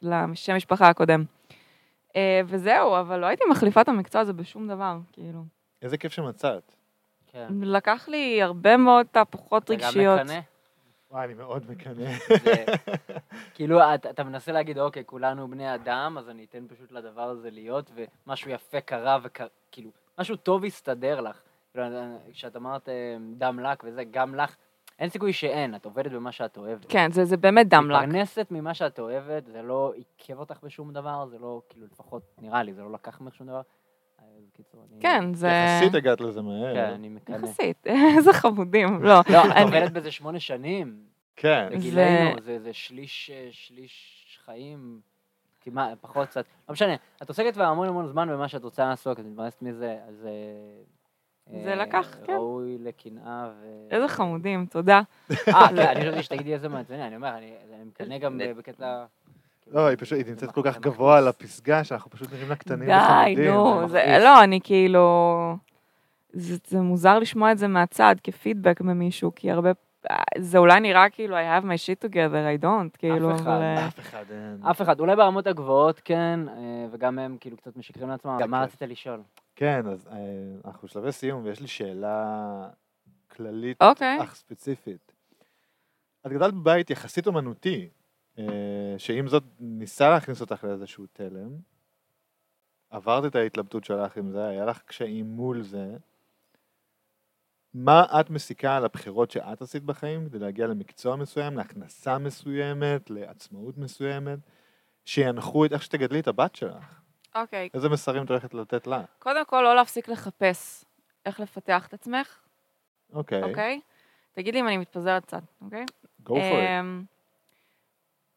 לשם 0.02 0.56
משפחה 0.56 0.90
הקודם. 0.90 1.24
אה, 2.16 2.42
וזהו, 2.46 3.00
אבל 3.00 3.20
לא 3.20 3.26
הייתי 3.26 3.44
מחליפה 3.52 3.82
את 3.82 3.90
המקצוע 3.90 4.22
הזה 4.22 4.34
בשום 4.34 4.68
דבר, 4.68 4.98
כאילו. 5.12 5.44
איזה 5.82 5.98
כיף 5.98 6.12
שמצאת. 6.12 6.72
כן. 7.28 7.48
לקח 7.62 8.08
לי 8.08 8.42
הרבה 8.42 8.78
מאוד 8.78 9.06
תהפוכות 9.12 9.64
אתה 9.64 9.76
גם 9.76 9.88
רגשיות. 9.88 10.20
מקנא? 10.22 10.40
וואי, 11.12 11.26
אני 11.26 11.34
מאוד 11.34 11.72
מקנא. 11.72 12.12
כאילו, 13.54 13.80
אתה, 13.96 14.10
אתה 14.10 14.24
מנסה 14.24 14.52
להגיד, 14.52 14.80
אוקיי, 14.80 15.04
כולנו 15.06 15.48
בני 15.48 15.76
אדם, 15.76 16.16
אז 16.20 16.30
אני 16.30 16.46
אתן 16.50 16.66
פשוט 16.68 16.92
לדבר 16.92 17.22
הזה 17.22 17.50
להיות, 17.50 17.92
ומשהו 17.96 18.52
יפה 18.52 18.82
קרה, 18.82 19.18
וכאילו, 19.24 19.90
משהו 20.20 20.36
טוב 20.36 20.66
יסתדר 20.66 21.22
לך. 21.22 21.42
כאילו, 21.74 21.86
כשאת 22.32 22.56
אמרת 22.56 22.90
אה, 22.90 22.94
דם 23.38 23.60
לק 23.60 23.84
וזה, 23.88 24.04
גם 24.12 24.36
לך, 24.36 24.56
אין 25.00 25.10
סיכוי 25.10 25.34
שאין, 25.34 25.76
את 25.76 25.86
עובדת 25.86 26.12
במה 26.12 26.32
שאת 26.32 26.58
אוהבת. 26.58 26.86
כן, 26.90 27.12
זה, 27.12 27.26
זה 27.26 27.38
באמת 27.38 27.70
דם 27.70 27.90
לק. 27.92 28.04
מתפרנסת 28.04 28.48
ממה 28.52 28.74
שאת 28.74 29.00
אוהבת, 29.00 29.46
זה 29.46 29.62
לא 29.62 29.94
עיכב 29.96 30.40
אותך 30.40 30.58
בשום 30.64 30.94
דבר, 30.94 31.26
זה 31.28 31.38
לא, 31.40 31.62
כאילו, 31.70 31.86
לפחות 31.92 32.22
נראה 32.42 32.64
לי, 32.64 32.74
זה 32.74 32.82
לא 32.82 32.92
לקח 32.92 33.22
ממך 33.22 33.36
שום 33.36 33.48
דבר. 33.48 33.62
כן, 35.00 35.34
זה... 35.34 35.48
יחסית 35.48 35.96
הגעת 35.96 36.22
לזה 36.22 36.42
מהר. 36.42 36.74
כן, 36.76 36.94
אני 36.94 37.10
מקנא. 37.10 37.36
יחסית, 37.36 37.88
איזה 38.18 38.34
חמודים. 38.34 38.88
לא, 39.04 39.14
לא, 39.30 39.46
את 39.46 39.64
עובדת 39.64 39.92
בזה 39.92 40.12
שמונה 40.12 40.40
שנים. 40.40 41.00
כן. 41.36 41.68
זה- 41.72 41.76
בגילנו, 41.78 42.42
זה, 42.42 42.60
זה 42.60 42.74
שליש, 42.74 43.30
אה, 43.34 43.48
שליש 43.52 44.26
חיים, 44.46 45.00
כמעט, 45.66 45.98
פחות 46.02 46.28
קצת, 46.28 46.46
לא 46.70 46.74
משנה. 46.74 46.96
את 47.24 47.30
עוסקת 47.30 47.58
בה 47.58 47.68
המון 47.68 47.88
המון 47.88 48.08
זמן 48.08 48.30
במה 48.30 48.48
שאת 48.48 48.64
רוצה 48.64 48.86
לעסוק, 48.86 49.20
את 49.20 49.26
מתפרנסת 49.26 49.62
מזה, 49.62 49.98
אז... 50.08 50.26
אה, 50.26 51.60
זה 51.64 51.70
אה, 51.70 51.76
לקח, 51.76 52.16
כן. 52.26 52.34
ראוי 52.34 52.78
לקנאה 52.80 53.50
ו... 53.62 53.88
איזה 53.92 54.08
חמודים, 54.08 54.66
תודה. 54.66 55.02
אה, 55.32 55.68
כן, 55.70 55.78
אני 55.78 56.02
חשבתי 56.02 56.24
שתגידי 56.24 56.54
איזה 56.54 56.70
מעצבני, 56.70 57.08
אני 57.08 57.16
אומר, 57.16 57.38
אני 57.38 57.54
מקנא 57.86 58.18
גם 58.18 58.42
בקטע... 58.58 59.06
לא, 59.72 59.88
היא 59.88 59.98
פשוט, 60.00 60.18
היא 60.18 60.26
נמצאת 60.28 60.52
כל 60.52 60.62
כך 60.64 60.80
גבוה 60.80 61.18
על. 61.18 61.28
הפסגה, 61.28 61.84
שאנחנו 61.84 62.12
פשוט 62.12 62.34
נראים 62.34 62.50
לה 62.50 62.56
קטנים 62.56 62.90
די, 62.90 62.94
וחמודים. 62.94 63.54
נו, 63.54 63.90
זה, 63.90 64.00
מכעיס. 64.00 64.24
לא, 64.24 64.44
אני 64.44 64.60
כאילו... 64.64 65.56
זה, 66.34 66.58
זה 66.68 66.82
מוזר 66.82 67.20
לשמוע 67.20 67.52
את 67.52 67.58
זה 67.58 67.68
מהצד 67.68 68.16
כפידבק 68.24 68.82
ממישהו, 68.82 69.32
כי 69.36 69.52
הרבה... 69.52 69.72
זה 70.38 70.58
אולי 70.58 70.80
נראה 70.80 71.10
כאילו 71.10 71.36
I 71.36 71.40
have 71.40 71.66
my 71.66 71.68
shit 71.68 72.10
together, 72.10 72.60
I 72.60 72.64
don't, 72.64 72.98
כאילו, 72.98 73.36
אחד, 73.36 73.42
אבל... 73.42 73.62
אה, 73.62 73.88
אף 73.88 74.00
אחד 74.00 74.26
אין. 74.32 74.66
אף 74.72 74.82
אחד, 74.82 75.00
אולי 75.00 75.16
ברמות 75.16 75.48
הגבוהות 75.48 76.00
כן, 76.00 76.40
אה, 76.50 76.88
וגם 76.92 77.20
הם 77.20 77.38
כאילו 77.40 77.58
קצת 77.58 77.76
משקרים 77.76 78.10
לעצמם, 78.10 78.38
כן, 78.40 78.50
מה 78.50 78.58
כן. 78.58 78.64
רצית 78.64 78.82
לשאול? 78.82 79.22
כן, 79.56 79.88
אז 79.88 80.08
אה, 80.12 80.18
אנחנו 80.66 80.88
בשלבי 80.88 81.12
סיום, 81.12 81.46
ויש 81.46 81.62
לי 81.62 81.68
שאלה 81.68 82.68
כללית, 83.28 83.82
אוקיי. 83.82 84.24
אך 84.24 84.36
ספציפית. 84.36 85.12
את 86.26 86.32
גדלת 86.32 86.54
בבית 86.54 86.90
יחסית 86.90 87.28
אומנותי, 87.28 87.90
שעם 88.98 89.28
זאת 89.28 89.44
ניסה 89.60 90.10
להכניס 90.10 90.42
אותך 90.42 90.64
לאיזשהו 90.64 91.06
תלם. 91.14 91.50
עברת 92.90 93.26
את 93.26 93.36
ההתלבטות 93.36 93.84
שלך 93.84 94.18
עם 94.18 94.32
זה, 94.32 94.48
היה 94.48 94.66
לך 94.66 94.82
קשיים 94.82 95.26
מול 95.26 95.62
זה. 95.62 95.98
מה 97.78 98.06
את 98.20 98.30
מסיקה 98.30 98.78
על 98.78 98.86
הבחירות 98.86 99.32
שאת 99.32 99.62
עשית 99.62 99.84
בחיים 99.84 100.26
כדי 100.30 100.40
להגיע 100.40 100.68
למקצוע 100.68 101.16
מסוים, 101.16 101.58
להכנסה 101.58 102.18
מסוימת, 102.18 103.10
לעצמאות 103.10 103.78
מסוימת, 103.78 104.40
שינחו 105.06 105.66
את 105.66 105.74
איך 105.74 105.84
שתגדלי 105.84 106.20
את 106.20 106.28
הבת 106.28 106.56
שלך? 106.56 107.02
אוקיי. 107.36 107.70
איזה 107.74 107.90
מסרים 107.90 108.24
את 108.24 108.30
הולכת 108.30 108.54
לתת 108.54 108.88
לה? 108.88 109.02
קודם 109.20 109.46
כל, 109.46 109.62
לא 109.62 109.76
להפסיק 109.76 110.08
לחפש 110.08 110.86
איך 111.26 111.40
לפתח 111.40 111.88
את 111.88 111.94
עצמך, 111.94 112.40
אוקיי, 113.14 113.44
אוקיי? 113.44 113.80
תגיד 114.34 114.54
לי 114.54 114.60
אם 114.60 114.68
אני 114.68 114.78
מתפזרת 114.78 115.26
קצת, 115.26 115.42
אוקיי? 115.62 115.86
go 116.26 116.32
for 116.32 116.34
it. 116.34 116.80
אמ, 116.80 117.04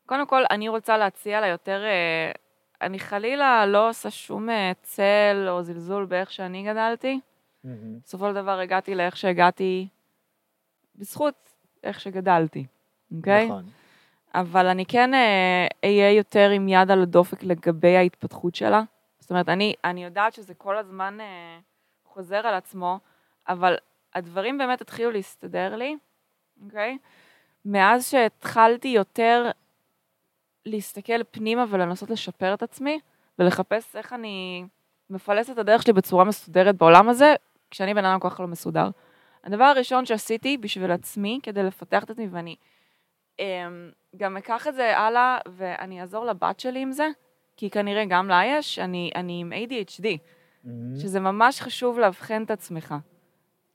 קודם 0.07 0.27
כל, 0.27 0.43
אני 0.51 0.69
רוצה 0.69 0.97
להציע 0.97 1.41
לה 1.41 1.47
יותר... 1.47 1.85
אה, 1.85 2.33
אני 2.83 2.99
חלילה 2.99 3.67
לא 3.67 3.89
עושה 3.89 4.11
שום 4.11 4.51
אה, 4.51 4.73
צל 4.83 5.47
או 5.49 5.63
זלזול 5.63 6.05
באיך 6.05 6.33
שאני 6.33 6.63
גדלתי. 6.63 7.21
מהמם. 7.65 7.99
בסופו 8.05 8.29
של 8.29 8.35
דבר 8.35 8.59
הגעתי 8.59 8.95
לאיך 8.95 9.17
שהגעתי 9.17 9.89
בזכות 10.97 11.35
איך 11.83 12.01
שגדלתי, 12.01 12.67
אוקיי? 13.17 13.47
נכון. 13.47 13.65
אבל 14.35 14.67
אני 14.67 14.87
כן 14.87 15.15
אה, 15.15 15.67
אהיה 15.85 16.13
יותר 16.13 16.51
עם 16.51 16.69
יד 16.69 16.91
על 16.91 17.03
הדופק 17.03 17.43
לגבי 17.43 17.97
ההתפתחות 17.97 18.55
שלה. 18.55 18.83
זאת 19.19 19.31
אומרת, 19.31 19.49
אני, 19.49 19.75
אני 19.85 20.05
יודעת 20.05 20.35
שזה 20.35 20.55
כל 20.55 20.77
הזמן 20.77 21.21
אה, 21.21 21.59
חוזר 22.05 22.47
על 22.47 22.55
עצמו, 22.55 22.99
אבל 23.49 23.77
הדברים 24.15 24.59
באמת 24.59 24.81
התחילו 24.81 25.11
להסתדר 25.11 25.77
לי, 25.77 25.97
אוקיי? 26.65 26.99
מאז 27.65 28.11
שהתחלתי 28.11 28.89
יותר 28.89 29.51
להסתכל 30.67 31.25
פנימה 31.31 31.65
ולנסות 31.69 32.11
לשפר 32.11 32.55
את 32.55 32.63
עצמי, 32.63 33.01
ולחפש 33.39 33.97
איך 33.97 34.13
אני 34.13 34.65
מפלסת 35.11 35.51
את 35.51 35.59
הדרך 35.59 35.83
שלי 35.83 35.93
בצורה 35.93 36.25
מסודרת 36.25 36.77
בעולם 36.77 37.09
הזה, 37.09 37.35
כשאני 37.71 37.95
בן 37.95 38.05
אדם 38.05 38.21
כל 38.21 38.31
כך 38.31 38.41
לא 38.41 38.47
מסודר. 38.47 38.91
הדבר 39.45 39.65
הראשון 39.65 40.07
שעשיתי 40.07 40.57
בשביל 40.57 40.91
עצמי, 40.91 41.41
כדי 41.43 41.63
לפתח 41.63 42.05
את 42.05 42.11
עצמי, 42.11 42.29
ואני 42.31 42.57
אמ, 43.39 43.91
גם 44.17 44.37
אקח 44.37 44.67
את 44.67 44.75
זה 44.75 44.99
הלאה, 44.99 45.39
ואני 45.49 46.01
אעזור 46.01 46.25
לבת 46.25 46.61
שלי 46.61 46.81
עם 46.81 46.93
זה, 46.93 47.09
כי 47.57 47.71
כנראה 47.71 48.05
גם 48.05 48.29
לה 48.29 48.41
יש, 48.47 48.79
אני, 48.79 49.11
אני 49.15 49.41
עם 49.41 49.53
ADHD, 49.53 50.07
מהמם. 50.65 50.97
שזה 50.97 51.21
ממש 51.21 51.61
חשוב 51.61 51.99
לאבחן 51.99 52.43
את 52.43 52.51
עצמך. 52.51 52.95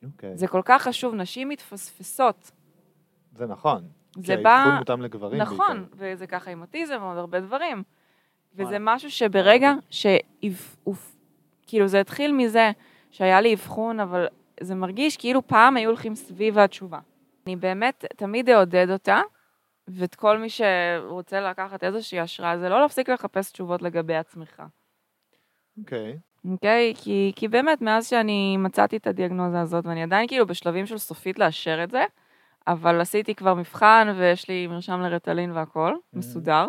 אוקיי. 0.06 0.38
זה 0.38 0.48
כל 0.48 0.62
כך 0.66 0.82
חשוב, 0.82 1.16
נשים 1.16 1.50
מתפספסות. 1.50 2.52
זה 3.36 3.46
נכון. 3.46 3.88
זה 4.16 4.36
כי 4.38 4.44
בא... 4.44 4.50
האבחון 4.50 4.78
מותאם 4.78 5.02
לגברים 5.02 5.41
נכון, 5.41 5.86
בעיקר. 5.89 6.14
וזה 6.14 6.28
ככה 6.28 6.52
עם 6.52 6.62
אוטיזם 6.62 6.98
ועוד 7.02 7.18
הרבה 7.18 7.39
דברים. 7.39 7.84
וזה. 8.56 8.78
משהו 8.80 9.12
שברגע 9.12 9.74
שכאילו 9.89 11.88
זה 11.88 12.00
התחיל 12.00 12.32
מזה 12.32 12.72
שהיה 13.14 13.41
לי 13.41 13.53
אבחון, 13.53 13.99
אבל 13.99 14.28
זה 14.59 14.76
מרגיש 14.76 15.18
כאילו 15.18 15.47
פעם 15.47 15.78
היו 15.78 15.89
הולכים 15.89 16.16
סביב 16.16 16.57
התשובה. 16.59 16.99
אני 17.47 17.55
באמת 17.55 18.05
תמיד 18.18 18.49
אעודד 18.49 18.89
אותה, 18.89 19.22
ואת 19.88 20.16
כל 20.16 20.38
מי 20.38 20.47
שרוצה 20.49 21.41
לקחת 21.41 21.84
איזושהי 21.84 22.20
השראה, 22.20 22.57
זה 22.57 22.70
לא 22.70 22.82
להפסיק 22.82 23.09
לחפש 23.09 23.51
תשובות 23.51 23.82
לגבי 23.82 24.16
עצמך. 24.16 24.64
אוקיי. 25.78 26.18
אוקיי? 26.51 26.93
כי, 26.97 27.32
כי 27.36 27.47
באמת, 27.47 27.82
מאז 27.82 28.07
שאני 28.09 28.57
מצאתי 28.57 28.97
את 28.97 29.07
הדיאגנוזה 29.07 29.61
הזאת, 29.61 29.86
ואני 29.86 30.03
עדיין 30.03 30.28
כאילו 30.28 30.47
בשלבים 30.47 30.86
של 30.86 30.97
סופית 30.97 31.39
לאשר 31.39 31.84
את 31.84 31.91
זה, 31.91 32.05
אבל 32.68 33.01
עשיתי 33.01 33.36
כבר 33.36 33.53
מבחן 33.53 34.16
ויש 34.18 34.49
לי 34.49 34.68
מרשם 34.68 34.99
לרטלין 35.01 35.51
והכול, 35.51 35.93
Mhm. 35.93 36.18
מסודר, 36.18 36.68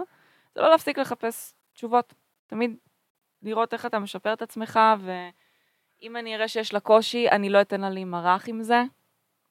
זה 0.54 0.60
לא 0.60 0.70
להפסיק 0.70 0.98
לחפש 0.98 1.52
תשובות. 1.74 2.14
תמיד 2.46 2.76
לראות 3.42 3.72
איך 3.72 3.86
אתה 3.86 3.98
משפר 3.98 4.32
את 4.32 4.42
עצמך, 4.42 4.80
ואם 6.04 6.16
אני 6.16 6.34
אראה 6.34 6.48
שיש 6.48 6.72
לה 6.72 6.80
קושי, 6.80 7.28
אני 7.30 7.50
לא 7.50 7.60
אתן 7.60 7.80
לה 7.80 7.90
להימרח 7.90 8.48
עם 8.48 8.62
זה. 8.62 8.82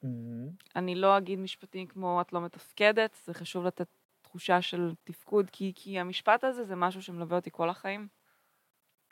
מהמם. 0.02 0.50
אני 0.76 0.94
לא 0.94 1.18
אגיד 1.18 1.38
משפטים 1.38 1.86
כמו 1.86 2.20
את 2.20 2.32
לא 2.32 2.40
מתפקדת, 2.40 3.16
זה 3.24 3.34
חשוב 3.34 3.64
לתת 3.64 3.86
תחושה 4.22 4.62
של 4.62 4.92
תפקוד, 5.04 5.50
כי, 5.52 5.72
כי 5.74 5.98
המשפט 5.98 6.44
הזה 6.44 6.64
זה 6.64 6.76
משהו 6.76 7.02
שמלווה 7.02 7.36
אותי 7.36 7.50
כל 7.52 7.70
החיים, 7.70 8.08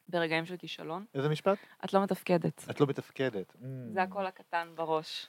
ברגעים 0.08 0.46
של 0.46 0.56
כישלון. 0.56 1.04
איזה 1.14 1.28
משפט? 1.28 1.58
את 1.84 1.92
לא 1.92 2.02
מתפקדת. 2.02 2.64
את 2.70 2.80
לא 2.80 2.86
מתפקדת. 2.86 3.52
Mm. 3.52 3.64
זה 3.92 4.02
הקול 4.02 4.26
הקטן 4.26 4.68
בראש. 4.74 5.26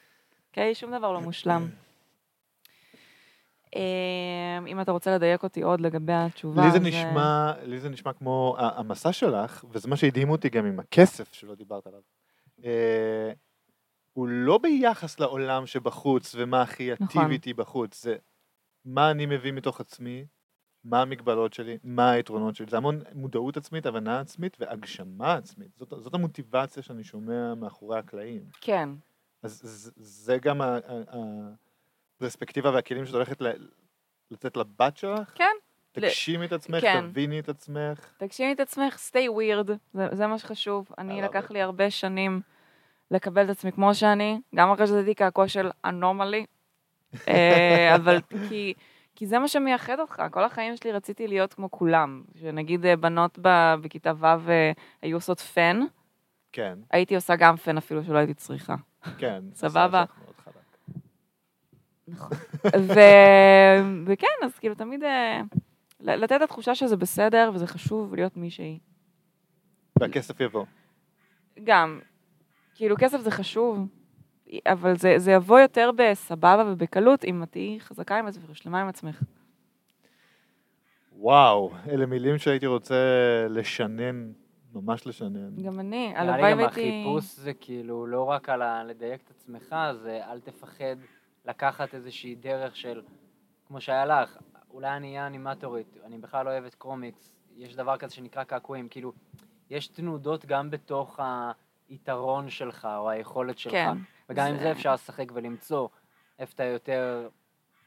אוקיי? 0.49 0.75
שום 0.75 0.97
דבר 0.97 1.11
לא 1.11 1.21
מושלם. 1.21 1.69
אמ, 3.75 4.67
אם 4.67 4.81
אתה 4.81 4.91
רוצה 4.91 5.15
לדייק 5.15 5.43
אותי 5.43 5.61
עוד 5.61 5.81
לגבי 5.81 6.13
התשובה, 6.13 6.65
לי 6.65 6.71
זה 6.71 6.77
אז, 6.77 6.83
נשמע, 6.83 7.53
לי 7.63 7.79
זה 7.79 7.89
נשמע 7.89 8.13
כמו 8.13 8.55
ה- 8.59 8.79
המסע 8.79 9.11
שלך, 9.13 9.65
וזה 9.71 9.87
מה 9.87 9.95
שהדהים 9.97 10.29
אותי 10.29 10.49
גם 10.49 10.65
עם 10.65 10.79
הכסף 10.79 11.33
שלא 11.33 11.55
דיברת 11.55 11.87
עליו. 11.87 11.99
אה, 12.65 13.31
הוא 14.13 14.27
לא 14.27 14.57
ביחס 14.57 15.19
לעולם 15.19 15.65
שבחוץ 15.65 16.35
ומה 16.37 16.61
הכי 16.61 16.83
יטיב 16.83 17.07
נכון. 17.07 17.31
איתי 17.31 17.53
בחוץ, 17.53 18.03
זה 18.03 18.15
מה 18.85 19.11
אני 19.11 19.25
מביא 19.25 19.51
מתוך 19.51 19.81
עצמי, 19.81 20.25
מה 20.83 21.01
המגבלות 21.01 21.53
שלי, 21.53 21.77
מה 21.83 22.11
היתרונות 22.11 22.55
שלי, 22.55 22.65
זה 22.69 22.77
המון 22.77 22.99
מודעות 23.13 23.57
עצמית, 23.57 23.85
הבנה 23.85 24.19
עצמית 24.19 24.57
והגשמה 24.59 25.33
עצמית. 25.33 25.67
זאת, 25.77 25.93
זאת 25.97 26.13
המוטיבציה 26.13 26.83
שאני 26.83 27.03
שומע 27.03 27.53
מאחורי 27.55 27.99
הקלעים. 27.99 28.41
כן, 28.61 28.89
אז 29.43 29.59
זה, 29.63 29.91
זה 29.95 30.37
גם 30.37 30.61
ה- 30.61 30.77
ה- 30.87 31.53
הפרספקטיבה 32.23 32.71
והכלים 32.71 33.05
שאת 33.05 33.13
הולכת 33.13 33.41
לתת 34.31 34.57
לבת 34.57 34.97
שלך? 34.97 35.31
כן. 35.35 35.51
תגשימי 35.91 36.45
את 36.45 36.53
עצמך, 36.53 36.81
כן. 36.81 37.09
תביני 37.09 37.39
את 37.39 37.49
עצמך. 37.49 38.13
תגשימי 38.17 38.53
את 38.53 38.59
עצמך, 38.59 39.09
stay 39.09 39.29
weird, 39.29 39.71
זה, 39.93 40.07
זה 40.11 40.27
מה 40.27 40.39
שחשוב. 40.39 40.87
אני, 40.97 41.21
לקח. 41.21 41.51
לי 41.51 41.61
הרבה 41.61 41.89
שנים 41.89 42.41
לקבל 43.11 43.45
את 43.45 43.49
עצמי 43.49 43.71
כמו 43.71 43.95
שאני, 43.95 44.39
גם 44.55 44.71
אחרי 44.71 44.87
שזיתי 44.87 45.13
קעקוע 45.13 45.47
של 45.47 45.69
אנומלי, 45.85 46.45
אה, 47.27 47.95
אבל 47.95 48.21
כי, 48.49 48.73
כי 49.15 49.27
זה 49.27 49.39
מה 49.39 49.47
שמייחד 49.47 49.99
אותך. 49.99 50.21
כל 50.31 50.43
החיים 50.43 50.77
שלי 50.77 50.91
רציתי 50.91 51.27
להיות 51.27 51.53
כמו 51.53 51.71
כולם. 51.71 52.23
שנגיד 52.41 52.85
אה, 52.85 52.95
בנות 52.95 53.39
בכיתה 53.81 54.11
ו' 54.17 54.25
אה, 54.25 54.71
היו 55.01 55.17
עושות 55.17 55.39
פן, 55.39 55.79
כן, 56.51 56.79
הייתי 56.91 57.15
עושה 57.15 57.35
גם 57.35 57.57
פן 57.57 57.77
אפילו 57.77 58.03
שלא 58.03 58.17
הייתי 58.17 58.33
צריכה. 58.33 58.75
כן. 59.17 59.43
סבבה. 59.53 60.01
עשה 60.03 60.13
לך 60.13 60.17
מאוד 60.23 60.35
חלק. 60.43 60.53
נכון. 62.13 62.37
ו... 62.65 62.99
וכן, 64.05 64.27
אז 64.45 64.59
כאילו 64.59 64.75
תמיד 64.75 65.03
אה, 65.03 65.41
לתת 65.99 66.35
את 66.35 66.41
התחושה 66.41 66.75
שזה 66.75 66.95
בסדר 66.97 67.51
וזה 67.53 67.67
חשוב 67.67 68.15
להיות 68.15 68.37
מישהי. 68.37 68.79
והכסף 69.99 70.39
יבוא. 70.39 70.65
גם, 71.63 71.99
כאילו 72.75 72.95
כסף 72.99 73.19
זה 73.21 73.31
חשוב, 73.31 73.87
אבל 74.65 74.97
זה, 74.97 75.13
זה 75.17 75.31
יבוא 75.31 75.59
יותר 75.59 75.89
בסבבה 75.97 76.63
ובקלות 76.67 77.25
אם 77.25 77.43
את 77.43 77.51
תהיי 77.51 77.79
חזקה 77.79 78.19
עם 78.19 78.27
עצמך 78.27 78.49
ושלמה 78.49 78.81
עם 78.81 78.87
עצמך. 78.87 79.21
וואו, 81.17 81.71
אלה 81.89 82.05
מילים 82.05 82.37
שהייתי 82.37 82.65
רוצה 82.65 82.95
לשנן, 83.49 84.31
ממש 84.73 85.07
לשנן. 85.07 85.55
גם 85.63 85.79
אני, 85.79 86.07
נראה 86.09 86.21
הלוואי 86.21 86.55
לי 86.55 86.61
גם. 86.63 86.67
החיפוש 86.69 87.35
זה 87.35 87.53
כאילו 87.53 88.07
לא 88.07 88.23
רק 88.23 88.49
על 88.49 88.61
ה- 88.61 88.83
לדייק 88.83 89.21
את 89.25 89.29
עצמך, 89.29 89.75
זה 90.03 90.19
אל 90.31 90.39
תפחד 90.39 90.95
לקחת 91.45 91.93
איזושהי 91.95 92.35
דרך 92.35 92.75
של, 92.75 93.01
כמו 93.67 93.81
שהיה 93.81 94.05
לך, 94.05 94.37
אולי 94.71 94.97
אני 94.97 95.07
אהיה 95.07 95.27
אנימטורית, 95.27 95.97
אני 96.05 96.17
בכלל 96.17 96.45
לא 96.45 96.51
אוהבת 96.51 96.75
קומיקס, 96.75 97.33
יש 97.55 97.75
דבר 97.75 97.97
כזה 97.97 98.13
שנקרא 98.15 98.43
קעקועים, 98.43 98.89
כאילו, 98.89 99.13
יש 99.69 99.87
תנודות 99.87 100.45
גם 100.45 100.69
בתוך 100.69 101.19
היתרון 101.89 102.49
שלך 102.49 102.87
או 102.97 103.09
היכולת 103.09 103.57
שלך, 103.57 103.71
כן. 103.73 103.97
וגם 104.29 104.47
עם 104.47 104.55
זה- 104.55 104.61
זה 104.63 104.71
אפשר 104.71 104.93
לשחק 104.93 105.31
ולמצוא 105.33 105.87
איפה 106.39 106.53
אתה 106.55 106.63
יותר 106.63 107.29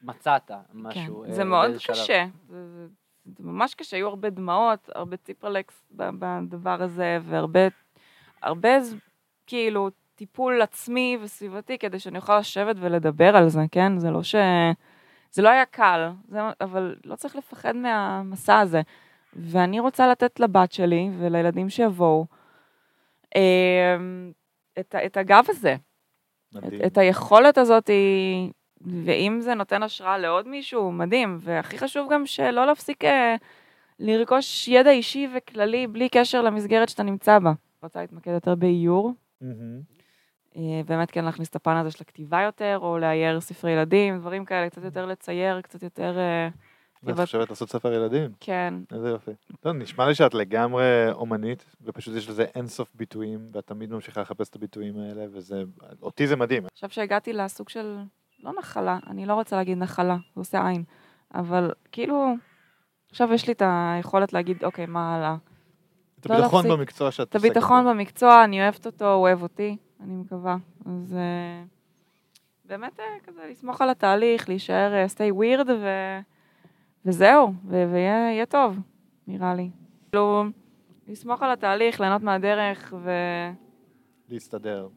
מצאת 0.03 0.47
כן, 0.49 0.55
משהו. 0.75 1.25
אה, 1.25 1.33
זה 1.33 1.45
מאוד 1.45 1.79
שלב. 1.79 1.97
קשה, 1.97 2.27
זה, 2.49 2.69
זה, 2.69 2.87
זה 3.25 3.45
ממש 3.45 3.75
קשה, 3.75 3.97
היו 3.97 4.09
הרבה 4.09 4.31
דמעות, 4.31 4.91
הרבה 4.95 5.17
ציפרלקס 5.17 5.85
בדבר 5.91 6.83
הזה, 6.83 7.19
והרבה, 7.23 7.61
הרבה 8.43 8.69
כאילו 9.47 9.89
טיפול 10.17 10.63
עצמי 10.63 11.19
וסביבתי 11.23 11.79
כדי 11.79 11.99
שאני 11.99 12.19
אוכל 12.19 12.39
לשבת 12.39 12.77
ולדבר 12.81 13.37
על 13.37 13.49
זה, 13.49 13.61
כן? 13.73 13.99
זה 13.99 14.11
לא 14.11 14.23
ש... 14.23 14.35
זה 15.31 15.43
לא 15.43 15.49
היה 15.49 15.65
קל, 15.65 16.11
זה, 16.29 16.39
אבל 16.61 16.97
לא 17.05 17.17
צריך 17.17 17.37
לפחד 17.37 17.77
מהמסע 17.77 18.59
הזה. 18.59 18.81
ואני 19.37 19.81
רוצה 19.81 20.09
לתת 20.09 20.41
לבת 20.41 20.73
שלי 20.73 21.11
ולילדים 21.19 21.69
שיבואו 21.69 22.27
אה, 23.37 23.97
את, 24.79 24.95
את 25.07 25.17
הגב 25.17 25.45
הזה, 25.49 25.75
את, 25.75 26.65
מדהים. 26.65 26.81
את 26.87 26.99
היכולת 26.99 27.59
הזאת, 27.59 27.91
ואם 28.81 29.39
זה 29.41 29.55
נותן 29.55 29.83
השראה 29.83 30.19
לעוד 30.19 30.49
מישהו, 30.49 30.93
מדהים. 30.93 31.39
והכי 31.41 31.79
חשוב 31.79 32.13
גם 32.13 32.27
שלא 32.27 32.67
להפסיק 32.67 33.05
אה, 33.05 33.37
לרכוש 33.99 34.69
ידע 34.69 34.91
אישי 34.91 35.29
וכללי 35.37 35.87
בלי 35.87 36.09
קשר 36.09 36.43
למסגרת 36.43 36.89
שאתה 36.89 37.03
נמצא 37.03 37.39
בה. 37.39 37.53
רוצה 37.83 38.01
להתמקד 38.01 38.31
יותר 38.31 38.55
באיור, 38.55 39.13
מהמם. 39.41 39.96
אה, 40.57 40.81
באמת 40.87 41.11
כן 41.11 41.25
להכניס 41.25 41.49
את 41.49 41.57
הפן 41.57 41.77
הזה 41.77 41.91
של 41.91 41.99
הכתיבה 42.01 42.43
יותר, 42.43 42.79
או 42.83 42.99
לאייר 42.99 43.41
ספרי 43.41 43.71
ילדים, 43.73 44.19
דברים 44.19 44.45
כאלה, 44.45 44.71
קצת 44.71 44.85
יותר 44.85 45.07
לצייר, 45.07 45.61
קצת 45.61 45.83
יותר... 45.83 46.19
אה, 46.19 46.49
את 47.05 47.09
אבל- 47.09 47.25
חושבת 47.25 47.51
לעשות 47.51 47.71
ספר 47.71 47.93
ילדים? 47.93 48.31
כן, 48.41 48.75
איזה 48.93 49.09
יופי. 49.09 49.31
טוב, 49.61 49.73
נשמע 49.73 50.07
לי 50.09 50.15
שאת 50.15 50.35
לגמרי 50.35 50.85
אומנית, 51.13 51.65
ופשוט 51.85 52.17
יש 52.17 52.29
לזה 52.29 52.45
אינסוף 52.55 52.89
ביטויים, 52.95 53.41
ואת 53.53 53.67
תמיד 53.67 53.93
ממשיכה 53.93 54.21
לחפש 54.21 54.49
את 54.49 54.57
הביטויים 54.57 54.99
האלה, 54.99 55.25
וזה... 55.33 55.63
אותי 56.03 56.27
זה 56.27 56.37
מדהים. 56.37 56.63
עכשיו 56.73 56.91
שהגעתי 56.91 57.33
לסוג 57.33 57.69
של, 57.69 57.97
לא 58.43 58.53
נחלה, 58.59 58.99
אני 59.07 59.27
לא 59.27 59.35
רוצה 59.35 59.57
להגיד 59.57 59.79
נחלה, 59.79 60.17
זה 60.35 60.41
עושה 60.41 60.69
עין, 60.69 60.85
אבל 61.35 61.73
כאילו, 61.93 62.35
עכשיו 63.11 63.33
יש 63.33 63.47
לי 63.47 63.53
את 63.53 63.63
היכולת 63.67 64.33
להגיד, 64.33 64.65
אוקיי, 64.65 64.87
מה 64.87 65.15
הלאה? 65.17 65.37
את 66.21 66.27
לא 66.27 66.35
הביטחון. 66.35 66.69
במקצוע 66.69 67.11
שאת 67.11 67.29
את 67.29 67.35
הביטחון 67.35 67.87
במקצוע, 67.87 68.45
אני 68.45 68.63
אוהבת 68.63 68.87
אותו, 68.87 69.13
הוא 69.13 69.23
אוהב 69.23 69.43
אותי, 69.43 69.77
אני 70.01 70.17
מקווה. 70.17 70.57
אז 70.87 71.15
אה, 71.15 71.65
באמת 72.65 73.01
אה, 73.01 73.05
כזה 73.25 73.47
לסמוך 73.51 73.81
על 73.83 73.91
התהליך, 73.91 74.49
להישאר 74.49 74.93
אה, 74.95 75.07
stay 75.07 75.33
weird, 75.35 75.71
ו... 75.71 75.89
וזהו, 77.05 77.53
ו- 77.65 77.85
ויהיה 77.93 78.33
יהיה 78.33 78.47
טוב, 78.47 78.79
נראה 79.27 79.55
לי. 79.55 79.71
כאילו, 80.11 80.45
לסמוך 81.09 81.43
על 81.43 81.51
התהליך, 81.53 82.01
ליהנות 82.01 82.23
מהדרך, 82.23 82.95
וכן, 83.03 83.53
להסתדר. 84.29 84.89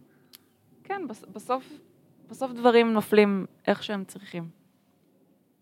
בס- 1.10 1.26
בסוף, 1.26 1.80
בסוף 2.30 2.52
דברים 2.52 2.94
נופלים 2.94 3.46
איך 3.68 3.84
שהם 3.84 4.04
צריכים, 4.06 4.50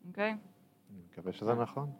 אוקיי? 0.08 0.30
אני 0.30 1.00
מקווה 1.12 1.34
שזה 1.34 1.54
נכון. 1.54 1.92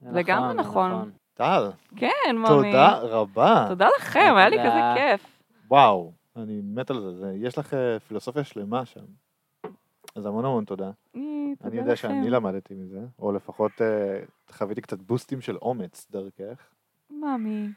זה 0.00 0.10
לגמרי 0.12 0.48
זה 0.48 0.54
נכון. 0.60 1.10
טל, 1.34 1.70
כן, 1.96 2.08
ממי. 2.34 2.48
תודה 2.48 2.98
רבה. 2.98 3.64
תודה 3.68 3.88
לכם, 3.98 4.34
היה 4.36 4.48
לי 4.48 4.56
תודה. 4.56 4.70
כזה 4.70 4.80
כיף. 5.00 5.40
וואו, 5.70 6.12
אני 6.36 6.60
מת 6.64 6.90
על 6.90 7.00
זה. 7.00 7.12
זה. 7.14 7.32
יש 7.36 7.58
לך 7.58 7.74
אה, 7.74 8.00
פילוסופיה 8.00 8.44
שלמה 8.44 8.84
שם. 8.86 9.04
אז 10.16 10.26
המון 10.26 10.44
המון 10.44 10.64
תודה. 10.64 10.84
אה, 11.16 11.20
אני 11.20 11.54
תודה 11.60 11.76
יודע 11.76 11.92
לכם. 11.92 12.08
שאני 12.08 12.30
למדתי 12.30 12.74
מזה, 12.74 13.00
או 13.18 13.32
לפחות 13.32 13.72
אה, 13.82 14.20
חוויתי 14.50 14.80
קצת 14.80 14.98
בוסטים 14.98 15.40
של 15.40 15.56
אומץ 15.56 16.06
דרכך. 16.10 16.70
מאמי. 17.10 17.68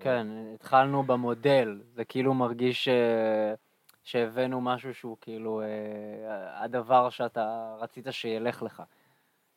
כן, 0.00 0.26
התחלנו 0.54 1.02
במודל, 1.02 1.82
זה 1.94 2.04
כאילו 2.04 2.34
מרגיש 2.34 2.84
ש- 2.84 2.88
שהבאנו 4.02 4.60
משהו 4.60 4.94
שהוא 4.94 5.16
כאילו 5.20 5.62
אה, 5.62 6.64
הדבר 6.64 7.10
שאתה 7.10 7.76
רצית 7.80 8.06
שילך 8.10 8.62
לך. 8.62 8.82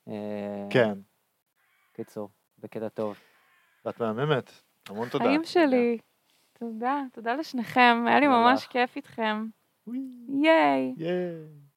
אה, 0.08 0.68
כן, 0.70 0.98
קיצור, 1.94 2.30
בקטע 2.60 2.90
טוב. 2.90 3.18
ואת 3.86 4.00
מהממת. 4.02 4.52
המון 4.90 5.10
תודה. 5.10 5.24
חיים 5.26 5.42
שלי. 5.44 5.98
תודה, 6.60 7.04
תודה 7.14 7.34
לשניכם, 7.36 8.04
היה 8.08 8.20
לי 8.20 8.28
ממש. 8.28 8.68
כיף 8.68 8.96
איתכם. 8.96 9.46
ייי. 10.44 10.94
ייי. 10.98 11.63